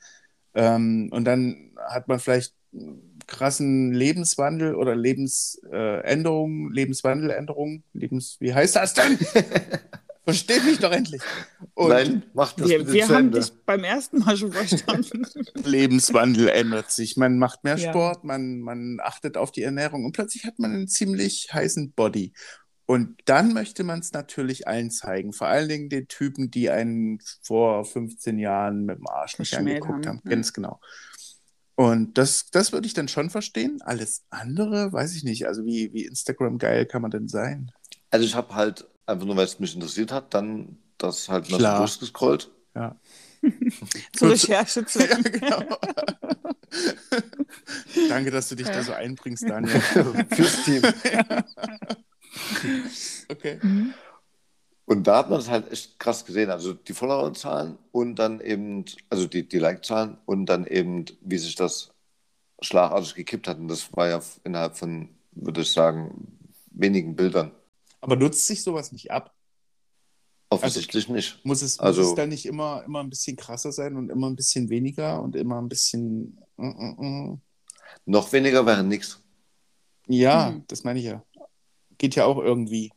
Ähm, 0.55 1.11
und 1.12 1.25
dann 1.25 1.73
hat 1.88 2.09
man 2.09 2.19
vielleicht 2.19 2.55
einen 2.73 3.19
krassen 3.27 3.92
Lebenswandel 3.92 4.75
oder 4.75 4.97
Lebensänderungen, 4.97 6.73
Lebenswandeländerungen, 6.73 7.85
Lebens, 7.92 8.37
wie 8.40 8.55
heißt 8.55 8.77
das 8.77 8.95
denn? 8.95 9.19
Versteht 10.27 10.65
mich 10.65 10.81
doch 10.81 10.91
endlich. 10.91 11.23
Und 11.75 11.91
Nein, 11.91 12.25
macht 12.35 12.61
das 12.61 12.69
Wir, 12.69 12.81
bitte 12.81 12.93
wir 12.93 13.07
zu 13.07 13.15
haben 13.15 13.31
dich 13.31 13.53
beim 13.65 13.85
ersten 13.85 14.19
Mal 14.19 14.37
schon 14.37 14.51
verstanden. 14.51 15.25
Lebenswandel 15.55 16.49
ändert 16.49 16.91
sich. 16.91 17.17
Man 17.17 17.39
macht 17.39 17.62
mehr 17.62 17.79
Ja. 17.79 17.91
Sport, 17.91 18.25
man, 18.25 18.59
man 18.61 18.99
achtet 19.01 19.37
auf 19.37 19.53
die 19.53 19.62
Ernährung 19.62 20.05
und 20.05 20.12
plötzlich 20.12 20.45
hat 20.45 20.59
man 20.59 20.73
einen 20.73 20.89
ziemlich 20.89 21.49
heißen 21.53 21.93
Body. 21.93 22.33
Und 22.87 23.21
dann 23.27 23.53
möchte 23.53 23.85
man 23.85 24.01
es 24.01 24.12
natürlich 24.12 24.67
allen 24.67 24.91
zeigen. 24.91 25.33
Vor 25.33 25.47
allen 25.47 25.69
Dingen 25.69 25.89
den 25.91 26.09
Typen, 26.09 26.51
die 26.51 26.71
einen 26.71 27.21
vor 27.43 27.85
15 27.85 28.39
Jahren 28.39 28.85
mit 28.85 28.99
dem 28.99 29.07
Arsch 29.07 29.39
nicht 29.39 29.57
angeguckt 29.57 30.07
haben, 30.07 30.19
haben. 30.19 30.23
ja. 30.25 30.31
Ganz 30.31 30.53
genau. 30.53 30.81
Und 31.77 32.17
das, 32.19 32.51
das 32.51 32.73
würde 32.73 32.87
ich 32.89 32.95
dann 32.95 33.07
schon 33.07 33.31
verstehen. 33.31 33.79
Alles 33.83 34.25
andere 34.31 34.93
weiß 34.93 35.15
ich 35.15 35.23
nicht. 35.23 35.47
Also 35.47 35.65
wie, 35.65 35.93
wie 35.93 36.05
Instagram 36.05 36.59
geil 36.59 36.87
kann 36.87 37.03
man 37.03 37.11
denn 37.11 37.29
sein? 37.29 37.71
Also 38.11 38.25
ich 38.25 38.35
habe 38.35 38.55
halt, 38.55 38.89
einfach 39.07 39.27
nur 39.27 39.37
weil 39.37 39.45
es 39.45 39.59
mich 39.59 39.75
interessiert 39.75 40.12
hat, 40.12 40.35
dann 40.35 40.79
das 40.99 41.29
halt 41.29 41.45
mal 41.51 41.57
so 41.57 41.59
Klar. 41.59 41.79
durchgescrollt. 41.79 42.51
Ja. 42.75 42.97
Zur 44.16 44.31
Recherche 44.31 44.85
zu. 44.85 44.99
ja, 45.09 45.19
genau. 45.19 45.62
Danke, 48.09 48.31
dass 48.31 48.49
du 48.49 48.55
dich 48.57 48.66
da 48.66 48.83
so 48.83 48.92
einbringst, 48.92 49.49
Daniel. 49.49 49.81
Fürs 49.81 50.64
Team. 50.64 50.83
Okay. 53.29 53.61
Und 54.85 55.07
da 55.07 55.19
hat 55.19 55.31
man 55.31 55.40
es 55.40 55.49
halt 55.49 55.71
echt 55.73 55.99
krass 55.99 56.25
gesehen. 56.25 56.51
Also 56.51 56.73
die 56.73 56.92
Followerzahlen 56.92 57.79
und 57.92 58.16
dann 58.16 58.40
eben, 58.40 58.85
also 59.11 59.27
die, 59.27 59.49
die 59.49 59.59
Like-Zahlen 59.59 60.19
und 60.27 60.47
dann 60.47 60.66
eben, 60.66 61.05
wie 61.21 61.38
sich 61.38 61.57
das 61.57 61.90
schlagartig 62.61 63.14
gekippt 63.14 63.49
hat. 63.49 63.59
Und 63.59 63.69
das 63.69 63.95
war 63.97 64.09
ja 64.09 64.21
innerhalb 64.45 64.77
von, 64.77 65.09
würde 65.33 65.62
ich 65.62 65.73
sagen, 65.73 66.38
wenigen 66.71 67.16
Bildern. 67.16 67.53
Aber 68.01 68.17
nutzt 68.17 68.47
sich 68.47 68.63
sowas 68.63 68.93
nicht 68.93 69.11
ab? 69.11 69.35
Offensichtlich 70.49 71.09
nicht. 71.09 71.45
Muss 71.45 71.63
es, 71.63 71.81
Also- 71.81 72.03
muss 72.03 72.11
es 72.11 72.15
dann 72.17 72.29
nicht 72.29 72.47
immer, 72.47 72.85
immer 72.85 73.03
ein 73.03 73.11
bisschen 73.11 73.37
krasser 73.37 73.73
sein 73.73 73.97
und 73.97 74.11
immer 74.11 74.29
ein 74.31 74.37
bisschen 74.37 74.69
weniger 74.69 75.21
und 75.23 75.35
immer 75.37 75.61
ein 75.61 75.69
bisschen. 75.69 76.39
mm, 76.57 76.67
mm, 76.69 76.97
mm. 77.33 77.41
Noch 78.07 78.33
weniger 78.33 78.65
wäre 78.65 78.83
nichts. 78.85 79.21
Ja, 80.07 80.49
Hm. 80.51 80.65
das 80.69 80.85
meine 80.85 80.99
ich 81.01 81.05
ja. 81.07 81.25
Geht 81.99 82.15
ja 82.15 82.27
auch 82.27 82.39
irgendwie. 82.39 82.92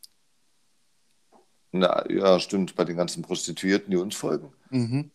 Na, 1.72 2.10
ja, 2.12 2.39
stimmt, 2.39 2.76
bei 2.76 2.84
den 2.84 2.97
ganzen 2.97 3.22
Prostituierten, 3.24 3.91
die 3.91 3.97
uns 3.97 4.16
folgen. 4.16 4.54
Mhm. 4.70 5.12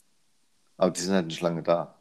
Aber 0.77 0.91
die 0.91 1.01
sind 1.01 1.15
halt 1.15 1.27
nicht 1.27 1.41
lange 1.41 1.63
da. 1.63 1.95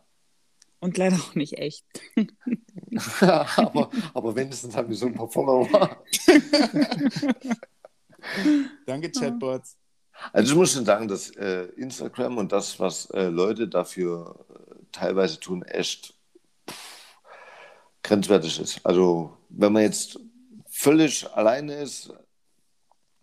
Und 0.84 0.98
leider 0.98 1.16
auch 1.16 1.34
nicht 1.34 1.58
echt. 1.58 1.86
aber, 3.22 3.90
aber 4.14 4.36
wenigstens 4.36 4.76
haben 4.76 4.90
wir 4.90 4.98
so 4.98 5.06
ein 5.06 5.14
paar 5.14 5.32
Follower. 5.32 5.66
Danke, 8.86 9.10
Chatbots. 9.10 9.78
Also 10.34 10.52
ich 10.52 10.58
muss 10.58 10.74
schon 10.74 10.84
sagen, 10.84 11.08
dass 11.08 11.30
äh, 11.38 11.70
Instagram 11.78 12.38
und 12.38 12.52
das, 12.52 12.82
was 12.82 13.10
äh, 13.12 13.30
Leute 13.30 13.70
dafür 13.70 14.46
äh, 14.50 14.76
teilweise 14.92 15.40
tun, 15.40 15.64
echt 15.64 16.16
pff, 16.70 17.16
grenzwertig 18.04 18.60
ist. 18.60 18.86
Also 18.86 19.38
wenn 19.48 19.72
man 19.72 19.84
jetzt 19.84 20.20
völlig 20.68 21.32
alleine 21.32 21.76
ist, 21.76 22.14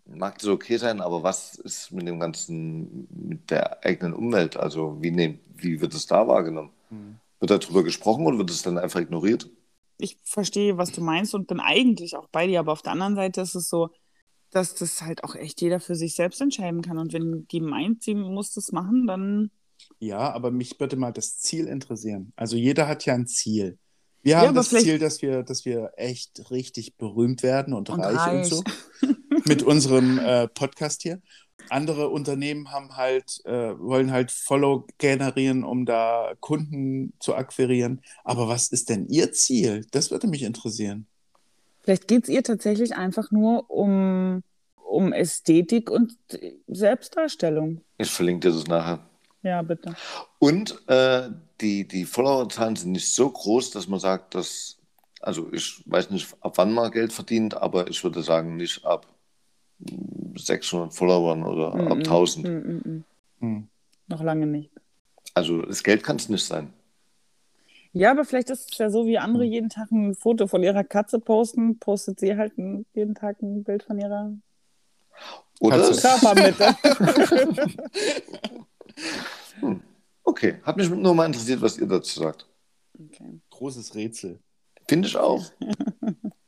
mag 0.05 0.39
das 0.39 0.47
okay 0.47 0.77
sein, 0.77 0.99
aber 0.99 1.21
was 1.21 1.59
ist 1.59 1.91
mit 1.91 2.07
dem 2.07 2.19
ganzen, 2.19 3.07
mit 3.11 3.51
der 3.51 3.85
eigenen 3.85 4.13
Umwelt? 4.13 4.57
Also 4.57 4.97
wie, 4.99 5.11
nehm, 5.11 5.39
wie 5.57 5.79
wird 5.79 5.93
es 5.93 6.07
da 6.07 6.27
wahrgenommen? 6.27 6.71
Mhm. 6.89 7.20
Wird 7.41 7.51
darüber 7.51 7.83
gesprochen 7.83 8.25
oder 8.25 8.37
wird 8.37 8.49
es 8.49 8.61
dann 8.61 8.77
einfach 8.77 9.01
ignoriert? 9.01 9.49
ich 10.01 10.17
verstehe, 10.23 10.77
was 10.77 10.91
du 10.91 11.01
meinst 11.01 11.33
und 11.33 11.47
bin 11.47 11.59
eigentlich 11.59 12.15
auch 12.15 12.27
bei 12.29 12.47
dir, 12.47 12.59
aber 12.59 12.73
auf 12.73 12.81
der 12.81 12.91
anderen 12.91 13.15
Seite 13.15 13.41
ist 13.41 13.55
es 13.55 13.69
so, 13.69 13.89
dass 14.49 14.75
das 14.75 15.01
halt 15.01 15.23
auch 15.23 15.35
echt 15.35 15.61
jeder 15.61 15.79
für 15.79 15.95
sich 15.95 16.15
selbst 16.15 16.41
entscheiden 16.41 16.81
kann. 16.81 16.97
Und 16.97 17.13
wenn 17.13 17.47
die 17.47 17.61
meint, 17.61 18.03
sie 18.03 18.15
muss 18.15 18.53
das 18.53 18.71
machen, 18.71 19.07
dann. 19.07 19.51
Ja, 19.99 20.31
aber 20.31 20.51
mich 20.51 20.79
würde 20.79 20.97
mal 20.97 21.13
das 21.13 21.37
Ziel 21.37 21.67
interessieren. 21.67 22.33
Also 22.35 22.57
jeder 22.57 22.87
hat 22.87 23.05
ja 23.05 23.13
ein 23.13 23.27
Ziel. 23.27 23.77
Wir 24.23 24.37
haben 24.37 24.53
das 24.53 24.69
Ziel, 24.69 24.99
dass 24.99 25.21
wir, 25.23 25.41
dass 25.41 25.65
wir 25.65 25.93
echt 25.95 26.51
richtig 26.51 26.97
berühmt 26.97 27.41
werden 27.41 27.73
und, 27.73 27.89
und 27.89 28.01
reich, 28.01 28.17
reich, 28.17 28.43
und 28.43 28.45
so 28.45 28.63
mit 29.45 29.63
unserem 29.63 30.19
äh, 30.19 30.47
Podcast 30.47 31.01
hier. 31.01 31.21
Andere 31.71 32.09
Unternehmen 32.09 32.71
haben 32.71 32.97
halt, 32.97 33.41
äh, 33.45 33.79
wollen 33.79 34.11
halt 34.11 34.31
Follow 34.31 34.85
generieren, 34.97 35.63
um 35.63 35.85
da 35.85 36.33
Kunden 36.39 37.13
zu 37.19 37.35
akquirieren. 37.35 38.01
Aber 38.23 38.47
was 38.47 38.67
ist 38.67 38.89
denn 38.89 39.07
Ihr 39.07 39.31
Ziel? 39.31 39.85
Das 39.91 40.11
würde 40.11 40.27
mich 40.27 40.43
interessieren. 40.43 41.07
Vielleicht 41.81 42.07
geht 42.07 42.23
es 42.23 42.29
ihr 42.29 42.43
tatsächlich 42.43 42.95
einfach 42.95 43.31
nur 43.31 43.69
um, 43.71 44.43
um 44.75 45.13
Ästhetik 45.13 45.89
und 45.89 46.15
Selbstdarstellung. 46.67 47.81
Ich 47.97 48.11
verlinke 48.11 48.49
dir 48.49 48.55
das 48.55 48.67
nachher. 48.67 48.99
Ja, 49.43 49.61
bitte. 49.61 49.95
Und 50.37 50.87
äh, 50.87 51.29
die, 51.59 51.87
die 51.87 52.05
Followerzahlen 52.05 52.75
sind 52.75 52.91
nicht 52.91 53.13
so 53.13 53.29
groß, 53.29 53.71
dass 53.71 53.87
man 53.87 53.99
sagt, 53.99 54.35
dass, 54.35 54.77
also 55.21 55.51
ich 55.51 55.81
weiß 55.85 56.11
nicht, 56.11 56.35
ab 56.41 56.53
wann 56.57 56.73
man 56.73 56.91
Geld 56.91 57.13
verdient, 57.13 57.55
aber 57.55 57.87
ich 57.87 58.03
würde 58.03 58.21
sagen, 58.21 58.57
nicht 58.57 58.85
ab 58.85 59.07
600 60.35 60.93
Followern 60.93 61.43
oder 61.43 61.75
mm 61.75 61.79
-mm, 61.79 61.91
ab 61.91 61.97
1000. 61.97 62.47
Mm 62.47 63.03
hm. 63.39 63.67
Noch 64.07 64.21
lange 64.21 64.45
nicht. 64.45 64.69
Also 65.33 65.61
das 65.63 65.83
Geld 65.83 66.03
kann 66.03 66.17
es 66.17 66.29
nicht 66.29 66.45
sein. 66.45 66.71
Ja, 67.93 68.11
aber 68.11 68.23
vielleicht 68.23 68.49
ist 68.49 68.71
es 68.71 68.77
ja 68.77 68.89
so, 68.89 69.05
wie 69.05 69.17
andere 69.17 69.43
hm. 69.43 69.51
jeden 69.51 69.69
Tag 69.69 69.91
ein 69.91 70.15
Foto 70.15 70.47
von 70.47 70.63
ihrer 70.63 70.83
Katze 70.83 71.19
posten, 71.19 71.79
postet 71.79 72.19
sie 72.19 72.37
halt 72.37 72.53
jeden 72.93 73.15
Tag 73.15 73.41
ein 73.41 73.63
Bild 73.63 73.83
von 73.83 73.99
ihrer 73.99 74.31
Oder 75.59 75.91
Körpermitte. 75.91 76.75
hm. 79.59 79.81
Okay, 80.23 80.55
hat 80.63 80.77
mich 80.77 80.89
nur 80.89 81.15
mal 81.15 81.25
interessiert, 81.25 81.61
was 81.61 81.77
ihr 81.77 81.87
dazu 81.87 82.19
sagt. 82.19 82.47
Okay. 82.93 83.39
Großes 83.49 83.95
Rätsel. 83.95 84.39
Finde 84.87 85.07
ich 85.07 85.17
auch. 85.17 85.43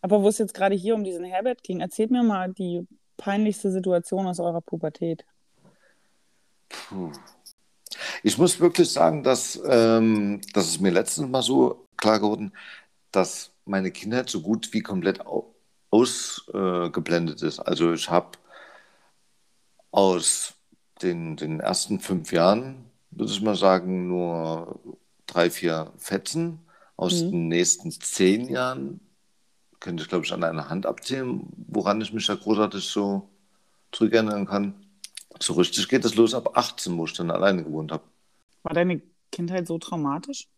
aber 0.00 0.22
wo 0.22 0.28
es 0.28 0.38
jetzt 0.38 0.54
gerade 0.54 0.74
hier 0.74 0.94
um 0.94 1.04
diesen 1.04 1.24
Herbert 1.24 1.62
ging, 1.62 1.80
erzählt 1.80 2.10
mir 2.10 2.22
mal 2.22 2.52
die 2.52 2.86
peinlichste 3.16 3.70
Situation 3.70 4.26
aus 4.26 4.40
eurer 4.40 4.60
Pubertät. 4.60 5.24
Puh. 6.68 7.12
Ich 8.22 8.38
muss 8.38 8.60
wirklich 8.60 8.90
sagen, 8.90 9.22
dass, 9.22 9.60
ähm, 9.66 10.40
das 10.52 10.68
ist 10.68 10.80
mir 10.80 10.90
letztens 10.90 11.28
mal 11.28 11.42
so 11.42 11.86
klar 11.96 12.20
geworden, 12.20 12.52
dass 13.10 13.52
meine 13.64 13.90
Kindheit 13.90 14.30
so 14.30 14.40
gut 14.40 14.72
wie 14.72 14.80
komplett 14.80 15.20
ausgeblendet 15.90 17.42
äh, 17.42 17.46
ist. 17.46 17.60
Also 17.60 17.92
ich 17.92 18.08
habe 18.08 18.38
aus 19.90 20.54
den, 21.02 21.36
den 21.36 21.60
ersten 21.60 22.00
fünf 22.00 22.32
Jahren, 22.32 22.90
würde 23.10 23.32
ich 23.32 23.40
mal 23.40 23.56
sagen, 23.56 24.08
nur 24.08 24.78
drei, 25.26 25.50
vier 25.50 25.92
Fetzen. 25.96 26.60
Aus 26.96 27.22
mhm. 27.22 27.30
den 27.30 27.48
nächsten 27.48 27.90
zehn 27.92 28.48
Jahren 28.48 29.00
könnte 29.80 30.02
ich, 30.02 30.08
glaube 30.08 30.24
ich, 30.24 30.32
an 30.32 30.44
einer 30.44 30.68
Hand 30.68 30.86
abzählen, 30.86 31.46
woran 31.68 32.00
ich 32.00 32.12
mich 32.12 32.26
da 32.26 32.34
großartig 32.34 32.84
so 32.84 33.28
zurückerinnern 33.92 34.46
kann. 34.46 34.74
So 35.40 35.54
richtig 35.54 35.88
geht 35.88 36.04
es 36.04 36.14
los 36.16 36.34
ab 36.34 36.56
18, 36.56 36.96
wo 36.96 37.04
ich 37.04 37.12
dann 37.12 37.30
alleine 37.30 37.64
gewohnt 37.64 37.92
habe. 37.92 38.02
War 38.62 38.74
deine 38.74 39.00
Kindheit 39.30 39.66
so 39.66 39.78
traumatisch? 39.78 40.48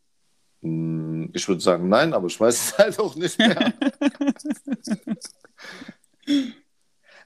Hm, 0.62 1.30
ich 1.32 1.46
würde 1.48 1.60
sagen 1.60 1.88
nein, 1.88 2.12
aber 2.12 2.26
ich 2.26 2.38
weiß 2.38 2.54
es 2.54 2.78
halt 2.78 2.98
auch 2.98 3.14
nicht 3.14 3.38
mehr. 3.38 3.72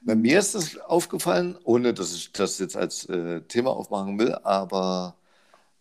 Bei 0.01 0.15
mir 0.15 0.39
ist 0.39 0.53
es 0.53 0.77
aufgefallen, 0.77 1.57
ohne 1.63 1.93
dass 1.93 2.13
ich 2.13 2.31
das 2.31 2.59
jetzt 2.59 2.77
als 2.77 3.05
äh, 3.05 3.41
Thema 3.41 3.71
aufmachen 3.71 4.19
will, 4.19 4.35
aber 4.43 5.15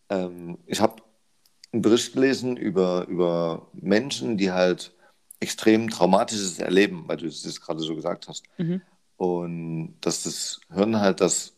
ähm, 0.09 0.57
ich 0.67 0.81
habe 0.81 1.03
einen 1.73 1.83
Bericht 1.83 2.15
gelesen 2.15 2.57
über, 2.57 3.07
über 3.09 3.67
Menschen, 3.75 4.39
die 4.39 4.51
halt 4.51 4.94
extrem 5.45 5.91
Traumatisches 5.91 6.59
erleben, 6.59 7.05
weil 7.07 7.19
du 7.19 7.27
es 7.27 7.61
gerade 7.61 7.81
so 7.81 7.95
gesagt 7.95 8.29
hast. 8.29 8.45
Mhm. 8.59 8.81
Und 9.17 9.97
dass 10.01 10.25
das 10.25 10.61
Hirn 10.73 10.99
halt 11.01 11.21
das 11.21 11.53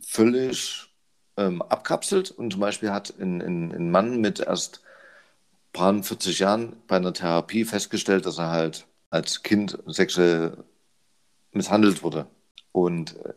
völlig 0.00 0.88
ähm, 1.36 1.62
abkapselt 1.62 2.30
und 2.30 2.52
zum 2.52 2.60
Beispiel 2.60 2.90
hat 2.92 3.14
ein, 3.18 3.40
ein, 3.40 3.72
ein 3.72 3.90
Mann 3.90 4.20
mit 4.20 4.40
erst 4.40 4.82
paar 5.72 6.02
40 6.02 6.38
Jahren 6.38 6.76
bei 6.86 6.96
einer 6.96 7.12
Therapie 7.12 7.64
festgestellt, 7.64 8.26
dass 8.26 8.38
er 8.38 8.50
halt 8.50 8.86
als 9.10 9.42
Kind 9.42 9.78
sexuell 9.86 10.56
misshandelt 11.52 12.02
wurde 12.02 12.26
und 12.72 13.16
äh, 13.24 13.34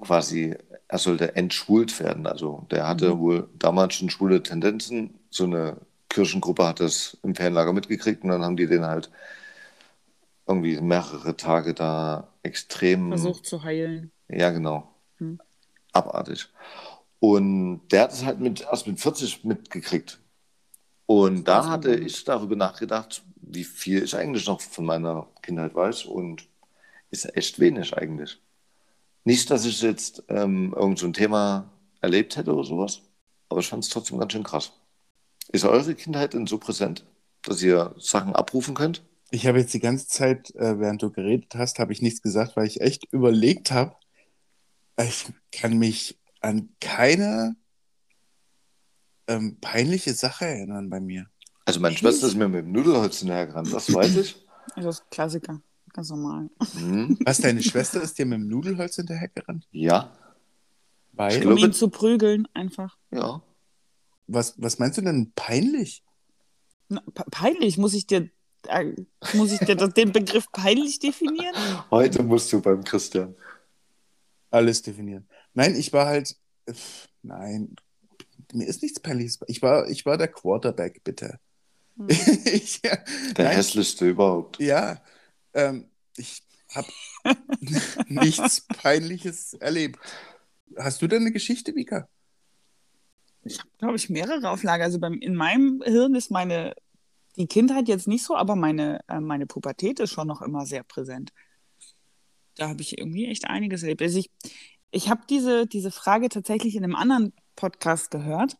quasi 0.00 0.56
er 0.88 0.98
sollte 0.98 1.36
entschwult 1.36 1.98
werden. 2.00 2.26
Also 2.26 2.66
der 2.70 2.86
hatte 2.86 3.14
mhm. 3.14 3.18
wohl 3.20 3.48
damals 3.58 3.94
schon 3.94 4.10
schwule 4.10 4.42
Tendenzen. 4.42 5.18
So 5.30 5.44
eine 5.44 5.76
Kirchengruppe 6.12 6.66
hat 6.66 6.80
das 6.80 7.16
im 7.22 7.34
Ferienlager 7.34 7.72
mitgekriegt 7.72 8.22
und 8.22 8.30
dann 8.30 8.44
haben 8.44 8.56
die 8.56 8.66
den 8.66 8.84
halt 8.84 9.10
irgendwie 10.46 10.78
mehrere 10.80 11.36
Tage 11.36 11.72
da 11.72 12.28
extrem 12.42 13.08
versucht 13.08 13.46
zu 13.46 13.62
heilen. 13.62 14.12
Ja, 14.28 14.50
genau. 14.50 14.94
Mhm. 15.18 15.40
Abartig. 15.92 16.48
Und 17.18 17.88
der 17.90 18.02
hat 18.02 18.12
es 18.12 18.24
halt 18.24 18.40
mit, 18.40 18.60
erst 18.60 18.86
mit 18.86 19.00
40 19.00 19.44
mitgekriegt. 19.44 20.20
Und 21.06 21.44
da 21.44 21.68
hatte 21.68 21.94
ich 21.94 22.24
darüber 22.24 22.56
nachgedacht, 22.56 23.22
wie 23.36 23.64
viel 23.64 24.02
ich 24.02 24.16
eigentlich 24.16 24.46
noch 24.46 24.60
von 24.60 24.84
meiner 24.84 25.28
Kindheit 25.42 25.74
weiß. 25.74 26.04
Und 26.04 26.46
ist 27.10 27.36
echt 27.36 27.58
wenig 27.58 27.96
eigentlich. 27.96 28.40
Nicht, 29.24 29.50
dass 29.50 29.64
ich 29.64 29.80
jetzt 29.80 30.24
ähm, 30.28 30.74
irgend 30.76 30.98
so 30.98 31.06
ein 31.06 31.12
Thema 31.12 31.70
erlebt 32.00 32.36
hätte 32.36 32.52
oder 32.52 32.64
sowas, 32.64 33.02
aber 33.48 33.60
ich 33.60 33.68
fand 33.68 33.84
es 33.84 33.90
trotzdem 33.90 34.18
ganz 34.18 34.32
schön 34.32 34.42
krass. 34.42 34.72
Ist 35.50 35.64
eure 35.64 35.94
Kindheit 35.94 36.34
denn 36.34 36.46
so 36.46 36.58
präsent, 36.58 37.04
dass 37.42 37.62
ihr 37.62 37.94
Sachen 37.98 38.34
abrufen 38.34 38.74
könnt? 38.74 39.02
Ich 39.30 39.46
habe 39.46 39.58
jetzt 39.58 39.72
die 39.74 39.80
ganze 39.80 40.06
Zeit, 40.08 40.54
äh, 40.56 40.78
während 40.78 41.02
du 41.02 41.10
geredet 41.10 41.54
hast, 41.54 41.78
habe 41.78 41.92
ich 41.92 42.02
nichts 42.02 42.22
gesagt, 42.22 42.56
weil 42.56 42.66
ich 42.66 42.80
echt 42.80 43.04
überlegt 43.12 43.70
habe. 43.72 43.96
Ich 44.98 45.26
kann 45.50 45.78
mich 45.78 46.18
an 46.40 46.68
keine 46.80 47.56
ähm, 49.26 49.56
peinliche 49.60 50.12
Sache 50.12 50.44
erinnern 50.44 50.90
bei 50.90 51.00
mir. 51.00 51.26
Also 51.64 51.80
meine 51.80 51.96
Schwester 51.96 52.26
ist 52.26 52.34
mir 52.34 52.48
mit 52.48 52.66
dem 52.66 52.72
Nudelholz 52.72 53.20
hinterhergerannt, 53.20 53.72
das 53.72 53.92
weiß 53.92 54.16
ich. 54.16 54.36
Das 54.76 55.00
ist 55.00 55.10
Klassiker, 55.10 55.60
ganz 55.92 56.08
normal. 56.10 56.48
Mhm. 56.80 57.18
Was, 57.24 57.38
deine 57.38 57.62
Schwester 57.62 58.00
ist 58.00 58.16
dir 58.16 58.24
mit 58.24 58.38
dem 58.38 58.48
Nudelholz 58.48 58.94
hinterhergerannt? 58.94 59.66
Ja. 59.72 60.12
Weil? 61.12 61.46
Um 61.46 61.58
ihn 61.58 61.72
zu 61.72 61.90
prügeln, 61.90 62.46
einfach. 62.54 62.96
Ja. 63.10 63.42
Was, 64.26 64.54
was 64.56 64.78
meinst 64.78 64.98
du 64.98 65.02
denn 65.02 65.32
peinlich? 65.34 66.02
Na, 66.88 67.02
peinlich? 67.30 67.78
Muss 67.78 67.94
ich 67.94 68.06
dir, 68.06 68.30
äh, 68.68 68.92
muss 69.34 69.52
ich 69.52 69.58
dir 69.60 69.76
den 69.76 70.12
Begriff 70.12 70.50
peinlich 70.52 70.98
definieren? 70.98 71.54
Heute 71.90 72.22
musst 72.22 72.52
du 72.52 72.60
beim 72.60 72.84
Christian. 72.84 73.34
Alles 74.50 74.82
definieren. 74.82 75.28
Nein, 75.54 75.74
ich 75.76 75.92
war 75.92 76.06
halt. 76.06 76.36
Nein, 77.22 77.74
mir 78.52 78.66
ist 78.66 78.82
nichts 78.82 79.00
Peinliches. 79.00 79.40
Ich 79.46 79.62
war, 79.62 79.88
ich 79.88 80.04
war 80.06 80.18
der 80.18 80.28
Quarterback, 80.28 81.02
bitte. 81.04 81.40
Hm. 81.96 82.08
ich, 82.44 82.80
ja, 82.84 82.96
der 83.36 83.46
nein, 83.46 83.56
hässlichste 83.56 84.08
überhaupt. 84.08 84.58
Ja, 84.60 85.02
ähm, 85.54 85.88
ich 86.16 86.42
habe 86.74 86.88
nichts 88.08 88.66
Peinliches 88.68 89.54
erlebt. 89.54 89.98
Hast 90.76 91.02
du 91.02 91.06
denn 91.06 91.22
eine 91.22 91.32
Geschichte, 91.32 91.72
Mika? 91.72 92.08
Ich 93.44 93.58
habe, 93.58 93.70
glaube 93.78 93.96
ich, 93.96 94.08
mehrere 94.08 94.50
Auflagen. 94.50 94.82
Also 94.82 94.98
beim, 94.98 95.14
in 95.14 95.34
meinem 95.34 95.82
Hirn 95.84 96.14
ist 96.14 96.30
meine, 96.30 96.74
die 97.36 97.46
Kindheit 97.46 97.88
jetzt 97.88 98.08
nicht 98.08 98.24
so, 98.24 98.36
aber 98.36 98.56
meine, 98.56 99.00
äh, 99.08 99.20
meine 99.20 99.46
Pubertät 99.46 100.00
ist 100.00 100.12
schon 100.12 100.28
noch 100.28 100.42
immer 100.42 100.66
sehr 100.66 100.82
präsent. 100.82 101.32
Da 102.56 102.68
habe 102.68 102.82
ich 102.82 102.98
irgendwie 102.98 103.26
echt 103.26 103.48
einiges 103.48 103.82
erlebt. 103.82 104.02
Also 104.02 104.18
ich, 104.18 104.30
ich 104.90 105.08
habe 105.08 105.22
diese, 105.28 105.66
diese 105.66 105.90
Frage 105.90 106.28
tatsächlich 106.28 106.76
in 106.76 106.84
einem 106.84 106.94
anderen 106.94 107.32
Podcast 107.56 108.10
gehört 108.10 108.56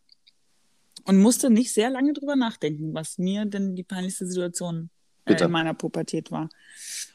und 1.05 1.21
musste 1.21 1.51
nicht 1.51 1.73
sehr 1.73 1.91
lange 1.91 2.13
drüber 2.13 2.37
nachdenken, 2.37 2.95
was 2.95 3.19
mir 3.19 3.45
denn 3.45 3.77
die 3.77 3.83
peinlichste 3.83 4.27
Situation 4.27 4.91
äh, 5.25 5.35
in 5.35 5.51
meiner 5.51 5.75
Pubertät 5.75 6.31
war. 6.31 6.49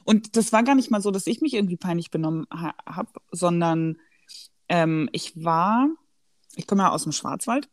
Und 0.04 0.36
das 0.38 0.54
war 0.54 0.64
gar 0.64 0.76
nicht 0.76 0.92
mal 0.92 1.02
so, 1.02 1.12
dass 1.12 1.28
ich 1.28 1.42
mich 1.42 1.54
irgendwie 1.54 1.78
peinlich 1.78 2.12
benommen 2.12 2.46
ha 2.52 2.74
habe, 2.86 3.12
sondern 3.32 3.98
ähm, 4.70 5.10
ich 5.12 5.44
war, 5.44 5.90
ich 6.58 6.68
komme 6.68 6.84
ja 6.84 6.92
aus 6.92 7.04
dem 7.04 7.12
Schwarzwald 7.12 7.70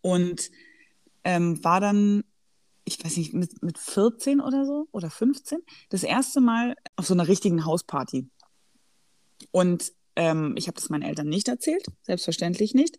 und 0.00 0.50
ähm, 1.24 1.62
war 1.62 1.80
dann, 1.80 2.24
ich 2.84 3.02
weiß 3.04 3.16
nicht, 3.16 3.34
mit, 3.34 3.62
mit 3.62 3.78
14 3.78 4.40
oder 4.40 4.64
so 4.64 4.88
oder 4.92 5.10
15, 5.10 5.60
das 5.90 6.02
erste 6.02 6.40
Mal 6.40 6.74
auf 6.96 7.06
so 7.06 7.14
einer 7.14 7.28
richtigen 7.28 7.64
Hausparty. 7.64 8.28
Und 9.50 9.92
ähm, 10.16 10.54
ich 10.56 10.66
habe 10.66 10.76
das 10.76 10.88
meinen 10.88 11.02
Eltern 11.02 11.28
nicht 11.28 11.48
erzählt, 11.48 11.86
selbstverständlich 12.02 12.74
nicht. 12.74 12.98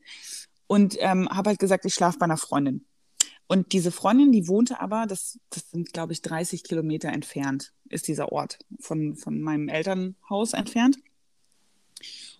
Und 0.67 0.95
ähm, 0.99 1.27
habe 1.29 1.49
halt 1.49 1.59
gesagt, 1.59 1.85
ich 1.85 1.95
schlafe 1.95 2.19
bei 2.19 2.25
einer 2.25 2.37
Freundin. 2.37 2.85
Und 3.47 3.73
diese 3.73 3.91
Freundin, 3.91 4.31
die 4.31 4.47
wohnte 4.47 4.79
aber, 4.79 5.07
das, 5.07 5.39
das 5.49 5.71
sind, 5.71 5.91
glaube 5.91 6.13
ich, 6.13 6.21
30 6.21 6.63
Kilometer 6.63 7.09
entfernt, 7.09 7.73
ist 7.89 8.07
dieser 8.07 8.31
Ort 8.31 8.59
von, 8.79 9.15
von 9.15 9.41
meinem 9.41 9.69
Elternhaus 9.69 10.53
entfernt. 10.53 10.99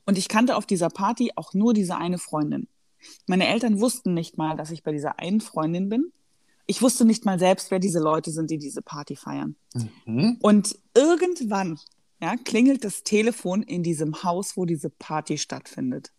Und 0.06 0.18
ich 0.18 0.28
kannte 0.28 0.56
auf 0.56 0.66
dieser 0.66 0.90
Party 0.90 1.32
auch 1.36 1.54
nur 1.54 1.74
diese 1.74 1.98
eine 1.98 2.18
Freundin. 2.18 2.68
Meine 3.28 3.48
Eltern 3.48 3.80
wussten 3.80 4.14
nicht 4.14 4.38
mal, 4.38 4.58
dass 4.58 4.72
ich 4.72 4.84
bei 4.84 4.92
dieser 4.92 5.20
einen 5.20 5.42
Freundin 5.42 5.90
bin. 5.90 6.12
Ich 6.66 6.82
wusste 6.82 7.06
nicht 7.06 7.26
mal 7.26 7.40
selbst, 7.40 7.72
wer 7.72 7.80
diese 7.80 8.00
Leute 8.00 8.32
sind, 8.32 8.52
die 8.52 8.58
diese 8.58 8.82
Party 8.82 9.16
feiern. 9.16 9.56
Mhm. 10.06 10.38
Und 10.42 10.78
irgendwann 10.94 11.80
ja, 12.22 12.36
klingelt 12.36 12.84
das 12.84 13.04
Telefon 13.04 13.64
in 13.64 13.82
diesem 13.82 14.24
Haus, 14.24 14.58
wo 14.58 14.66
diese 14.66 14.90
Party 14.90 15.38
stattfindet. 15.38 16.12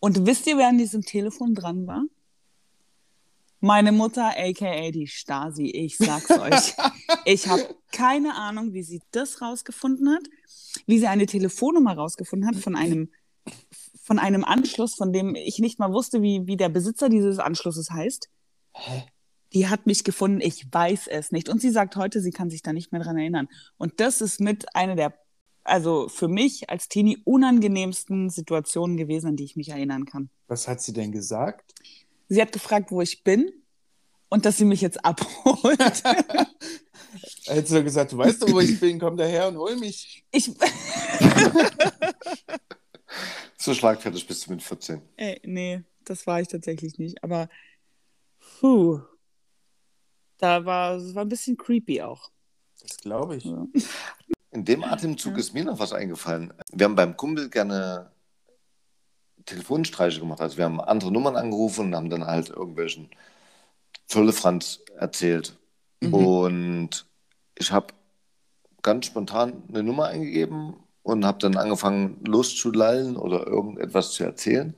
Und 0.00 0.26
wisst 0.26 0.46
ihr, 0.46 0.58
wer 0.58 0.68
an 0.68 0.78
diesem 0.78 1.02
Telefon 1.02 1.54
dran 1.54 1.86
war? 1.86 2.04
Meine 3.60 3.92
Mutter, 3.92 4.34
aka 4.36 4.90
die 4.90 5.06
Stasi, 5.06 5.70
ich 5.70 5.96
sag's 5.96 6.30
euch. 6.30 6.74
Ich 7.26 7.48
habe 7.48 7.74
keine 7.90 8.34
Ahnung, 8.34 8.74
wie 8.74 8.82
sie 8.82 9.00
das 9.10 9.40
rausgefunden 9.40 10.10
hat, 10.10 10.24
wie 10.86 10.98
sie 10.98 11.06
eine 11.06 11.26
Telefonnummer 11.26 11.96
rausgefunden 11.96 12.48
hat 12.48 12.56
von 12.56 12.76
einem, 12.76 13.10
von 14.02 14.18
einem 14.18 14.44
Anschluss, 14.44 14.94
von 14.94 15.12
dem 15.12 15.34
ich 15.34 15.58
nicht 15.58 15.78
mal 15.78 15.92
wusste, 15.92 16.22
wie, 16.22 16.46
wie 16.46 16.56
der 16.56 16.68
Besitzer 16.68 17.08
dieses 17.08 17.38
Anschlusses 17.38 17.90
heißt. 17.90 18.28
Hä? 18.72 19.04
Die 19.52 19.68
hat 19.68 19.86
mich 19.86 20.02
gefunden, 20.02 20.40
ich 20.40 20.66
weiß 20.70 21.06
es 21.06 21.30
nicht. 21.30 21.48
Und 21.48 21.60
sie 21.60 21.70
sagt 21.70 21.96
heute, 21.96 22.20
sie 22.20 22.32
kann 22.32 22.50
sich 22.50 22.62
da 22.62 22.72
nicht 22.72 22.90
mehr 22.90 23.02
dran 23.02 23.16
erinnern. 23.16 23.48
Und 23.76 24.00
das 24.00 24.20
ist 24.20 24.40
mit 24.40 24.74
einer 24.74 24.96
der, 24.96 25.14
also 25.62 26.08
für 26.08 26.28
mich 26.28 26.70
als 26.70 26.88
Teenie 26.88 27.18
unangenehmsten 27.24 28.30
Situationen 28.30 28.96
gewesen, 28.96 29.28
an 29.28 29.36
die 29.36 29.44
ich 29.44 29.54
mich 29.54 29.68
erinnern 29.68 30.06
kann. 30.06 30.28
Was 30.48 30.66
hat 30.66 30.82
sie 30.82 30.92
denn 30.92 31.12
gesagt? 31.12 31.72
Sie 32.28 32.42
hat 32.42 32.52
gefragt, 32.52 32.90
wo 32.90 33.00
ich 33.00 33.22
bin 33.22 33.52
und 34.28 34.44
dass 34.44 34.56
sie 34.56 34.64
mich 34.64 34.80
jetzt 34.80 35.04
abholt. 35.04 35.78
Hättest 37.46 37.72
du 37.72 37.84
gesagt, 37.84 38.12
du 38.12 38.18
weißt 38.18 38.42
doch, 38.42 38.52
wo 38.52 38.60
ich 38.60 38.78
bin, 38.80 38.98
komm 38.98 39.16
daher 39.16 39.48
und 39.48 39.56
hol 39.58 39.76
mich. 39.76 40.24
Ich, 40.30 40.50
So 43.64 43.72
schlagfertig 43.72 44.26
bist 44.26 44.46
du 44.46 44.50
mit 44.50 44.62
14. 44.62 45.00
Ey, 45.16 45.40
nee, 45.42 45.82
das 46.04 46.26
war 46.26 46.38
ich 46.38 46.48
tatsächlich 46.48 46.98
nicht. 46.98 47.24
Aber 47.24 47.48
puh, 48.60 49.00
da 50.36 50.66
war 50.66 50.96
es 50.96 51.14
war 51.14 51.24
ein 51.24 51.30
bisschen 51.30 51.56
creepy 51.56 52.02
auch. 52.02 52.30
Das 52.82 52.98
glaube 52.98 53.36
ich. 53.36 53.44
Ja. 53.44 53.66
In 54.50 54.66
dem 54.66 54.84
Atemzug 54.84 55.38
ist 55.38 55.54
mir 55.54 55.64
noch 55.64 55.78
was 55.78 55.94
eingefallen. 55.94 56.52
Wir 56.72 56.84
haben 56.84 56.94
beim 56.94 57.16
Kumpel 57.16 57.48
gerne 57.48 58.12
Telefonstreiche 59.46 60.20
gemacht. 60.20 60.42
Also 60.42 60.58
wir 60.58 60.66
haben 60.66 60.82
andere 60.82 61.10
Nummern 61.10 61.36
angerufen 61.36 61.86
und 61.86 61.96
haben 61.96 62.10
dann 62.10 62.26
halt 62.26 62.50
irgendwelchen 62.50 63.08
Völlefranz 64.08 64.80
erzählt. 64.98 65.56
Und 66.12 67.06
ich 67.56 67.72
habe 67.72 67.88
ganz 68.82 69.06
spontan 69.06 69.62
eine 69.68 69.82
Nummer 69.82 70.06
eingegeben 70.06 70.76
und 71.02 71.24
habe 71.24 71.38
dann 71.38 71.56
angefangen 71.56 72.22
loszulallen 72.24 73.16
oder 73.16 73.46
irgendetwas 73.46 74.12
zu 74.12 74.24
erzählen. 74.24 74.74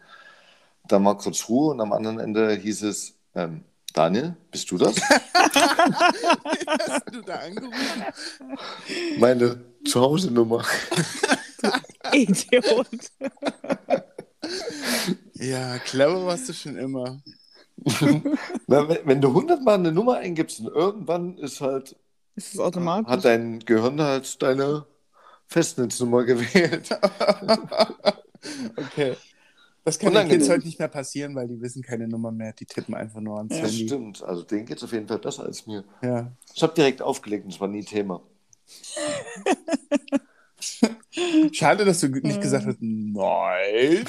Dann 0.88 1.04
war 1.04 1.18
kurz 1.18 1.48
Ruhe 1.48 1.72
und 1.72 1.80
am 1.80 1.92
anderen 1.92 2.18
Ende 2.18 2.54
hieß 2.54 2.82
es, 2.82 3.14
ähm, 3.34 3.64
Daniel, 3.92 4.36
bist 4.50 4.70
du 4.70 4.78
das? 4.78 4.96
Hast 5.34 7.14
du 7.14 7.22
da 7.22 7.36
angerufen? 7.36 8.04
Meine 9.18 9.64
Zuhause-Nummer. 9.86 10.64
Idiot. 12.12 12.88
Ja, 15.34 15.78
clever 15.78 16.26
warst 16.26 16.48
du 16.48 16.52
schon 16.52 16.76
immer. 16.76 17.20
Na, 18.66 18.88
wenn, 18.88 18.98
wenn 19.04 19.20
du 19.20 19.32
hundertmal 19.32 19.74
eine 19.74 19.92
Nummer 19.92 20.16
eingibst 20.16 20.60
und 20.60 20.68
irgendwann 20.68 21.36
ist 21.38 21.60
halt, 21.60 21.96
Ist 22.34 22.54
es 22.54 22.60
automatisch? 22.60 23.10
hat 23.10 23.24
dein 23.24 23.60
Gehirn 23.60 24.00
halt 24.00 24.42
deine 24.42 24.86
Festnetznummer 25.46 26.24
gewählt. 26.24 26.88
Okay. 28.76 29.16
Das 29.82 29.98
kann 29.98 30.12
den. 30.14 30.28
Kids 30.28 30.48
heute 30.48 30.64
nicht 30.64 30.78
mehr 30.78 30.88
passieren, 30.88 31.34
weil 31.34 31.48
die 31.48 31.60
wissen 31.60 31.82
keine 31.82 32.06
Nummer 32.06 32.30
mehr. 32.30 32.52
Die 32.52 32.66
tippen 32.66 32.94
einfach 32.94 33.20
nur 33.20 33.38
ans 33.38 33.54
Ja, 33.56 33.62
Das 33.62 33.72
Handy. 33.72 33.86
stimmt. 33.86 34.22
Also 34.22 34.42
denen 34.42 34.66
geht 34.66 34.76
es 34.76 34.84
auf 34.84 34.92
jeden 34.92 35.08
Fall 35.08 35.18
besser 35.18 35.44
als 35.44 35.66
mir. 35.66 35.82
Ja. 36.02 36.30
Ich 36.54 36.62
habe 36.62 36.74
direkt 36.74 37.02
aufgelegt 37.02 37.44
und 37.44 37.52
es 37.52 37.60
war 37.60 37.66
nie 37.68 37.82
Thema. 37.84 38.20
Schade, 41.52 41.84
dass 41.84 42.00
du 42.00 42.08
nicht 42.08 42.40
gesagt 42.40 42.66
hast, 42.66 42.78
nein, 42.80 44.04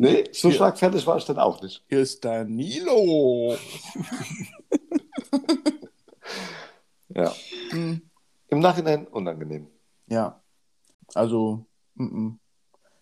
Nee, 0.00 0.24
so 0.32 0.48
Ja. 0.48 0.54
schlagfertig 0.54 1.06
war 1.06 1.18
ich 1.18 1.26
dann 1.26 1.38
auch 1.38 1.60
nicht. 1.60 1.84
hier 1.88 2.00
ist 2.00 2.24
Danilo. 2.24 3.56
Ja. 7.12 7.34
Hm. 7.70 8.02
Im 8.48 8.60
Nachhinein 8.60 9.06
unangenehm. 9.08 9.66
Ja, 10.06 10.40
also 11.14 11.66
mm 11.96 12.04
-mm. 12.04 12.38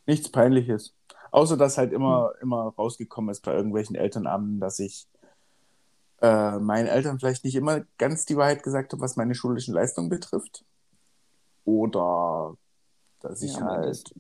nichts 0.07 0.31
Peinliches. 0.33 0.95
Außer, 1.31 1.59
dass 1.59 1.77
halt 1.77 1.93
immer, 1.93 2.33
immer 2.41 2.73
rausgekommen 2.79 3.31
ist 3.31 3.43
bei 3.45 3.53
irgendwelchen 3.53 3.97
Elternabenden, 3.97 4.61
dass 4.61 4.79
ich 4.79 5.07
äh, 6.23 6.59
meinen 6.59 6.87
Eltern 6.87 7.19
vielleicht 7.19 7.45
nicht 7.45 7.55
immer 7.55 7.83
ganz 7.99 8.25
die 8.25 8.39
Wahrheit 8.39 8.63
gesagt 8.63 8.93
habe, 8.93 9.03
was 9.03 9.17
meine 9.17 9.35
schulischen 9.35 9.75
Leistungen 9.75 10.09
betrifft. 10.09 10.65
Oder 11.67 12.57
dass 13.21 13.43
ich 13.43 13.53
Ja, 13.53 13.61
halt 13.67 14.15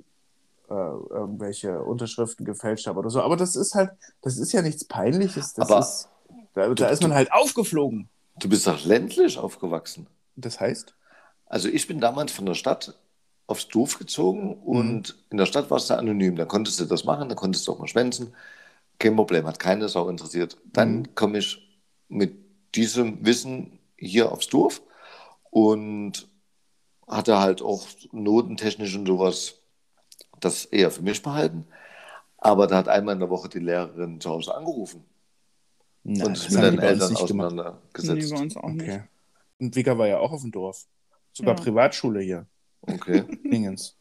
äh, 0.70 0.72
irgendwelche 0.74 1.80
Unterschriften 1.82 2.44
gefälscht 2.44 2.86
habe 2.86 2.98
oder 2.98 3.10
so. 3.10 3.20
Aber 3.22 3.36
das 3.36 3.56
ist 3.56 3.74
halt, 3.74 3.90
das 4.22 4.36
ist 4.38 4.52
ja 4.52 4.62
nichts 4.62 4.84
Peinliches. 4.84 5.54
Das 5.54 5.68
Aber- 5.70 5.80
ist, 5.80 6.08
da, 6.54 6.68
da 6.74 6.88
ist 6.88 7.02
man 7.02 7.14
halt 7.14 7.32
aufgeflogen. 7.32 8.08
Du 8.38 8.48
bist 8.48 8.66
doch 8.66 8.84
ländlich 8.84 9.38
aufgewachsen. 9.38 10.06
Das 10.36 10.60
heißt? 10.60 10.94
Also 11.46 11.68
ich 11.68 11.86
bin 11.86 12.00
damals 12.00 12.32
von 12.32 12.46
der 12.46 12.54
Stadt 12.54 12.94
aufs 13.46 13.68
Dorf 13.68 13.98
gezogen 13.98 14.54
und 14.62 15.16
in 15.30 15.38
der 15.38 15.46
Stadt 15.46 15.70
warst 15.70 15.88
du 15.90 15.94
anonym. 15.96 16.36
Da 16.36 16.44
konntest 16.44 16.78
du 16.80 16.84
das 16.84 17.04
machen, 17.04 17.28
da 17.28 17.34
konntest 17.34 17.66
du 17.66 17.72
auch 17.72 17.78
mal 17.78 17.88
schwänzen. 17.88 18.34
Kein 18.98 19.16
Problem, 19.16 19.46
hat 19.46 19.58
keine 19.58 19.88
Sau 19.88 20.08
interessiert. 20.08 20.56
Dann 20.72 20.98
Mhm. 20.98 21.14
komme 21.14 21.38
ich 21.38 21.80
mit 22.08 22.34
diesem 22.74 23.24
Wissen 23.24 23.78
hier 23.96 24.30
aufs 24.30 24.48
Dorf 24.48 24.82
und 25.50 26.28
hatte 27.06 27.38
halt 27.38 27.62
auch 27.62 27.86
notentechnisch 28.12 28.94
und 28.96 29.06
sowas 29.06 29.54
das 30.40 30.64
eher 30.66 30.90
für 30.90 31.02
mich 31.02 31.22
behalten. 31.22 31.66
Aber 32.38 32.66
da 32.66 32.76
hat 32.76 32.88
einmal 32.88 33.14
in 33.14 33.20
der 33.20 33.30
Woche 33.30 33.48
die 33.48 33.58
Lehrerin 33.58 34.20
zu 34.20 34.30
Hause 34.30 34.54
angerufen 34.54 35.04
Nein, 36.04 36.26
und 36.28 36.38
sich 36.38 36.50
mit 36.50 36.62
uns 36.64 36.82
Eltern. 36.82 37.08
Nee, 37.12 37.16
auseinandergesetzt. 37.16 38.30
bei 38.34 38.40
uns 38.40 38.56
auch 38.56 38.68
nicht. 38.70 38.82
Okay. 38.88 39.02
Und 39.60 39.74
Vika 39.74 39.98
war 39.98 40.06
ja 40.06 40.18
auch 40.18 40.32
auf 40.32 40.42
dem 40.42 40.52
Dorf. 40.52 40.86
Sogar 41.32 41.56
Ja. 41.56 41.62
Privatschule 41.62 42.20
hier. 42.20 42.46
Okay. 42.82 43.24
Dingens. 43.44 43.96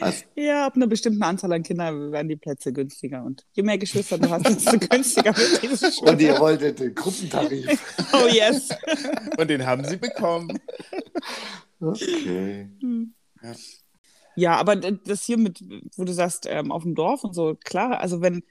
Also, 0.00 0.24
Ja, 0.34 0.66
ab 0.66 0.74
einer 0.76 0.88
bestimmten 0.88 1.22
Anzahl 1.22 1.52
an 1.52 1.62
Kindern 1.62 2.10
werden 2.12 2.28
die 2.28 2.36
Plätze 2.36 2.72
günstiger. 2.72 3.22
Und 3.24 3.46
je 3.52 3.62
mehr 3.62 3.78
Geschwister 3.78 4.18
du 4.18 4.28
hast, 4.28 4.44
desto 4.46 4.76
günstiger 4.90 5.34
wird 5.36 5.62
diese 5.62 5.92
Schule. 5.92 6.10
und 6.12 6.20
ihr 6.20 6.38
wolltet 6.38 6.80
den 6.80 6.94
Gruppentarif. 6.94 7.94
Oh 8.12 8.26
yes. 8.26 8.68
Und 9.38 9.48
den 9.48 9.64
haben 9.64 9.84
sie 9.84 9.96
bekommen. 9.96 10.58
Okay. 11.80 12.68
Ja, 13.42 13.52
aber 14.46 14.76
d- 14.76 14.98
das 15.04 15.24
hier 15.24 15.36
mit, 15.38 15.60
wo 15.96 16.04
du 16.04 16.12
sagst, 16.12 16.46
ähm, 16.48 16.70
auf 16.72 16.82
dem 16.82 16.94
Dorf 16.94 17.24
und 17.24 17.34
so, 17.34 17.56
klar, 17.64 18.00
also 18.00 18.20
wenn, 18.20 18.42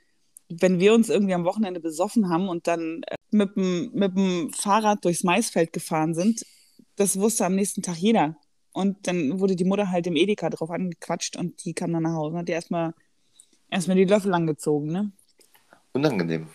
wenn 0.49 0.79
wir 0.79 0.93
uns 0.93 1.09
irgendwie 1.09 1.33
am 1.33 1.45
Wochenende 1.45 1.79
besoffen 1.79 2.29
haben 2.29 2.49
und 2.49 2.67
dann 2.67 3.03
äh, 3.07 3.15
mit 3.31 3.55
dem, 3.55 3.91
mit 3.93 4.15
dem 4.15 4.51
Fahrrad 4.53 5.03
durchs 5.05 5.23
Maisfeld 5.23 5.73
gefahren 5.73 6.13
sind, 6.13 6.45
das 6.95 7.19
wusste 7.19 7.45
am 7.45 7.55
nächsten 7.55 7.81
Tag 7.83 7.97
jeder. 7.97 8.35
Und 8.73 9.07
dann 9.07 9.39
wurde 9.39 9.55
die 9.55 9.65
Mutter 9.65 9.89
halt 9.89 10.07
im 10.07 10.15
Edeka 10.15 10.49
drauf 10.49 10.69
angequatscht 10.69 11.35
und 11.35 11.63
die 11.65 11.73
kam 11.73 11.93
dann 11.93 12.03
nach 12.03 12.13
Hause 12.13 12.33
und 12.33 12.39
hat 12.39 12.47
die 12.47 12.51
erstmal 12.53 12.93
erstmal 13.69 13.97
die 13.97 14.05
Löffel 14.05 14.33
angezogen, 14.33 14.87
ne? 14.91 15.11
Unangenehm. 15.93 16.47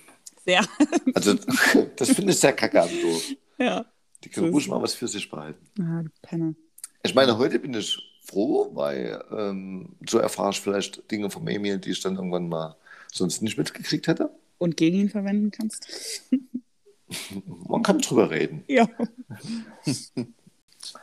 Sehr. 0.44 0.64
Also, 1.14 1.34
das 1.96 2.10
finde 2.10 2.32
ich 2.32 2.38
sehr 2.40 2.52
kacke 2.52 2.80
am 2.82 2.88
Dorf. 3.02 3.32
Ja. 3.58 3.84
Die 4.24 4.28
können 4.28 4.50
ruhig 4.52 4.68
mal 4.68 4.80
was 4.80 4.94
für 4.94 5.08
sich 5.08 5.28
behalten. 5.28 5.66
Ah, 5.80 6.04
Penner. 6.22 6.54
Ich 7.02 7.14
meine, 7.14 7.36
heute 7.38 7.58
bin 7.58 7.74
ich 7.74 7.98
froh, 8.32 8.70
weil 8.74 9.22
ähm, 9.30 9.90
so 10.08 10.18
erfahre 10.18 10.50
ich 10.50 10.60
vielleicht 10.60 11.10
Dinge 11.10 11.30
vom 11.30 11.46
Emil, 11.48 11.78
die 11.78 11.90
ich 11.90 12.00
dann 12.00 12.16
irgendwann 12.16 12.48
mal 12.48 12.76
sonst 13.12 13.42
nicht 13.42 13.58
mitgekriegt 13.58 14.06
hätte. 14.06 14.30
Und 14.58 14.76
gegen 14.76 14.98
ihn 14.98 15.10
verwenden 15.10 15.50
kannst. 15.50 16.22
Man 17.68 17.82
kann 17.82 17.98
drüber 17.98 18.30
reden. 18.30 18.64
Ja. 18.68 18.88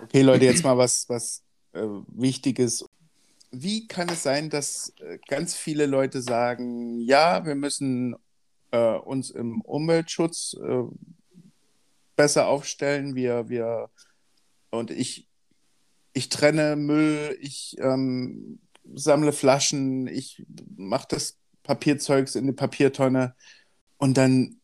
Okay, 0.01 0.23
Leute, 0.23 0.43
jetzt 0.43 0.65
mal 0.65 0.77
was, 0.77 1.07
was 1.07 1.41
äh, 1.71 1.79
Wichtiges. 2.07 2.85
Wie 3.49 3.87
kann 3.87 4.09
es 4.09 4.23
sein, 4.23 4.49
dass 4.49 4.93
äh, 4.99 5.19
ganz 5.25 5.55
viele 5.55 5.85
Leute 5.85 6.21
sagen, 6.21 6.99
ja, 6.99 7.45
wir 7.45 7.55
müssen 7.55 8.13
äh, 8.71 8.95
uns 8.95 9.29
im 9.29 9.61
Umweltschutz 9.61 10.57
äh, 10.61 10.83
besser 12.17 12.47
aufstellen, 12.47 13.15
wir, 13.15 13.47
wir 13.47 13.89
und 14.69 14.91
ich, 14.91 15.28
ich 16.13 16.29
trenne 16.29 16.75
Müll, 16.75 17.37
ich 17.41 17.77
ähm, 17.79 18.59
sammle 18.93 19.31
Flaschen, 19.31 20.07
ich 20.07 20.45
mache 20.75 21.07
das 21.09 21.37
Papierzeugs 21.63 22.35
in 22.35 22.47
die 22.47 22.53
Papiertonne 22.53 23.35
und 23.97 24.17
dann 24.17 24.59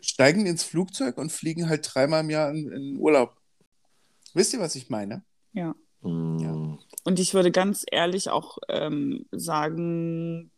steigen 0.00 0.46
ins 0.46 0.64
Flugzeug 0.64 1.16
und 1.16 1.32
fliegen 1.32 1.68
halt 1.68 1.88
dreimal 1.92 2.20
im 2.20 2.30
Jahr 2.30 2.50
in, 2.50 2.70
in 2.70 2.96
Urlaub. 2.98 3.36
Wisst 4.34 4.52
ihr, 4.52 4.60
was 4.60 4.74
ich 4.76 4.90
meine? 4.90 5.24
Ja. 5.52 5.74
Mm, 6.02 6.76
Und 7.04 7.18
ich 7.18 7.32
würde 7.32 7.50
ganz 7.50 7.84
ehrlich 7.90 8.28
auch 8.28 8.58
ähm, 8.68 9.26
sagen, 9.30 10.50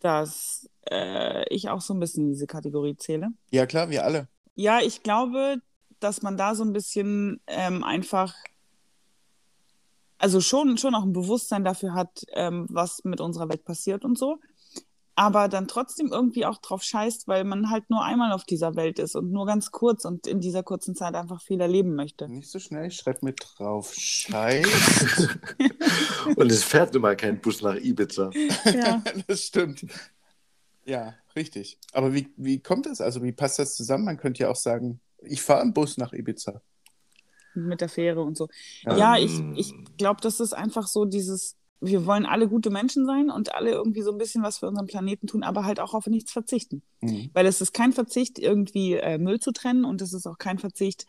dass 0.00 0.68
äh, 0.90 1.44
ich 1.52 1.68
auch 1.68 1.80
so 1.80 1.92
ein 1.94 2.00
bisschen 2.00 2.24
in 2.24 2.32
diese 2.32 2.46
Kategorie 2.46 2.96
zähle. 2.96 3.28
Ja, 3.50 3.66
klar, 3.66 3.90
wir 3.90 4.04
alle. 4.04 4.28
Ja, 4.54 4.80
ich 4.80 5.02
glaube, 5.02 5.56
dass 6.00 6.22
man 6.22 6.36
da 6.36 6.54
so 6.54 6.64
ein 6.64 6.72
bisschen 6.72 7.40
ähm, 7.46 7.82
einfach, 7.82 8.34
also 10.18 10.40
schon, 10.40 10.78
schon 10.78 10.94
auch 10.94 11.04
ein 11.04 11.12
Bewusstsein 11.12 11.64
dafür 11.64 11.94
hat, 11.94 12.24
ähm, 12.32 12.66
was 12.70 13.02
mit 13.04 13.20
unserer 13.20 13.48
Welt 13.48 13.64
passiert 13.64 14.04
und 14.04 14.18
so. 14.18 14.38
Aber 15.16 15.48
dann 15.48 15.68
trotzdem 15.68 16.08
irgendwie 16.10 16.44
auch 16.44 16.58
drauf 16.58 16.82
scheißt, 16.82 17.28
weil 17.28 17.44
man 17.44 17.70
halt 17.70 17.88
nur 17.88 18.02
einmal 18.02 18.32
auf 18.32 18.44
dieser 18.44 18.74
Welt 18.74 18.98
ist 18.98 19.14
und 19.14 19.30
nur 19.30 19.46
ganz 19.46 19.70
kurz 19.70 20.04
und 20.04 20.26
in 20.26 20.40
dieser 20.40 20.64
kurzen 20.64 20.96
Zeit 20.96 21.14
einfach 21.14 21.40
viel 21.40 21.60
erleben 21.60 21.94
möchte. 21.94 22.28
Nicht 22.28 22.50
so 22.50 22.58
schnell, 22.58 22.88
ich 22.88 22.96
schreibe 22.96 23.20
mit 23.22 23.40
drauf. 23.40 23.94
Scheiße. 23.94 25.40
Und 26.36 26.50
es 26.50 26.64
fährt 26.64 26.94
immer 26.96 27.14
kein 27.14 27.40
Bus 27.40 27.62
nach 27.62 27.76
Ibiza. 27.76 28.30
Ja. 28.64 29.04
das 29.26 29.42
stimmt. 29.42 29.84
Ja, 30.84 31.14
richtig. 31.36 31.78
Aber 31.92 32.12
wie, 32.12 32.32
wie 32.36 32.60
kommt 32.60 32.86
das? 32.86 33.00
Also, 33.00 33.22
wie 33.22 33.32
passt 33.32 33.58
das 33.58 33.76
zusammen? 33.76 34.04
Man 34.06 34.16
könnte 34.16 34.42
ja 34.42 34.50
auch 34.50 34.56
sagen, 34.56 35.00
ich 35.22 35.42
fahre 35.42 35.62
im 35.62 35.72
Bus 35.72 35.96
nach 35.96 36.12
Ibiza. 36.12 36.60
Mit 37.54 37.80
der 37.80 37.88
Fähre 37.88 38.22
und 38.22 38.36
so. 38.36 38.48
Ja. 38.82 38.96
Ja, 38.96 39.16
ich, 39.16 39.40
ich 39.56 39.74
glaube, 39.96 40.20
das 40.20 40.40
ist 40.40 40.52
einfach 40.52 40.86
so 40.86 41.04
dieses, 41.04 41.56
wir 41.80 42.06
wollen 42.06 42.26
alle 42.26 42.48
gute 42.48 42.70
Menschen 42.70 43.06
sein 43.06 43.30
und 43.30 43.54
alle 43.54 43.70
irgendwie 43.70 44.02
so 44.02 44.10
ein 44.10 44.18
bisschen 44.18 44.42
was 44.42 44.58
für 44.58 44.68
unseren 44.68 44.86
Planeten 44.86 45.26
tun, 45.26 45.42
aber 45.42 45.64
halt 45.64 45.80
auch 45.80 45.94
auf 45.94 46.06
nichts 46.06 46.32
verzichten. 46.32 46.82
Mhm. 47.00 47.30
Weil 47.32 47.46
es 47.46 47.60
ist 47.60 47.72
kein 47.72 47.92
Verzicht, 47.92 48.38
irgendwie 48.38 48.94
äh, 48.94 49.18
Müll 49.18 49.40
zu 49.40 49.52
trennen 49.52 49.84
und 49.84 50.00
es 50.00 50.12
ist 50.12 50.26
auch 50.26 50.38
kein 50.38 50.58
Verzicht, 50.58 51.06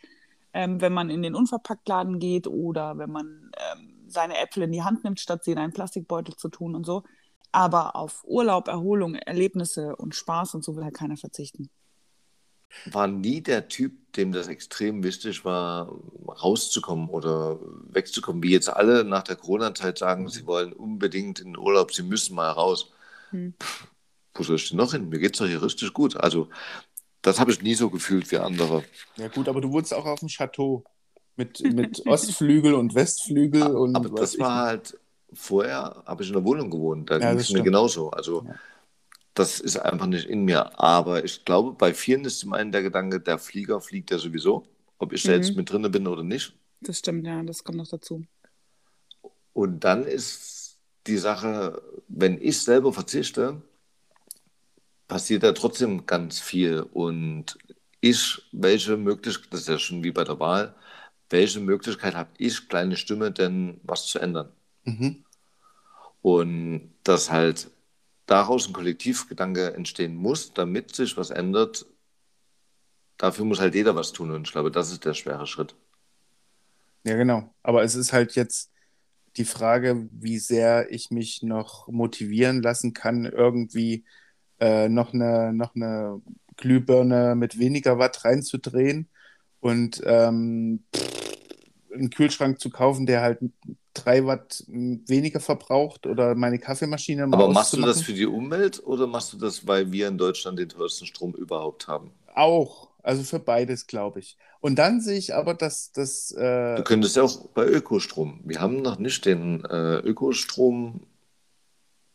ähm, 0.54 0.82
wenn 0.82 0.94
man 0.94 1.10
in 1.10 1.22
den 1.22 1.36
Unverpacktladen 1.36 2.20
geht 2.20 2.48
oder 2.48 2.98
wenn 2.98 3.12
man 3.12 3.52
ähm, 3.74 3.96
seine 4.08 4.38
Äpfel 4.38 4.64
in 4.64 4.72
die 4.72 4.84
Hand 4.84 5.04
nimmt, 5.04 5.20
statt 5.20 5.44
sie 5.44 5.52
in 5.52 5.58
einen 5.58 5.74
Plastikbeutel 5.74 6.36
zu 6.36 6.50
tun 6.50 6.76
und 6.76 6.86
so. 6.86 7.04
Aber 7.52 7.96
auf 7.96 8.24
Urlaub, 8.26 8.68
Erholung, 8.68 9.16
Erlebnisse 9.16 9.96
und 9.96 10.14
Spaß 10.14 10.56
und 10.56 10.64
so 10.64 10.76
will 10.76 10.84
halt 10.84 10.94
keiner 10.94 11.18
verzichten. 11.18 11.70
War 12.86 13.08
nie 13.08 13.42
der 13.42 13.68
Typ, 13.68 14.14
dem 14.14 14.32
das 14.32 14.48
extrem 14.48 15.04
wichtig 15.04 15.46
war, 15.46 15.92
rauszukommen 16.28 17.10
oder 17.10 17.60
wegzukommen, 17.90 18.44
wie 18.44 18.52
jetzt 18.52 18.70
alle 18.70 19.04
nach 19.04 19.24
der 19.24 19.36
Corona-Zeit 19.36 19.98
sagen, 19.98 20.30
sie 20.30 20.46
wollen 20.46 20.74
unbedingt 20.74 21.40
in 21.40 21.54
den 21.54 21.58
Urlaub, 21.58 21.94
sie 21.94 22.04
müssen 22.04 22.36
mal 22.36 22.50
raus. 22.52 22.92
Hm. 23.32 23.54
Pff, 23.62 23.88
Wo 24.34 24.44
soll 24.44 24.58
ich 24.58 24.70
denn 24.70 24.78
noch 24.78 24.92
hin? 24.92 25.10
Mir 25.10 25.20
geht 25.20 25.34
es 25.34 25.40
doch 25.40 25.48
hier 25.48 25.62
richtig 25.62 25.94
gut. 25.94 26.18
Also, 26.18 26.50
das 27.22 27.40
habe 27.40 27.52
ich 27.52 27.62
nie 27.62 27.76
so 27.76 27.90
gefühlt 27.90 28.32
wie 28.32 28.38
andere. 28.38 28.84
Ja, 29.18 29.30
gut, 29.30 29.48
aber 29.50 29.62
du 29.62 29.72
wohnst 29.72 29.94
auch 29.94 30.06
auf 30.06 30.20
dem 30.20 30.30
Chateau. 30.30 30.84
Mit, 31.38 31.60
mit 31.74 32.06
Ostflügel 32.06 32.74
und 32.76 32.96
Westflügel 32.96 33.76
und 33.76 33.96
Aber 33.96 34.12
was 34.14 34.32
das 34.32 34.40
war 34.40 34.66
halt, 34.66 35.00
vorher 35.34 36.04
habe 36.06 36.24
ich 36.24 36.30
in 36.30 36.36
der 36.36 36.46
Wohnung 36.46 36.70
gewohnt, 36.70 37.10
da 37.10 37.18
Ja, 37.18 37.32
ging 37.32 37.40
es 37.40 37.50
mir 37.52 37.64
genauso. 37.64 38.10
Also, 38.12 38.44
Ja. 38.48 38.56
Das 39.36 39.60
ist 39.62 39.78
einfach 39.78 40.08
nicht 40.08 40.28
in 40.28 40.46
mir. 40.46 40.80
Aber 40.80 41.24
ich 41.26 41.46
glaube, 41.46 41.74
bei 41.74 41.94
vielen 41.94 42.26
ist 42.26 42.40
zum 42.40 42.54
einen 42.54 42.72
der 42.74 42.84
Gedanke, 42.84 43.22
der 43.22 43.40
Flieger 43.40 43.82
fliegt 43.82 44.12
ja 44.12 44.20
sowieso, 44.20 44.68
ob 45.00 45.14
ich 45.14 45.26
da 45.26 45.34
Mhm. 45.34 45.34
jetzt 45.34 45.56
mit 45.58 45.70
drinne 45.72 45.90
bin 45.92 46.08
oder 46.08 46.24
nicht. 46.24 46.56
Das 46.82 47.00
stimmt, 47.00 47.26
ja, 47.28 47.44
das 47.44 47.64
kommt 47.66 47.78
noch 47.80 47.88
dazu. 47.90 48.26
Und 49.54 49.80
dann 49.84 50.04
ist 50.04 50.78
die 51.08 51.18
Sache, 51.18 51.82
wenn 52.08 52.42
ich 52.42 52.60
selber 52.62 52.92
verzichte, 52.94 53.62
passiert 55.08 55.44
da 55.44 55.52
trotzdem 55.54 56.06
ganz 56.06 56.40
viel. 56.40 56.82
Und 56.82 57.58
ich, 58.02 58.42
welche 58.52 58.98
Möglichkeit, 58.98 59.54
das 59.54 59.62
ist 59.62 59.68
ja 59.70 59.80
schon 59.80 60.04
wie 60.04 60.12
bei 60.12 60.24
der 60.24 60.40
Wahl, 60.40 60.76
welche 61.30 61.60
Möglichkeit 61.60 62.16
habe 62.16 62.30
ich, 62.38 62.68
kleine 62.70 62.98
Stimme, 62.98 63.32
denn 63.32 63.80
was 63.84 64.08
zu 64.08 64.20
ändern? 64.20 64.52
Mhm. 64.86 65.24
Und 66.22 66.94
dass 67.04 67.32
halt 67.32 67.70
daraus 68.26 68.68
ein 68.68 68.74
Kollektivgedanke 68.74 69.74
entstehen 69.74 70.16
muss, 70.16 70.54
damit 70.54 70.96
sich 70.96 71.18
was 71.18 71.30
ändert, 71.30 71.86
dafür 73.18 73.46
muss 73.46 73.60
halt 73.60 73.76
jeder 73.76 73.96
was 73.96 74.12
tun. 74.14 74.32
Und 74.32 74.48
ich 74.48 74.52
glaube, 74.52 74.72
das 74.72 74.92
ist 74.92 75.06
der 75.06 75.14
schwere 75.14 75.48
Schritt. 75.48 75.76
Ja, 77.04 77.16
genau. 77.16 77.54
Aber 77.62 77.84
es 77.84 77.96
ist 77.96 78.14
halt 78.14 78.36
jetzt 78.36 78.72
die 79.38 79.46
Frage, 79.46 80.08
wie 80.12 80.40
sehr 80.40 80.92
ich 80.92 81.12
mich 81.12 81.44
noch 81.44 81.88
motivieren 81.88 82.62
lassen 82.62 82.94
kann, 82.94 83.26
irgendwie 83.26 84.06
äh, 84.60 84.88
noch 84.90 85.14
eine, 85.14 85.54
noch 85.54 85.76
eine 85.76 86.22
Glühbirne 86.58 87.36
mit 87.36 87.60
weniger 87.60 88.00
Watt 88.00 88.24
reinzudrehen 88.24 89.10
und 89.60 90.02
ähm, 90.06 90.84
einen 91.94 92.10
Kühlschrank 92.10 92.60
zu 92.60 92.70
kaufen, 92.70 93.06
der 93.06 93.22
halt 93.22 93.40
drei 93.96 94.26
Watt 94.26 94.64
weniger 94.68 95.40
verbraucht 95.40 96.06
oder 96.06 96.36
meine 96.36 96.60
Kaffeemaschine 96.60 97.26
mal 97.28 97.36
Aber 97.38 97.52
machst 97.52 97.74
du 97.74 97.82
das 97.82 98.02
für 98.02 98.14
die 98.14 98.26
Umwelt 98.28 98.82
oder 98.86 99.08
machst 99.08 99.34
du 99.34 99.38
das, 99.38 99.66
weil 99.68 99.92
wir 99.92 100.08
in 100.08 100.18
Deutschland 100.18 100.60
den 100.60 100.70
teuersten 100.70 101.06
Strom 101.08 101.34
überhaupt 101.34 101.88
haben? 101.88 102.12
Auch. 102.36 102.90
Also 103.02 103.22
für 103.24 103.38
beides, 103.40 103.86
glaube 103.86 104.20
ich. 104.20 104.36
Und 104.62 104.78
dann 104.80 105.00
sehe 105.00 105.18
ich 105.20 105.36
aber, 105.36 105.54
dass 105.54 105.92
das. 105.92 106.32
Äh, 106.32 106.76
Du 106.78 106.84
könntest 106.84 107.16
ja 107.16 107.22
auch 107.24 107.48
bei 107.50 107.66
Ökostrom. 107.68 108.42
Wir 108.44 108.60
haben 108.60 108.82
noch 108.82 108.98
nicht 108.98 109.24
den 109.26 109.64
äh, 109.66 109.98
Ökostrom 110.00 111.02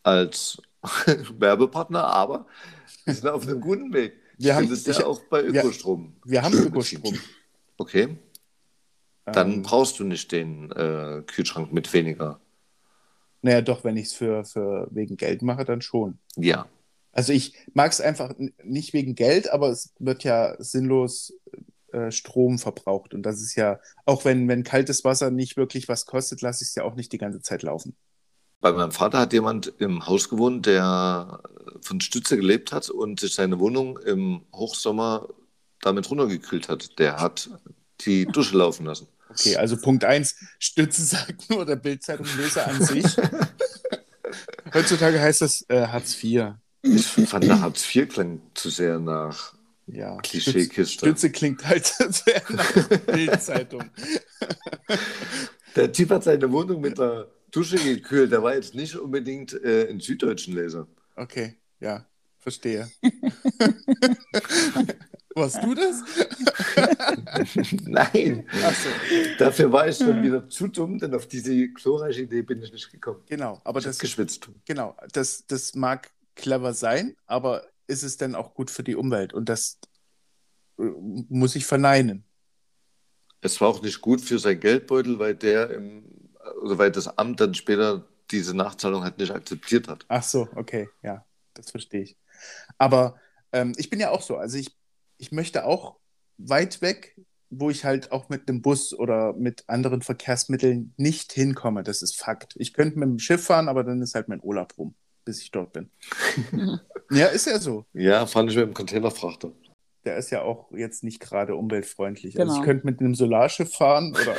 als 0.03 0.61
Werbepartner, 1.39 2.05
aber 2.05 2.47
wir 3.05 3.15
sind 3.15 3.29
auf 3.29 3.47
einem 3.47 3.61
guten 3.61 3.93
Weg. 3.93 4.15
Wir 4.39 4.51
du 4.53 4.57
haben- 4.57 4.67
könntest 4.69 4.87
ja 4.89 5.07
auch 5.07 5.21
bei 5.31 5.45
wir- 5.53 5.61
Ökostrom. 5.63 6.15
wir 6.25 6.43
haben 6.43 6.55
Ökostrom. 6.59 7.15
Okay, 7.77 8.17
dann 9.33 9.63
ähm, 9.63 9.63
brauchst 9.63 9.99
du 9.99 10.05
nicht 10.05 10.33
den 10.33 10.71
äh, 10.73 11.23
Kühlschrank 11.27 11.73
mit 11.73 11.93
weniger. 11.93 12.41
Naja, 13.43 13.63
doch, 13.63 13.85
wenn 13.85 13.97
ich 13.97 14.09
es 14.09 14.13
für, 14.15 14.45
für 14.45 14.89
wegen 14.91 15.17
Geld 15.17 15.43
mache, 15.43 15.65
dann 15.65 15.81
schon. 15.83 16.19
Ja, 16.37 16.69
Also 17.13 17.33
ich 17.33 17.55
mag 17.75 17.93
es 17.93 18.01
einfach 18.01 18.35
nicht 18.63 18.93
wegen 18.93 19.15
Geld, 19.15 19.51
aber 19.51 19.69
es 19.71 19.95
wird 19.99 20.25
ja 20.25 20.55
sinnlos 20.63 21.35
äh, 21.93 22.11
Strom 22.13 22.59
verbraucht. 22.59 23.15
Und 23.15 23.23
das 23.25 23.41
ist 23.43 23.57
ja, 23.57 23.81
auch 24.07 24.25
wenn, 24.25 24.49
wenn 24.49 24.65
kaltes 24.65 25.05
Wasser 25.05 25.31
nicht 25.31 25.57
wirklich 25.57 25.89
was 25.89 26.07
kostet, 26.07 26.41
lasse 26.43 26.63
ich 26.65 26.71
es 26.71 26.75
ja 26.77 26.85
auch 26.85 26.95
nicht 26.97 27.13
die 27.13 27.19
ganze 27.19 27.43
Zeit 27.43 27.63
laufen. 27.63 27.97
bei 28.61 28.73
meinem 28.73 28.93
Vater 28.93 29.19
hat 29.19 29.33
jemand 29.33 29.69
im 29.79 30.07
Haus 30.07 30.29
gewohnt, 30.29 30.67
der 30.67 31.43
von 31.83 32.01
Stütze 32.01 32.37
gelebt 32.37 32.73
hat 32.73 32.91
und 32.91 33.21
sich 33.21 33.35
seine 33.35 33.59
Wohnung 33.59 33.99
im 33.99 34.43
Hochsommer 34.55 35.29
damit 35.81 36.11
runtergekühlt 36.11 36.69
hat. 36.69 36.99
Der 36.99 37.21
hat 37.21 37.51
die 38.03 38.27
Dusche 38.27 38.57
laufen 38.59 38.87
lassen. 38.87 39.09
Okay, 39.31 39.57
also 39.57 39.77
Punkt 39.77 40.05
1, 40.05 40.35
Stütze 40.59 41.05
sagt 41.05 41.49
nur 41.51 41.65
der 41.65 41.77
Bildzeitung-Leser 41.77 42.67
an 42.67 42.83
sich. 42.83 43.05
Heutzutage 44.75 45.21
heißt 45.21 45.41
das 45.43 45.65
äh, 45.69 45.87
Hartz 45.87 46.23
IV. 46.23 46.55
Ich 46.83 47.07
fand, 47.07 47.45
der 47.45 47.61
Hartz 47.61 47.95
IV 47.95 48.09
klang 48.09 48.41
zu 48.55 48.71
sehr 48.71 48.99
nach 48.99 49.55
Ja, 49.87 50.17
Klischeekiste. 50.19 50.85
Stütze, 50.85 50.99
Stütze 51.07 51.31
klingt 51.31 51.65
halt 51.67 51.87
sehr 51.87 52.43
nach 52.49 52.73
Bildzeitung. 53.07 53.85
Der 55.77 55.93
Typ 55.93 56.11
hat 56.11 56.25
seine 56.25 56.51
Wohnung 56.51 56.81
mit 56.81 56.99
der 56.99 57.29
Dusche 57.53 57.77
gekühlt. 57.77 58.33
Der 58.33 58.43
war 58.43 58.55
jetzt 58.55 58.75
nicht 58.75 58.97
unbedingt 58.97 59.53
äh, 59.53 59.89
ein 59.89 60.01
süddeutschen 60.01 60.55
Leser. 60.55 60.89
Okay, 61.15 61.57
ja, 61.79 62.07
verstehe. 62.39 62.91
Warst 65.35 65.63
du 65.63 65.75
das? 65.75 66.03
Nein, 67.85 68.49
Achso, 68.65 68.89
dafür 69.39 69.73
war 69.73 69.89
ich 69.89 69.97
schon 69.97 70.23
wieder 70.23 70.49
zu 70.49 70.69
dumm, 70.69 70.99
denn 70.99 71.15
auf 71.15 71.27
diese 71.27 71.69
glorreiche 71.69 72.23
Idee 72.23 72.43
bin 72.43 72.63
ich 72.63 72.73
nicht 72.73 72.91
gekommen. 72.91 73.23
genau. 73.27 73.61
Aber 73.65 73.79
Ich 73.81 73.85
das, 73.87 73.99
geschwitzt. 73.99 74.49
genau, 74.67 74.97
das, 75.13 75.47
das 75.47 75.75
mag 75.75 76.11
clever 76.35 76.75
sein, 76.75 77.17
aber 77.27 77.67
ist 77.87 78.03
es 78.03 78.17
denn 78.17 78.35
auch 78.35 78.55
gut 78.55 78.71
für 78.71 78.83
die 78.85 78.97
Umwelt? 78.97 79.33
Und 79.35 79.49
das 79.49 79.79
äh, 80.79 80.83
muss 81.29 81.57
ich 81.57 81.67
verneinen. 81.67 82.25
Es 83.41 83.61
war 83.61 83.69
auch 83.69 83.83
nicht 83.83 84.01
gut 84.01 84.21
für 84.21 84.39
sein 84.39 84.61
Geldbeutel, 84.61 85.19
weil 85.19 85.35
der 85.35 85.71
im, 85.71 86.05
also 86.63 86.79
weil 86.79 86.91
das 86.93 87.07
Amt 87.19 87.41
dann 87.41 87.55
später 87.55 88.07
diese 88.31 88.55
Nachzahlung 88.57 89.03
halt 89.03 89.19
nicht 89.19 89.33
akzeptiert 89.33 89.89
hat. 89.89 90.05
Ach 90.09 90.23
so, 90.23 90.49
okay, 90.55 90.89
ja, 91.03 91.25
das 91.55 91.71
verstehe 91.71 92.03
ich. 92.03 92.17
Aber 92.79 93.17
ähm, 93.53 93.73
ich 93.77 93.91
bin 93.91 93.99
ja 93.99 94.11
auch 94.11 94.23
so, 94.23 94.37
also 94.37 94.57
ich, 94.57 94.77
ich 95.19 95.33
möchte 95.33 95.65
auch 95.65 95.99
weit 96.39 96.81
weg, 96.81 97.17
wo 97.51 97.69
ich 97.71 97.85
halt 97.85 98.13
auch 98.13 98.29
mit 98.29 98.49
einem 98.49 98.63
Bus 98.63 98.93
oder 98.97 99.33
mit 99.35 99.65
anderen 99.69 100.03
Verkehrsmitteln 100.03 100.95
nicht 100.97 101.33
hinkomme. 101.33 101.83
Das 101.83 102.01
ist 102.03 102.17
Fakt. 102.19 102.55
Ich 102.57 102.73
könnte 102.73 102.99
mit 102.99 103.09
dem 103.09 103.19
Schiff 103.19 103.45
fahren, 103.45 103.69
aber 103.69 103.85
dann 103.85 104.01
ist 104.03 104.15
halt 104.15 104.29
mein 104.29 104.41
Urlaub 104.43 104.75
rum, 104.79 104.95
bis 105.25 105.43
ich 105.43 105.51
dort 105.51 105.73
bin. 105.73 105.91
ja, 107.11 107.27
ist 107.27 107.47
ja 107.47 107.59
so. 107.59 107.85
Ja, 107.93 108.27
fand 108.27 108.51
ich 108.51 108.57
mit 108.57 108.67
dem 108.67 108.75
Containerfrachter. 108.75 109.53
Der 110.05 110.17
ist 110.17 110.31
ja 110.31 110.43
auch 110.43 110.71
jetzt 110.73 111.05
nicht 111.05 111.21
gerade 111.21 111.55
umweltfreundlich. 111.57 112.39
Also 112.41 112.53
Genau. 112.53 112.61
ich 112.63 112.67
könnte 112.67 112.87
mit 112.87 113.01
einem 113.01 113.15
Solarschiff 113.15 113.75
fahren, 113.75 114.13
oder, 114.15 114.35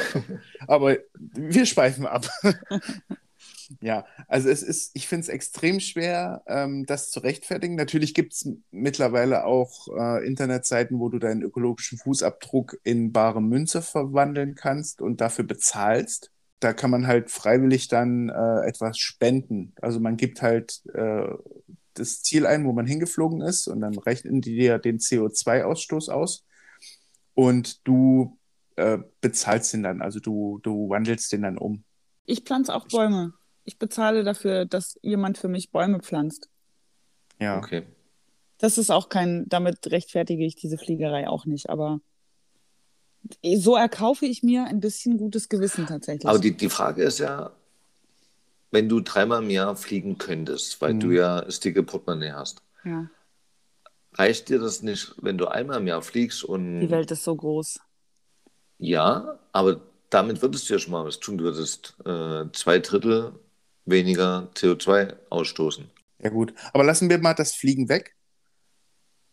aber 0.68 0.98
wir 1.20 1.66
schweifen 1.66 2.08
ab. 2.08 2.28
Ja, 3.82 4.06
also 4.28 4.50
es 4.50 4.64
ist, 4.64 4.92
ich 4.94 5.08
finde 5.08 5.22
es 5.22 5.30
extrem 5.30 5.80
schwer, 5.80 6.44
ähm, 6.48 6.86
das 6.86 7.10
zu 7.12 7.20
rechtfertigen. 7.20 7.76
Natürlich 7.76 8.14
gibt 8.14 8.34
es 8.34 8.50
mittlerweile 8.72 9.46
auch 9.46 9.88
äh, 9.96 10.26
Internetseiten, 10.26 11.00
wo 11.00 11.10
du 11.10 11.20
deinen 11.20 11.42
ökologischen 11.42 11.98
Fußabdruck 11.98 12.78
in 12.84 13.12
bare 13.12 13.42
Münze 13.42 13.82
verwandeln 13.82 14.56
kannst 14.56 15.02
und 15.02 15.22
dafür 15.22 15.46
bezahlst. 15.46 16.32
Da 16.60 16.74
kann 16.74 16.92
man 16.92 17.08
halt 17.08 17.32
freiwillig 17.32 17.88
dann 17.88 18.30
äh, 18.30 18.68
etwas 18.68 18.98
spenden. 18.98 19.74
Also 19.82 20.00
man 20.00 20.18
gibt 20.18 20.42
halt 20.42 20.82
äh, 20.94 21.28
das 21.94 22.22
Ziel 22.22 22.46
ein, 22.46 22.66
wo 22.66 22.74
man 22.74 22.86
hingeflogen 22.86 23.42
ist 23.42 23.68
und 23.68 23.82
dann 23.82 23.98
rechnen 23.98 24.42
die 24.42 24.56
dir 24.56 24.80
den 24.80 25.00
CO2-Ausstoß 25.00 26.10
aus 26.10 26.46
und 27.34 27.86
du 27.88 28.38
äh, 28.76 29.00
bezahlst 29.22 29.74
den 29.74 29.84
dann, 29.84 30.02
also 30.02 30.20
du, 30.20 30.60
du 30.64 30.90
wandelst 30.90 31.32
den 31.32 31.42
dann 31.42 31.58
um. 31.58 31.84
Ich 32.26 32.42
pflanze 32.42 32.74
auch 32.74 32.88
Bäume. 32.88 33.34
Ich 33.64 33.78
bezahle 33.78 34.24
dafür, 34.24 34.66
dass 34.66 34.98
jemand 35.02 35.38
für 35.38 35.48
mich 35.48 35.72
Bäume 35.72 36.00
pflanzt. 36.00 36.50
Ja. 37.40 37.58
Okay. 37.58 37.84
Das 38.58 38.78
ist 38.78 38.92
auch 38.92 39.10
kein, 39.10 39.46
damit 39.50 39.92
rechtfertige 39.92 40.46
ich 40.46 40.56
diese 40.56 40.78
Fliegerei 40.78 41.28
auch 41.28 41.46
nicht, 41.46 41.70
aber 41.70 42.00
so 43.56 43.76
erkaufe 43.76 44.26
ich 44.26 44.44
mir 44.44 44.66
ein 44.66 44.80
bisschen 44.80 45.18
gutes 45.18 45.50
Gewissen 45.50 45.88
tatsächlich. 45.88 46.28
Aber 46.28 46.40
die, 46.40 46.56
die 46.56 46.70
Frage 46.70 47.04
ist 47.04 47.20
ja, 47.20 47.52
wenn 48.72 48.88
du 48.88 49.00
dreimal 49.02 49.44
im 49.44 49.50
Jahr 49.50 49.76
fliegen 49.76 50.18
könntest, 50.18 50.82
weil 50.82 50.94
Mhm. 50.94 51.00
du 51.00 51.12
ja 51.12 51.42
das 51.42 51.60
dicke 51.60 51.84
Portemonnaie 51.84 52.32
hast, 52.34 52.62
ja, 52.84 53.10
reicht 54.14 54.50
dir 54.50 54.60
das 54.60 54.82
nicht, 54.82 55.14
wenn 55.22 55.38
du 55.38 55.48
einmal 55.48 55.80
im 55.80 55.88
Jahr 55.88 56.02
fliegst 56.02 56.44
und 56.44 56.82
die 56.82 56.90
Welt 56.92 57.12
ist 57.12 57.24
so 57.24 57.36
groß. 57.36 57.80
ja, 58.80 59.40
aber 59.52 59.82
damit 60.10 60.42
würdest 60.42 60.70
du 60.70 60.74
ja 60.74 60.80
schon 60.80 60.92
mal 60.92 61.06
was 61.06 61.20
tun. 61.20 61.38
Du 61.38 61.46
würdest 61.46 61.96
äh, 62.06 62.46
zwei 62.54 62.80
Drittel 62.80 63.34
weniger 63.86 64.50
CO2 64.56 65.16
ausstoßen. 65.30 65.90
Ja, 66.20 66.30
gut. 66.30 66.54
Aber 66.74 66.84
lassen 66.84 67.10
wir 67.10 67.18
mal 67.18 67.34
das 67.34 67.54
Fliegen 67.56 67.90
weg. 67.90 68.16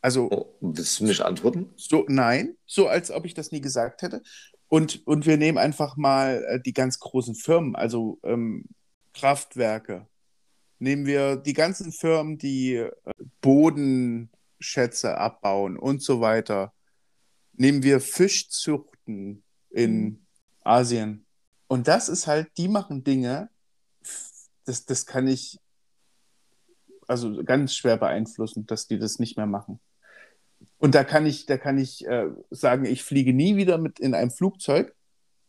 Also, 0.00 0.28
Oh, 0.30 0.54
willst 0.60 1.00
du 1.00 1.04
nicht 1.04 1.20
antworten? 1.22 1.70
so, 1.76 2.04
nein, 2.08 2.56
so 2.66 2.86
als 2.88 3.10
ob 3.10 3.24
ich 3.24 3.34
das 3.34 3.50
nie 3.50 3.60
gesagt 3.60 4.02
hätte. 4.02 4.22
Und, 4.68 5.06
und 5.06 5.26
wir 5.26 5.36
nehmen 5.36 5.58
einfach 5.58 5.96
mal 5.96 6.44
äh, 6.48 6.60
die 6.60 6.72
ganz 6.72 6.98
großen 7.00 7.34
Firmen, 7.34 7.74
also 7.74 8.18
ähm, 8.22 8.64
Kraftwerke. 9.14 10.06
Nehmen 10.78 11.06
wir 11.06 11.36
die 11.36 11.54
ganzen 11.54 11.90
Firmen, 11.90 12.38
die 12.38 12.74
äh, 12.74 12.90
Bodenschätze 13.40 15.18
abbauen 15.18 15.78
und 15.78 16.02
so 16.02 16.20
weiter. 16.20 16.72
Nehmen 17.54 17.82
wir 17.82 18.00
Fischzuchten 18.00 19.42
in 19.70 20.24
Asien. 20.62 21.26
Und 21.66 21.88
das 21.88 22.08
ist 22.08 22.26
halt, 22.26 22.48
die 22.56 22.68
machen 22.68 23.02
Dinge, 23.04 23.50
das, 24.68 24.84
das 24.86 25.06
kann 25.06 25.26
ich 25.26 25.58
also 27.06 27.42
ganz 27.42 27.74
schwer 27.74 27.96
beeinflussen, 27.96 28.66
dass 28.66 28.86
die 28.86 28.98
das 28.98 29.18
nicht 29.18 29.36
mehr 29.36 29.46
machen. 29.46 29.80
Und 30.78 30.94
da 30.94 31.04
kann 31.04 31.24
ich, 31.26 31.46
da 31.46 31.56
kann 31.56 31.78
ich 31.78 32.06
äh, 32.06 32.26
sagen, 32.50 32.84
ich 32.84 33.02
fliege 33.02 33.32
nie 33.32 33.56
wieder 33.56 33.78
mit 33.78 33.98
in 33.98 34.14
einem 34.14 34.30
Flugzeug. 34.30 34.94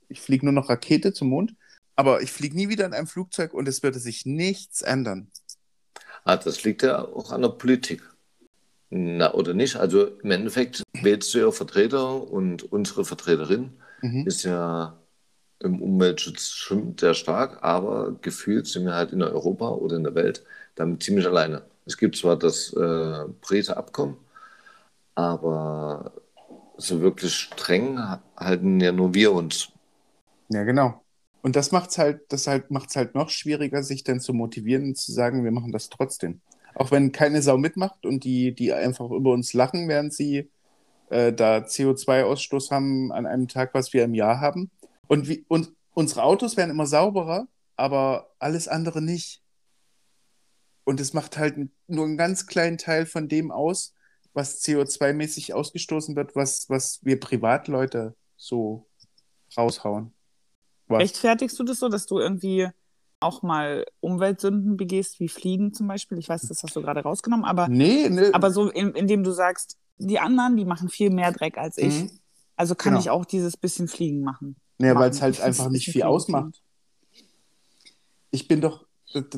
Ich 0.08 0.22
fliege 0.22 0.46
nur 0.46 0.54
noch 0.54 0.70
Rakete 0.70 1.14
zum 1.14 1.30
Mond. 1.30 1.56
Aber 1.96 2.22
ich 2.22 2.32
fliege 2.32 2.56
nie 2.56 2.70
wieder 2.70 2.86
in 2.86 2.94
einem 2.94 3.08
Flugzeug 3.08 3.54
und 3.54 3.68
es 3.68 3.84
würde 3.84 4.00
sich 4.00 4.26
nichts 4.26 4.82
ändern. 4.82 5.30
Ah, 6.24 6.38
das 6.38 6.64
liegt 6.64 6.82
ja 6.84 7.04
auch 7.04 7.32
an 7.32 7.42
der 7.42 7.50
Politik. 7.50 8.02
Na, 8.90 9.34
oder 9.34 9.54
nicht? 9.54 9.76
Also 9.76 10.06
im 10.08 10.32
Endeffekt 10.32 10.84
wählst 10.94 11.34
du 11.34 11.40
ja 11.40 11.52
Vertreter 11.52 12.24
und 12.32 12.64
unsere 12.64 13.06
Vertreterin 13.06 13.74
Mhm. 14.02 14.26
ist 14.26 14.44
ja 14.44 14.99
im 15.62 15.82
Umweltschutz 15.82 16.50
schon 16.50 16.96
sehr 16.98 17.14
stark, 17.14 17.60
aber 17.62 18.16
gefühlt 18.22 18.68
sind 18.68 18.86
wir 18.86 18.96
halt 18.96 19.12
in 19.12 19.22
Europa 19.22 19.70
oder 19.70 19.98
in 19.98 20.04
der 20.04 20.16
Welt 20.16 20.44
damit 20.76 21.04
ziemlich 21.04 21.26
alleine. 21.26 21.64
Es 21.86 21.98
gibt 21.98 22.16
zwar 22.16 22.38
das 22.38 22.72
äh, 22.74 23.26
Pariser 23.42 23.78
Abkommen, 23.78 24.18
aber 25.16 26.14
so 26.78 27.02
wirklich 27.02 27.34
streng 27.34 28.00
halten 28.38 28.80
ja 28.80 28.92
nur 28.92 29.14
wir 29.14 29.34
uns. 29.34 29.70
Ja, 30.50 30.64
genau. 30.64 31.02
Und 31.42 31.56
das 31.56 31.72
macht's 31.72 31.98
halt, 31.98 32.22
halt, 32.32 32.72
macht's 32.72 32.96
halt 32.96 33.16
noch 33.16 33.30
schwieriger, 33.30 33.84
sich 33.84 34.04
dann 34.04 34.20
zu 34.20 34.34
motivieren 34.34 34.84
und 34.84 34.98
zu 34.98 35.12
sagen, 35.12 35.44
wir 35.44 35.52
machen 35.52 35.72
das 35.72 35.90
trotzdem. 35.90 36.42
Auch 36.76 36.92
wenn 36.92 37.12
keine 37.12 37.42
Sau 37.42 37.58
mitmacht 37.58 38.06
und 38.06 38.24
die, 38.24 38.54
die 38.54 38.74
einfach 38.74 39.10
über 39.10 39.32
uns 39.32 39.54
lachen, 39.54 39.88
während 39.88 40.14
sie 40.14 40.50
äh, 41.10 41.34
da 41.34 41.58
CO2-Ausstoß 41.58 42.72
haben 42.72 43.12
an 43.12 43.26
einem 43.26 43.48
Tag, 43.48 43.74
was 43.74 43.94
wir 43.94 44.04
im 44.04 44.14
Jahr 44.14 44.40
haben. 44.40 44.70
Und, 45.10 45.28
wie, 45.28 45.44
und 45.50 45.74
unsere 45.92 46.24
Autos 46.24 46.56
werden 46.56 46.70
immer 46.70 46.86
sauberer, 46.86 47.48
aber 47.76 48.30
alles 48.40 48.68
andere 48.68 49.02
nicht. 49.02 49.42
Und 50.86 51.00
es 51.00 51.14
macht 51.14 51.38
halt 51.38 51.58
nur 51.88 52.06
einen 52.06 52.18
ganz 52.18 52.46
kleinen 52.48 52.78
Teil 52.78 53.06
von 53.06 53.28
dem 53.28 53.52
aus, 53.52 53.94
was 54.34 54.62
CO2-mäßig 54.64 55.54
ausgestoßen 55.54 56.16
wird, 56.16 56.36
was, 56.36 56.70
was 56.70 57.00
wir 57.04 57.20
Privatleute 57.20 58.16
so 58.38 58.88
raushauen. 59.58 60.14
Was? 60.88 61.00
Rechtfertigst 61.02 61.58
du 61.60 61.64
das 61.64 61.80
so, 61.80 61.90
dass 61.90 62.06
du 62.06 62.20
irgendwie 62.20 62.68
auch 63.20 63.42
mal 63.42 63.86
Umweltsünden 64.00 64.78
begehst, 64.78 65.20
wie 65.20 65.28
Fliegen 65.28 65.74
zum 65.74 65.88
Beispiel? 65.88 66.18
Ich 66.20 66.30
weiß, 66.30 66.44
das 66.44 66.64
hast 66.64 66.76
du 66.76 66.82
gerade 66.82 67.02
rausgenommen, 67.02 67.46
aber, 67.46 67.68
Nee, 67.68 68.08
nee. 68.10 68.32
aber 68.32 68.52
so, 68.52 68.70
in, 68.70 68.92
indem 68.94 69.24
du 69.24 69.32
sagst, 69.32 69.78
die 69.98 70.20
anderen, 70.20 70.56
die 70.56 70.66
machen 70.66 70.90
viel 70.90 71.10
mehr 71.10 71.32
Dreck 71.32 71.58
als 71.58 71.78
ich. 71.78 72.04
Mhm. 72.04 72.12
Also 72.56 72.76
kann 72.76 72.92
Genau. 72.94 73.02
ich 73.02 73.10
auch 73.10 73.26
dieses 73.26 73.58
bisschen 73.58 73.88
Fliegen 73.88 74.22
machen. 74.22 74.56
Machen. 74.80 75.00
weil 75.00 75.10
es 75.12 75.22
halt 75.22 75.40
einfach 75.42 75.66
ein 75.66 75.72
nicht 75.74 75.92
viel 75.92 76.04
ausmacht. 76.04 76.62
Ich 78.32 78.48
bin 78.48 78.62
doch, 78.62 78.86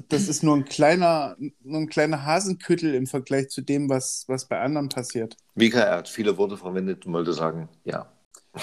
das- 0.09 0.27
ist 0.27 0.43
nur 0.43 0.55
ein 0.55 0.65
kleiner, 0.65 1.37
nur 1.63 1.79
ein 1.81 1.87
kleiner 1.89 2.25
Hasenküttel 2.25 2.93
im 2.93 3.07
Vergleich 3.07 3.49
zu 3.49 3.61
dem, 3.61 3.89
was, 3.89 4.25
was 4.27 4.47
bei 4.47 4.59
anderen 4.59 4.89
passiert. 4.89 5.37
Vika, 5.55 5.79
er 5.79 5.97
hat 5.97 6.09
viele 6.09 6.37
Worte 6.37 6.57
verwendet 6.57 7.05
und 7.05 7.13
wollte 7.13 7.33
sagen, 7.33 7.69
ja. 7.85 8.11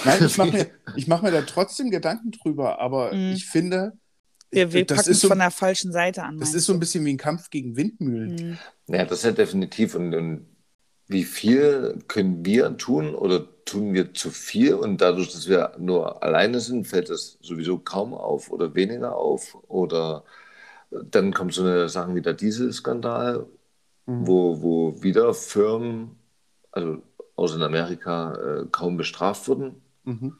Nein, 0.05 0.23
ich 0.25 0.37
mache 0.37 0.51
mir, 0.51 0.69
ich 0.95 1.07
mach 1.07 1.21
mir 1.21 1.31
da 1.31 1.41
trotzdem 1.41 1.89
Gedanken 1.89 2.31
drüber, 2.31 2.79
aber 2.79 3.13
Mhm. 3.13 3.31
ich 3.33 3.45
finde, 3.47 3.93
Wir, 4.51 4.71
wir 4.71 4.85
das, 4.85 4.97
packen 4.99 5.09
ist 5.11 5.17
es 5.17 5.21
so, 5.21 5.27
von 5.29 5.39
der 5.39 5.51
falschen 5.51 5.91
Seite 5.91 6.23
an. 6.23 6.37
das 6.39 6.53
ist 6.53 6.65
so 6.65 6.73
ein 6.73 6.79
bisschen 6.79 7.03
wie 7.05 7.13
ein 7.13 7.17
Kampf 7.17 7.49
gegen 7.49 7.75
Windmühlen. 7.75 8.57
Mhm. 8.87 8.93
Ja, 8.95 9.05
das 9.05 9.19
ist 9.19 9.25
ja 9.25 9.31
definitiv. 9.31 9.95
Und, 9.95 10.13
und 10.13 10.45
wie 11.07 11.23
viel 11.23 12.03
können 12.07 12.45
wir 12.45 12.77
tun 12.77 13.15
oder 13.15 13.47
tun 13.71 13.93
wir 13.93 14.13
zu 14.13 14.31
viel? 14.31 14.73
Und 14.75 14.99
dadurch, 15.01 15.31
dass 15.31 15.47
wir 15.47 15.73
nur 15.79 16.21
alleine 16.23 16.59
sind, 16.59 16.87
fällt 16.87 17.09
das 17.09 17.37
sowieso 17.41 17.79
kaum 17.79 18.13
auf 18.13 18.51
oder 18.51 18.75
weniger 18.75 19.15
auf. 19.15 19.57
Oder 19.67 20.23
dann 20.91 21.33
kommt 21.33 21.53
so 21.53 21.63
eine 21.63 21.89
Sache 21.89 22.15
wie 22.15 22.21
der 22.21 22.33
Dieselskandal, 22.33 23.47
Mhm. 24.07 24.27
wo, 24.27 24.61
wo 24.61 25.03
wieder 25.03 25.33
Firmen, 25.33 26.17
also 26.71 27.01
aus 27.35 27.55
in 27.55 27.61
Amerika, 27.63 28.33
äh, 28.35 28.65
kaum 28.71 28.97
bestraft 28.97 29.47
wurden. 29.47 29.81
Mhm. 30.05 30.37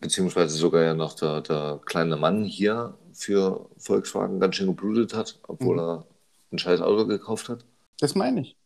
Beziehungsweise 0.00 0.56
sogar 0.56 0.82
ja 0.82 0.94
noch 0.94 1.14
der, 1.14 1.42
der 1.42 1.80
kleine 1.84 2.16
Mann 2.16 2.44
hier 2.44 2.94
für 3.12 3.68
Volkswagen 3.78 4.40
ganz 4.40 4.56
schön 4.56 4.68
geblutet 4.68 5.14
hat, 5.14 5.38
obwohl 5.46 5.76
Mhm. 5.76 5.80
er 5.80 6.06
ein 6.52 6.58
scheiß 6.58 6.80
Auto 6.80 7.06
gekauft 7.06 7.48
hat. 7.50 7.64
Das 8.00 8.14
meine 8.14 8.40
ich. 8.40 8.56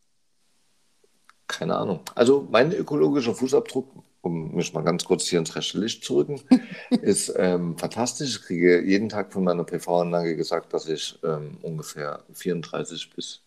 Keine 1.46 1.76
Ahnung. 1.76 2.00
Also 2.14 2.48
mein 2.50 2.72
ökologischer 2.72 3.34
Fußabdruck, 3.34 3.88
um 4.22 4.54
mich 4.54 4.72
mal 4.72 4.82
ganz 4.82 5.04
kurz 5.04 5.26
hier 5.26 5.38
ins 5.38 5.54
rechte 5.54 5.78
Licht 5.78 6.04
zu 6.04 6.16
rücken, 6.16 6.40
ist 6.90 7.32
ähm, 7.36 7.76
fantastisch. 7.76 8.36
Ich 8.36 8.42
kriege 8.42 8.82
jeden 8.82 9.08
Tag 9.08 9.32
von 9.32 9.44
meiner 9.44 9.64
PV-Anlage 9.64 10.36
gesagt, 10.36 10.72
dass 10.72 10.88
ich 10.88 11.18
ähm, 11.22 11.58
ungefähr 11.62 12.24
34 12.32 13.10
bis 13.14 13.42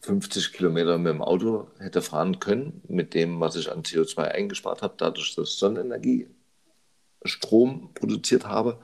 50 0.00 0.52
Kilometer 0.52 0.98
mit 0.98 1.12
dem 1.12 1.22
Auto 1.22 1.68
hätte 1.78 2.02
fahren 2.02 2.40
können, 2.40 2.82
mit 2.88 3.14
dem, 3.14 3.40
was 3.40 3.56
ich 3.56 3.70
an 3.70 3.82
CO2 3.82 4.18
eingespart 4.22 4.82
habe, 4.82 4.94
dadurch, 4.96 5.34
dass 5.34 5.50
ich 5.50 5.56
Sonnenenergie 5.56 6.28
Strom 7.24 7.90
produziert 7.94 8.46
habe. 8.46 8.78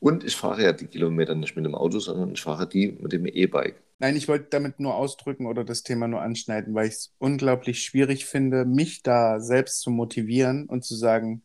Und 0.00 0.24
ich 0.24 0.36
fahre 0.36 0.62
ja 0.62 0.72
die 0.72 0.86
Kilometer 0.86 1.34
nicht 1.34 1.56
mit 1.56 1.64
dem 1.64 1.74
Auto, 1.74 1.98
sondern 1.98 2.32
ich 2.32 2.42
fahre 2.42 2.68
die 2.68 2.92
mit 2.92 3.12
dem 3.12 3.26
E-Bike. 3.26 3.82
Nein, 4.00 4.14
ich 4.16 4.28
wollte 4.28 4.46
damit 4.50 4.78
nur 4.78 4.94
ausdrücken 4.94 5.46
oder 5.46 5.64
das 5.64 5.82
Thema 5.82 6.06
nur 6.06 6.20
anschneiden, 6.20 6.74
weil 6.74 6.86
ich 6.86 6.94
es 6.94 7.12
unglaublich 7.18 7.82
schwierig 7.82 8.26
finde, 8.26 8.64
mich 8.64 9.02
da 9.02 9.40
selbst 9.40 9.80
zu 9.80 9.90
motivieren 9.90 10.66
und 10.66 10.84
zu 10.84 10.94
sagen, 10.94 11.42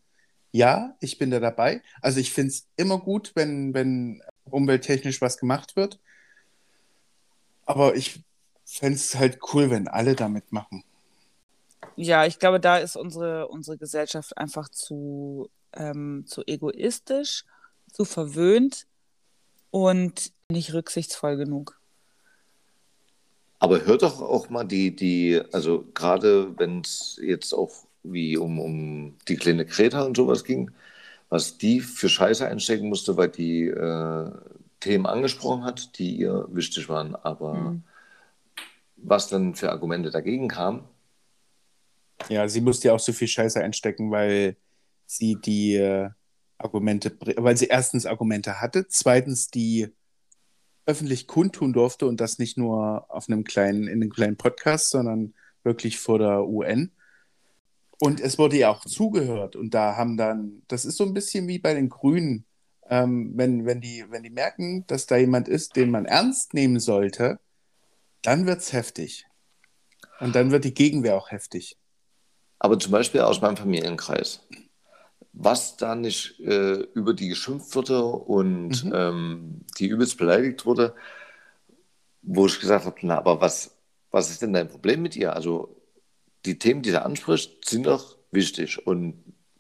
ja, 0.52 0.96
ich 1.00 1.18
bin 1.18 1.32
da 1.32 1.40
dabei. 1.40 1.82
Also 2.02 2.20
ich 2.20 2.32
finde 2.32 2.50
es 2.50 2.68
immer 2.76 3.00
gut, 3.00 3.32
wenn, 3.34 3.74
wenn 3.74 4.22
umwelttechnisch 4.46 5.20
was 5.20 5.40
gemacht 5.40 5.76
wird. 5.76 6.00
Aber 7.66 7.96
ich 7.96 8.22
fände 8.66 8.98
es 8.98 9.16
halt 9.16 9.40
cool, 9.54 9.72
wenn 9.72 9.88
alle 9.88 10.16
da 10.16 10.30
mitmachen. 10.30 10.84
Ja, 11.96 12.26
ich 12.26 12.38
glaube, 12.38 12.60
da 12.60 12.78
ist 12.78 12.96
unsere, 12.96 13.48
unsere 13.48 13.78
Gesellschaft 13.78 14.38
einfach 14.38 14.70
zu, 14.70 15.50
ähm, 15.74 16.26
zu 16.28 16.44
egoistisch, 16.46 17.46
zu 17.92 18.06
verwöhnt 18.06 18.86
und 19.72 20.34
nicht 20.50 20.74
rücksichtsvoll 20.74 21.36
genug. 21.38 21.80
Aber 23.64 23.86
hört 23.86 24.02
doch 24.04 24.22
auch 24.22 24.50
mal 24.50 24.66
die, 24.66 24.94
die, 24.94 25.42
also 25.54 25.86
gerade 25.94 26.58
wenn 26.60 26.82
es 26.82 27.18
jetzt 27.24 27.54
auch 27.54 27.72
wie 28.04 28.36
um, 28.38 28.60
um 28.60 29.18
die 29.30 29.38
kleine 29.38 29.66
Greta 29.66 30.04
und 30.04 30.18
sowas 30.18 30.44
ging, 30.44 30.72
was 31.30 31.58
die 31.58 31.80
für 31.80 32.10
Scheiße 32.10 32.46
einstecken 32.48 32.90
musste, 32.90 33.16
weil 33.18 33.30
die 33.30 33.68
äh, 33.68 34.32
Themen 34.82 35.06
angesprochen 35.06 35.64
hat, 35.64 35.98
die 35.98 36.18
ihr 36.18 36.46
wichtig 36.52 36.90
waren, 36.90 37.16
aber 37.16 37.54
Mhm. 37.54 37.84
was 38.98 39.28
dann 39.30 39.54
für 39.56 39.72
Argumente 39.72 40.10
dagegen 40.10 40.48
kamen, 40.48 40.84
Ja, 42.30 42.48
sie 42.48 42.62
musste 42.62 42.88
ja 42.90 42.94
auch 42.94 43.00
so 43.00 43.14
viel 43.14 43.28
Scheiße 43.28 43.62
einstecken, 43.62 44.12
weil 44.12 44.58
sie 45.06 45.36
die 45.42 45.76
äh, 45.76 46.10
Argumente, 46.58 47.18
weil 47.38 47.58
sie 47.58 47.68
erstens 47.68 48.06
Argumente 48.06 48.62
hatte, 48.62 48.88
zweitens 48.88 49.50
die 49.50 49.94
öffentlich 50.86 51.28
kundtun 51.28 51.74
durfte 51.74 52.08
und 52.08 52.20
das 52.20 52.40
nicht 52.40 52.58
nur 52.58 53.06
auf 53.10 53.30
einem 53.30 53.44
kleinen, 53.44 53.88
in 53.88 54.02
einem 54.02 54.10
kleinen 54.10 54.38
Podcast, 54.38 54.90
sondern 54.90 55.34
wirklich 55.64 56.00
vor 56.00 56.20
der 56.20 56.46
UN. 56.48 56.92
Und 58.00 58.20
es 58.20 58.38
wurde 58.38 58.58
ja 58.58 58.70
auch 58.70 58.84
zugehört 58.86 59.56
und 59.56 59.74
da 59.74 59.96
haben 59.96 60.18
dann, 60.18 60.64
das 60.68 60.84
ist 60.84 60.98
so 60.98 61.06
ein 61.06 61.14
bisschen 61.14 61.48
wie 61.48 61.60
bei 61.60 61.74
den 61.74 61.90
Grünen, 61.90 62.46
ähm, 62.90 63.32
wenn, 63.36 63.66
wenn, 63.66 63.80
die, 63.80 64.04
wenn 64.10 64.24
die 64.24 64.30
merken, 64.30 64.86
dass 64.88 65.06
da 65.06 65.16
jemand 65.16 65.48
ist, 65.48 65.76
den 65.78 65.90
man 65.90 66.06
ernst 66.06 66.54
nehmen 66.54 66.80
sollte, 66.80 67.40
dann 68.22 68.46
wird 68.46 68.60
es 68.60 68.74
heftig. 68.74 69.26
Und 70.20 70.36
dann 70.36 70.52
wird 70.52 70.66
die 70.66 70.74
Gegenwehr 70.74 71.16
auch 71.16 71.32
heftig. 71.32 71.78
aber 72.60 72.80
zum 72.80 72.92
Beispiel 72.92 73.22
aus 73.22 73.42
meinem 73.42 73.58
Familienkreis, 73.58 74.42
was 75.34 75.78
da 75.78 75.96
nicht 75.96 76.40
äh, 76.42 76.76
über 76.94 77.14
die 77.14 77.30
geschimpft 77.30 77.76
wurde 77.76 78.04
und 78.04 78.84
Mhm. 78.86 78.94
ähm, 78.96 79.62
die 79.80 79.88
übelst 79.88 80.18
beleidigt 80.18 80.66
wurde, 80.66 80.94
wo 82.22 82.46
ich 82.46 82.60
gesagt 82.60 82.86
habe, 82.86 82.96
na, 83.02 83.18
aber 83.18 83.42
was, 83.42 83.72
was 84.12 84.30
ist 84.30 84.42
denn 84.42 84.54
dein 84.54 84.70
Problem 84.70 85.02
mit 85.02 85.16
ihr? 85.16 85.36
Also 85.36 85.76
die 86.46 86.60
Themen, 86.60 86.82
die 86.84 86.92
er 86.92 87.06
anspricht, 87.06 87.68
sind 87.68 87.86
doch 87.88 88.16
wichtig 88.32 88.86
und 88.86 89.16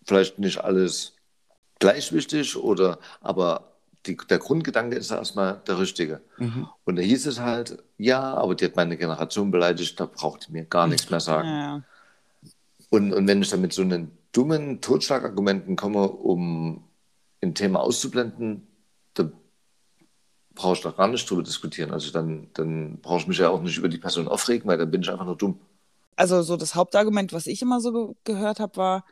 vielleicht 0.06 0.38
nicht 0.40 0.60
alles 0.60 1.14
gleich 1.80 2.14
wichtig 2.14 2.56
oder 2.56 3.00
aber 3.22 3.72
die, 4.06 4.18
der 4.30 4.38
Grundgedanke 4.38 4.98
ist 4.98 5.12
erstmal 5.12 5.62
der 5.66 5.80
richtige. 5.80 6.22
Mhm. 6.38 6.68
Und 6.84 6.98
da 6.98 7.02
hieß 7.02 7.26
es 7.26 7.40
halt, 7.40 7.78
ja, 7.98 8.22
aber 8.22 8.54
die 8.54 8.66
hat 8.66 8.76
meine 8.76 8.98
Generation 8.98 9.50
beleidigt, 9.50 10.00
da 10.00 10.06
braucht 10.06 10.48
die 10.48 10.52
mir 10.52 10.66
gar 10.66 10.88
nichts 10.88 11.10
mehr 11.10 11.22
sagen. 11.22 11.48
Ja. 11.48 11.84
Und, 12.90 13.14
und 13.14 13.28
wenn 13.28 13.42
ich 13.42 13.50
dann 13.50 13.62
mit 13.62 13.74
so 13.74 13.82
einen 13.82 14.12
dummen 14.34 14.82
Totschlagargumenten 14.82 15.78
komme, 15.78 16.10
um 16.10 16.84
ein 17.42 17.56
Thema 17.56 17.80
auszublenden, 17.82 18.68
dann 19.14 19.34
brauche 20.56 20.74
ich 20.74 20.82
doch 20.82 20.98
gar 20.98 21.08
nicht 21.08 21.30
drüber 21.30 21.44
diskutieren. 21.44 21.92
Also 21.92 22.12
dann, 22.12 22.50
dann 22.54 23.00
brauche 23.00 23.20
ich 23.20 23.28
mich 23.28 23.38
ja 23.38 23.50
auch 23.50 23.62
nicht 23.62 23.78
über 23.78 23.90
die 23.90 23.98
Person 23.98 24.28
aufregen, 24.28 24.68
weil 24.68 24.78
dann 24.78 24.92
bin 24.92 25.02
ich 25.02 25.10
einfach 25.10 25.26
nur 25.26 25.38
dumm. 25.38 25.60
Also 26.16 26.42
so 26.42 26.58
das 26.58 26.76
Hauptargument, 26.76 27.34
was 27.34 27.48
ich 27.48 27.62
immer 27.62 27.80
so 27.80 27.92
ge 27.92 28.16
gehört 28.24 28.60
habe, 28.60 28.76
war, 28.78 29.06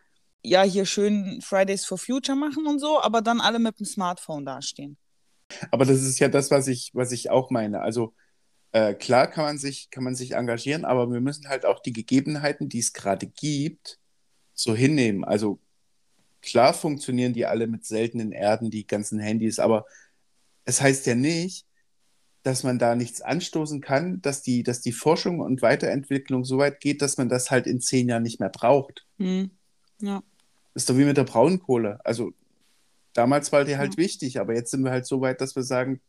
ja, 0.44 0.64
hier 0.64 0.86
schön 0.86 1.40
Fridays 1.42 1.86
for 1.86 1.98
Future 1.98 2.38
machen 2.38 2.66
und 2.68 2.80
so, 2.80 3.02
aber 3.02 3.22
dann 3.22 3.42
alle 3.42 3.60
mit 3.60 3.80
dem 3.80 3.86
Smartphone 3.86 4.46
dastehen. 4.46 4.98
Aber 5.70 5.86
das 5.86 6.02
ist 6.02 6.20
ja 6.20 6.30
das, 6.30 6.50
was 6.50 6.68
ich, 6.68 6.92
was 6.94 7.12
ich 7.12 7.30
auch 7.30 7.52
meine. 7.52 7.82
Also 7.82 8.14
äh, 8.72 8.94
klar 8.94 9.28
kann 9.28 9.44
man 9.44 9.58
sich, 9.58 9.90
kann 9.92 10.04
man 10.04 10.16
sich 10.16 10.32
engagieren, 10.32 10.86
aber 10.86 11.12
wir 11.12 11.22
müssen 11.22 11.48
halt 11.48 11.66
auch 11.66 11.80
die 11.80 11.94
Gegebenheiten, 11.94 12.70
die 12.70 12.80
es 12.80 12.94
gerade 12.94 13.28
gibt, 13.28 14.00
so 14.62 14.76
hinnehmen. 14.76 15.24
Also 15.24 15.60
klar 16.42 16.74
funktionieren 16.74 17.34
die 17.34 17.46
alle 17.46 17.68
mit 17.68 17.86
seltenen 17.86 18.32
Erden, 18.32 18.70
die 18.70 18.88
ganzen 18.88 19.20
Handys, 19.20 19.60
aber 19.60 19.86
es 20.66 20.82
heißt 20.82 21.06
ja 21.08 21.16
nicht, 21.16 21.66
dass 22.44 22.64
man 22.64 22.80
da 22.80 22.96
nichts 22.96 23.22
anstoßen 23.22 23.82
kann, 23.82 24.22
dass 24.22 24.42
die, 24.42 24.64
dass 24.64 24.82
die 24.82 24.92
Forschung 24.92 25.40
und 25.40 25.62
Weiterentwicklung 25.62 26.44
so 26.44 26.58
weit 26.58 26.80
geht, 26.80 27.02
dass 27.02 27.18
man 27.18 27.30
das 27.30 27.52
halt 27.52 27.68
in 27.68 27.82
zehn 27.82 28.10
Jahren 28.10 28.24
nicht 28.24 28.40
mehr 28.40 28.50
braucht. 28.50 29.06
Hm. 29.18 29.52
Ja. 30.00 30.24
ist 30.74 30.90
doch 30.90 30.98
wie 30.98 31.06
mit 31.06 31.18
der 31.18 31.26
Braunkohle. 31.26 32.00
Also 32.04 32.34
damals 33.14 33.52
war 33.52 33.66
die 33.66 33.78
halt 33.78 33.98
wichtig, 33.98 34.40
aber 34.40 34.56
jetzt 34.56 34.72
sind 34.72 34.84
wir 34.84 34.90
halt 34.90 35.06
so 35.06 35.22
weit, 35.22 35.42
dass 35.42 35.56
wir 35.56 35.62
sagen, 35.62 36.02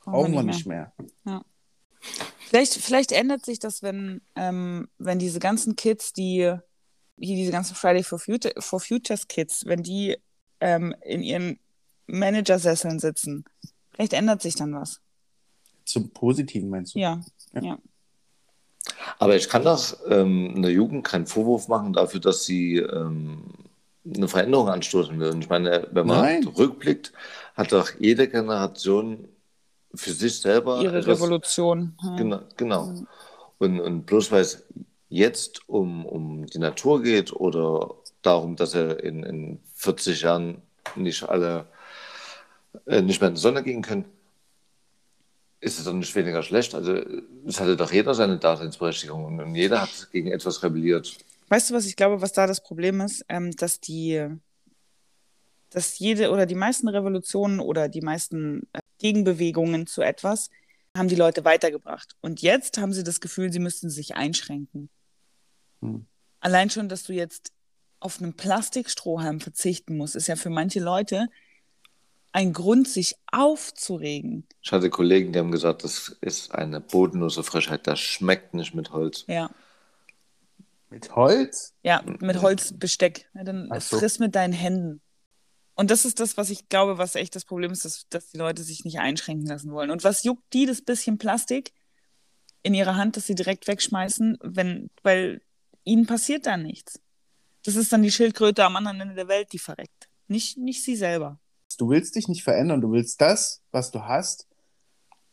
brauchen 0.00 0.32
wir 0.32 0.42
nicht 0.42 0.66
mehr. 0.66 0.92
Vielleicht, 2.48 2.74
vielleicht 2.74 3.12
ändert 3.12 3.44
sich 3.44 3.60
das, 3.60 3.82
wenn, 3.82 4.22
ähm, 4.34 4.88
wenn 4.98 5.20
diese 5.20 5.38
ganzen 5.38 5.76
Kids, 5.76 6.12
die 6.12 6.56
hier 7.20 7.36
diese 7.36 7.52
ganzen 7.52 7.74
Friday 7.74 8.02
for, 8.02 8.18
Future, 8.18 8.54
for 8.58 8.80
Futures 8.80 9.28
Kids, 9.28 9.64
wenn 9.66 9.82
die 9.82 10.16
ähm, 10.60 10.94
in 11.02 11.22
ihren 11.22 11.58
Managersesseln 12.06 12.98
sitzen. 12.98 13.44
Vielleicht 13.92 14.12
ändert 14.12 14.42
sich 14.42 14.56
dann 14.56 14.74
was. 14.74 15.00
Zum 15.84 16.10
Positiven 16.10 16.70
meinst 16.70 16.94
du? 16.94 16.98
Ja. 16.98 17.20
Ja. 17.54 17.62
ja. 17.62 17.78
Aber 19.18 19.36
ich 19.36 19.48
kann 19.48 19.64
doch 19.64 19.96
ähm, 20.08 20.54
einer 20.56 20.68
Jugend 20.68 21.04
keinen 21.04 21.26
Vorwurf 21.26 21.68
machen 21.68 21.92
dafür, 21.92 22.20
dass 22.20 22.44
sie 22.44 22.76
ähm, 22.78 23.44
eine 24.06 24.28
Veränderung 24.28 24.68
anstoßen 24.68 25.18
will. 25.20 25.30
Und 25.30 25.42
ich 25.42 25.48
meine, 25.48 25.86
wenn 25.92 26.06
man 26.06 26.20
Nein. 26.22 26.46
rückblickt, 26.48 27.12
hat 27.54 27.72
doch 27.72 27.90
jede 27.98 28.28
Generation 28.28 29.28
für 29.94 30.12
sich 30.12 30.40
selber 30.40 30.80
Ihre 30.82 30.98
etwas- 30.98 31.18
Revolution. 31.18 31.96
Ja. 32.02 32.16
Genau. 32.16 32.40
genau. 32.56 32.94
Und, 33.58 33.80
und 33.80 34.06
bloß 34.06 34.32
weil 34.32 34.42
es 34.42 34.64
jetzt 35.10 35.68
um, 35.68 36.06
um 36.06 36.46
die 36.46 36.58
Natur 36.58 37.02
geht 37.02 37.32
oder 37.32 37.94
darum, 38.22 38.56
dass 38.56 38.74
er 38.74 39.02
in, 39.02 39.22
in 39.22 39.60
40 39.74 40.22
Jahren 40.22 40.62
nicht 40.96 41.28
alle 41.28 41.66
äh, 42.86 43.02
nicht 43.02 43.20
mehr 43.20 43.28
in 43.28 43.34
die 43.34 43.40
Sonne 43.40 43.62
gehen 43.62 43.82
können, 43.82 44.04
ist 45.60 45.78
es 45.78 45.84
doch 45.84 45.92
nicht 45.92 46.14
weniger 46.14 46.42
schlecht. 46.42 46.74
Also 46.74 47.02
es 47.46 47.60
hatte 47.60 47.76
doch 47.76 47.92
jeder 47.92 48.14
seine 48.14 48.38
Daseinsberechtigung 48.38 49.24
und, 49.24 49.40
und 49.40 49.54
jeder 49.54 49.82
hat 49.82 50.08
gegen 50.12 50.30
etwas 50.30 50.62
rebelliert. 50.62 51.18
Weißt 51.48 51.70
du, 51.70 51.74
was 51.74 51.86
ich 51.86 51.96
glaube, 51.96 52.22
was 52.22 52.32
da 52.32 52.46
das 52.46 52.62
Problem 52.62 53.00
ist? 53.00 53.24
Ähm, 53.28 53.50
dass 53.56 53.80
die, 53.80 54.26
dass 55.70 55.98
jede 55.98 56.30
oder 56.30 56.46
die 56.46 56.54
meisten 56.54 56.88
Revolutionen 56.88 57.60
oder 57.60 57.88
die 57.88 58.00
meisten 58.00 58.68
äh, 58.72 58.80
Gegenbewegungen 58.98 59.86
zu 59.86 60.02
etwas 60.02 60.50
haben 60.96 61.08
die 61.08 61.16
Leute 61.16 61.44
weitergebracht. 61.44 62.16
Und 62.20 62.42
jetzt 62.42 62.78
haben 62.78 62.92
sie 62.92 63.04
das 63.04 63.20
Gefühl, 63.20 63.52
sie 63.52 63.58
müssten 63.58 63.90
sich 63.90 64.16
einschränken. 64.16 64.90
Hm. 65.82 66.06
Allein 66.40 66.70
schon, 66.70 66.88
dass 66.88 67.02
du 67.04 67.12
jetzt 67.12 67.52
auf 68.00 68.20
einen 68.20 68.34
Plastikstrohhalm 68.34 69.40
verzichten 69.40 69.96
musst, 69.96 70.16
ist 70.16 70.26
ja 70.26 70.36
für 70.36 70.50
manche 70.50 70.80
Leute 70.80 71.28
ein 72.32 72.52
Grund, 72.52 72.88
sich 72.88 73.16
aufzuregen. 73.32 74.46
Ich 74.62 74.70
hatte 74.72 74.88
Kollegen, 74.88 75.32
die 75.32 75.38
haben 75.38 75.50
gesagt, 75.50 75.84
das 75.84 76.16
ist 76.20 76.54
eine 76.54 76.80
bodenlose 76.80 77.42
Frechheit, 77.42 77.86
das 77.86 77.98
schmeckt 78.00 78.54
nicht 78.54 78.74
mit 78.74 78.92
Holz. 78.92 79.24
Ja, 79.26 79.50
Mit 80.90 81.14
Holz? 81.16 81.74
ja, 81.82 82.02
mit 82.20 82.40
Holzbesteck. 82.40 83.28
Ja, 83.34 83.44
dann 83.44 83.68
Ach 83.70 83.80
so. 83.80 83.98
friss 83.98 84.18
mit 84.18 84.34
deinen 84.34 84.52
Händen. 84.52 85.00
Und 85.74 85.90
das 85.90 86.04
ist 86.04 86.20
das, 86.20 86.36
was 86.36 86.50
ich 86.50 86.68
glaube, 86.68 86.98
was 86.98 87.14
echt 87.16 87.34
das 87.34 87.44
Problem 87.44 87.72
ist, 87.72 87.84
dass, 87.84 88.06
dass 88.10 88.30
die 88.30 88.38
Leute 88.38 88.62
sich 88.62 88.84
nicht 88.84 88.98
einschränken 88.98 89.46
lassen 89.46 89.72
wollen. 89.72 89.90
Und 89.90 90.04
was 90.04 90.22
juckt 90.24 90.52
die 90.52 90.66
das 90.66 90.82
bisschen 90.82 91.18
Plastik 91.18 91.72
in 92.62 92.74
ihrer 92.74 92.96
Hand, 92.96 93.16
das 93.16 93.26
sie 93.26 93.34
direkt 93.34 93.66
wegschmeißen, 93.66 94.38
wenn, 94.42 94.90
weil 95.02 95.40
ihnen 95.84 96.06
passiert 96.06 96.46
da 96.46 96.56
nichts. 96.56 97.00
Das 97.64 97.76
ist 97.76 97.92
dann 97.92 98.02
die 98.02 98.10
Schildkröte 98.10 98.64
am 98.64 98.76
anderen 98.76 99.00
Ende 99.00 99.14
der 99.14 99.28
Welt, 99.28 99.52
die 99.52 99.58
verreckt. 99.58 100.08
Nicht, 100.28 100.56
nicht 100.56 100.82
sie 100.82 100.96
selber. 100.96 101.38
Du 101.78 101.88
willst 101.88 102.14
dich 102.14 102.28
nicht 102.28 102.42
verändern, 102.42 102.80
du 102.80 102.92
willst 102.92 103.20
das, 103.20 103.62
was 103.70 103.90
du 103.90 104.04
hast, 104.04 104.48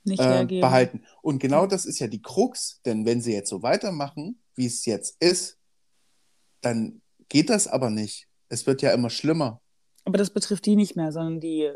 Nicht 0.04 0.22
äh, 0.22 0.46
behalten. 0.46 1.04
Und 1.22 1.40
genau 1.40 1.68
das 1.68 1.86
ist 1.86 2.00
ja 2.00 2.08
die 2.08 2.22
Krux, 2.22 2.82
denn 2.86 3.06
wenn 3.06 3.22
sie 3.22 3.34
jetzt 3.34 3.50
so 3.50 3.64
weitermachen, 3.64 4.42
wie 4.56 4.66
es 4.66 4.86
jetzt 4.86 5.22
ist, 5.22 5.58
dann 6.62 7.02
geht 7.30 7.50
das 7.50 7.68
aber 7.68 7.90
nicht. 7.90 8.28
Es 8.50 8.66
wird 8.66 8.82
ja 8.82 8.92
immer 8.92 9.10
schlimmer. 9.10 9.62
Aber 10.06 10.18
das 10.18 10.30
betrifft 10.30 10.66
die 10.66 10.76
nicht 10.76 10.96
mehr, 10.96 11.12
sondern 11.12 11.40
die 11.40 11.72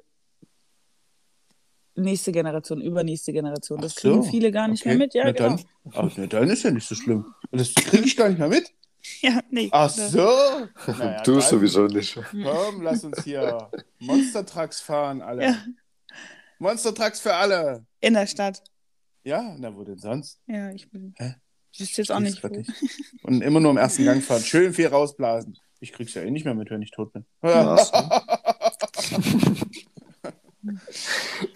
nächste 1.95 2.31
Generation, 2.31 2.81
übernächste 2.81 3.33
Generation. 3.33 3.81
Das 3.81 3.93
Ach 3.97 4.01
kriegen 4.01 4.23
so, 4.23 4.29
viele 4.29 4.51
gar 4.51 4.67
nicht 4.67 4.81
okay. 4.81 4.89
mehr 4.89 4.97
mit. 4.97 5.13
Ja, 5.13 5.23
na, 5.25 5.31
genau. 5.31 5.49
dann, 5.49 5.65
aber, 5.93 6.11
na, 6.17 6.25
dann 6.27 6.49
ist 6.49 6.63
ja 6.63 6.71
nicht 6.71 6.87
so 6.87 6.95
schlimm. 6.95 7.25
Das 7.51 7.73
kriege 7.75 8.05
ich 8.05 8.15
gar 8.15 8.29
nicht 8.29 8.39
mehr 8.39 8.47
mit. 8.49 8.69
Ja, 9.21 9.39
nee. 9.49 9.67
Ach 9.71 9.89
so. 9.89 10.29
Naja, 10.85 11.23
du 11.23 11.31
dann- 11.31 11.41
sowieso 11.41 11.87
nicht. 11.87 12.19
Komm, 12.31 12.83
lass 12.83 13.03
uns 13.03 13.23
hier 13.23 13.67
Monster 13.97 14.45
Trucks 14.45 14.79
fahren, 14.79 15.23
alle. 15.23 15.43
Ja, 15.43 15.57
Monster 16.59 16.93
Trucks 16.93 17.19
für 17.19 17.33
alle. 17.33 17.83
in 17.99 18.13
der 18.13 18.27
Stadt. 18.27 18.61
Ja, 19.23 19.55
na, 19.57 19.75
wo 19.75 19.83
denn 19.83 19.97
sonst? 19.97 20.39
Ja, 20.45 20.69
ich 20.69 20.87
bin. 20.91 21.15
Hä? 21.17 21.33
Ich 21.71 21.79
wüsste 21.79 22.01
jetzt 22.03 22.11
auch 22.11 22.19
nicht. 22.19 22.43
Wo. 22.43 22.49
Und 23.23 23.41
immer 23.41 23.59
nur 23.59 23.71
im 23.71 23.77
ersten 23.77 24.05
Gang 24.05 24.21
fahren. 24.21 24.43
Schön 24.43 24.71
viel 24.71 24.85
rausblasen. 24.87 25.57
Ich 25.79 25.93
krieg's 25.93 26.13
ja 26.13 26.21
eh 26.21 26.29
nicht 26.29 26.45
mehr 26.45 26.53
mit, 26.53 26.69
wenn 26.69 26.83
ich 26.83 26.91
tot 26.91 27.11
bin. 27.11 27.25
Ach 27.41 27.79
so. 27.79 27.91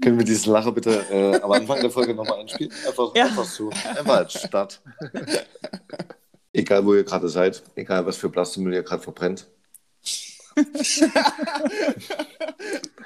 Können 0.00 0.18
wir 0.18 0.24
diesen 0.24 0.52
Lacher 0.52 0.72
bitte 0.72 1.04
äh, 1.10 1.40
am 1.40 1.50
Anfang 1.52 1.80
der 1.80 1.90
Folge 1.90 2.14
nochmal 2.14 2.40
einspielen? 2.40 2.72
Einfach, 2.86 3.14
Ja. 3.14 3.24
einfach 3.26 3.44
so. 3.44 3.70
Einfach 3.70 4.16
als 4.18 4.40
Start. 4.40 4.80
egal, 6.52 6.84
wo 6.86 6.94
ihr 6.94 7.04
gerade 7.04 7.28
seid, 7.28 7.62
egal, 7.74 8.06
was 8.06 8.16
für 8.16 8.28
Plastikmüll 8.30 8.74
ihr 8.74 8.82
gerade 8.82 9.02
verbrennt. 9.02 9.46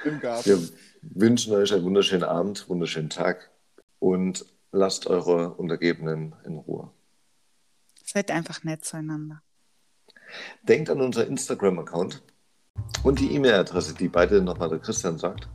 Im 0.04 0.20
Garten. 0.20 0.44
Wir 0.44 0.68
wünschen 1.02 1.54
euch 1.54 1.72
einen 1.72 1.84
wunderschönen 1.84 2.24
Abend, 2.24 2.68
wunderschönen 2.68 3.10
Tag 3.10 3.50
und 3.98 4.44
lasst 4.72 5.06
eure 5.06 5.54
Untergebenen 5.54 6.34
in 6.44 6.58
Ruhe. 6.58 6.90
Seid 8.04 8.30
einfach 8.30 8.62
nett 8.64 8.84
zueinander. 8.84 9.42
Denkt 10.62 10.90
an 10.90 11.00
unser 11.00 11.26
Instagram-Account 11.26 12.22
und 13.02 13.18
die 13.18 13.34
E-Mail-Adresse, 13.34 13.94
die 13.94 14.08
beide 14.08 14.42
nochmal 14.42 14.68
der 14.68 14.78
Christian 14.78 15.18
sagt. 15.18 15.48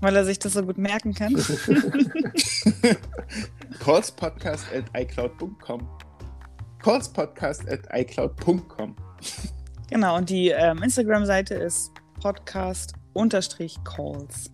Weil 0.00 0.16
er 0.16 0.24
sich 0.24 0.38
das 0.38 0.54
so 0.54 0.62
gut 0.62 0.78
merken 0.78 1.12
kann. 1.12 1.34
callspodcast 3.80 4.72
at 4.72 4.84
icloud.com. 4.94 5.86
Callspodcast 6.78 7.68
at 7.68 7.80
icloud.com. 7.92 8.96
Genau, 9.90 10.16
und 10.16 10.30
die 10.30 10.48
ähm, 10.48 10.82
Instagram-Seite 10.82 11.52
ist 11.54 11.92
podcast-calls. 12.20 14.50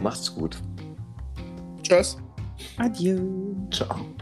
Macht's 0.00 0.34
gut. 0.34 0.58
Tschüss. 1.82 2.16
Adieu. 2.78 3.54
Ciao. 3.70 4.16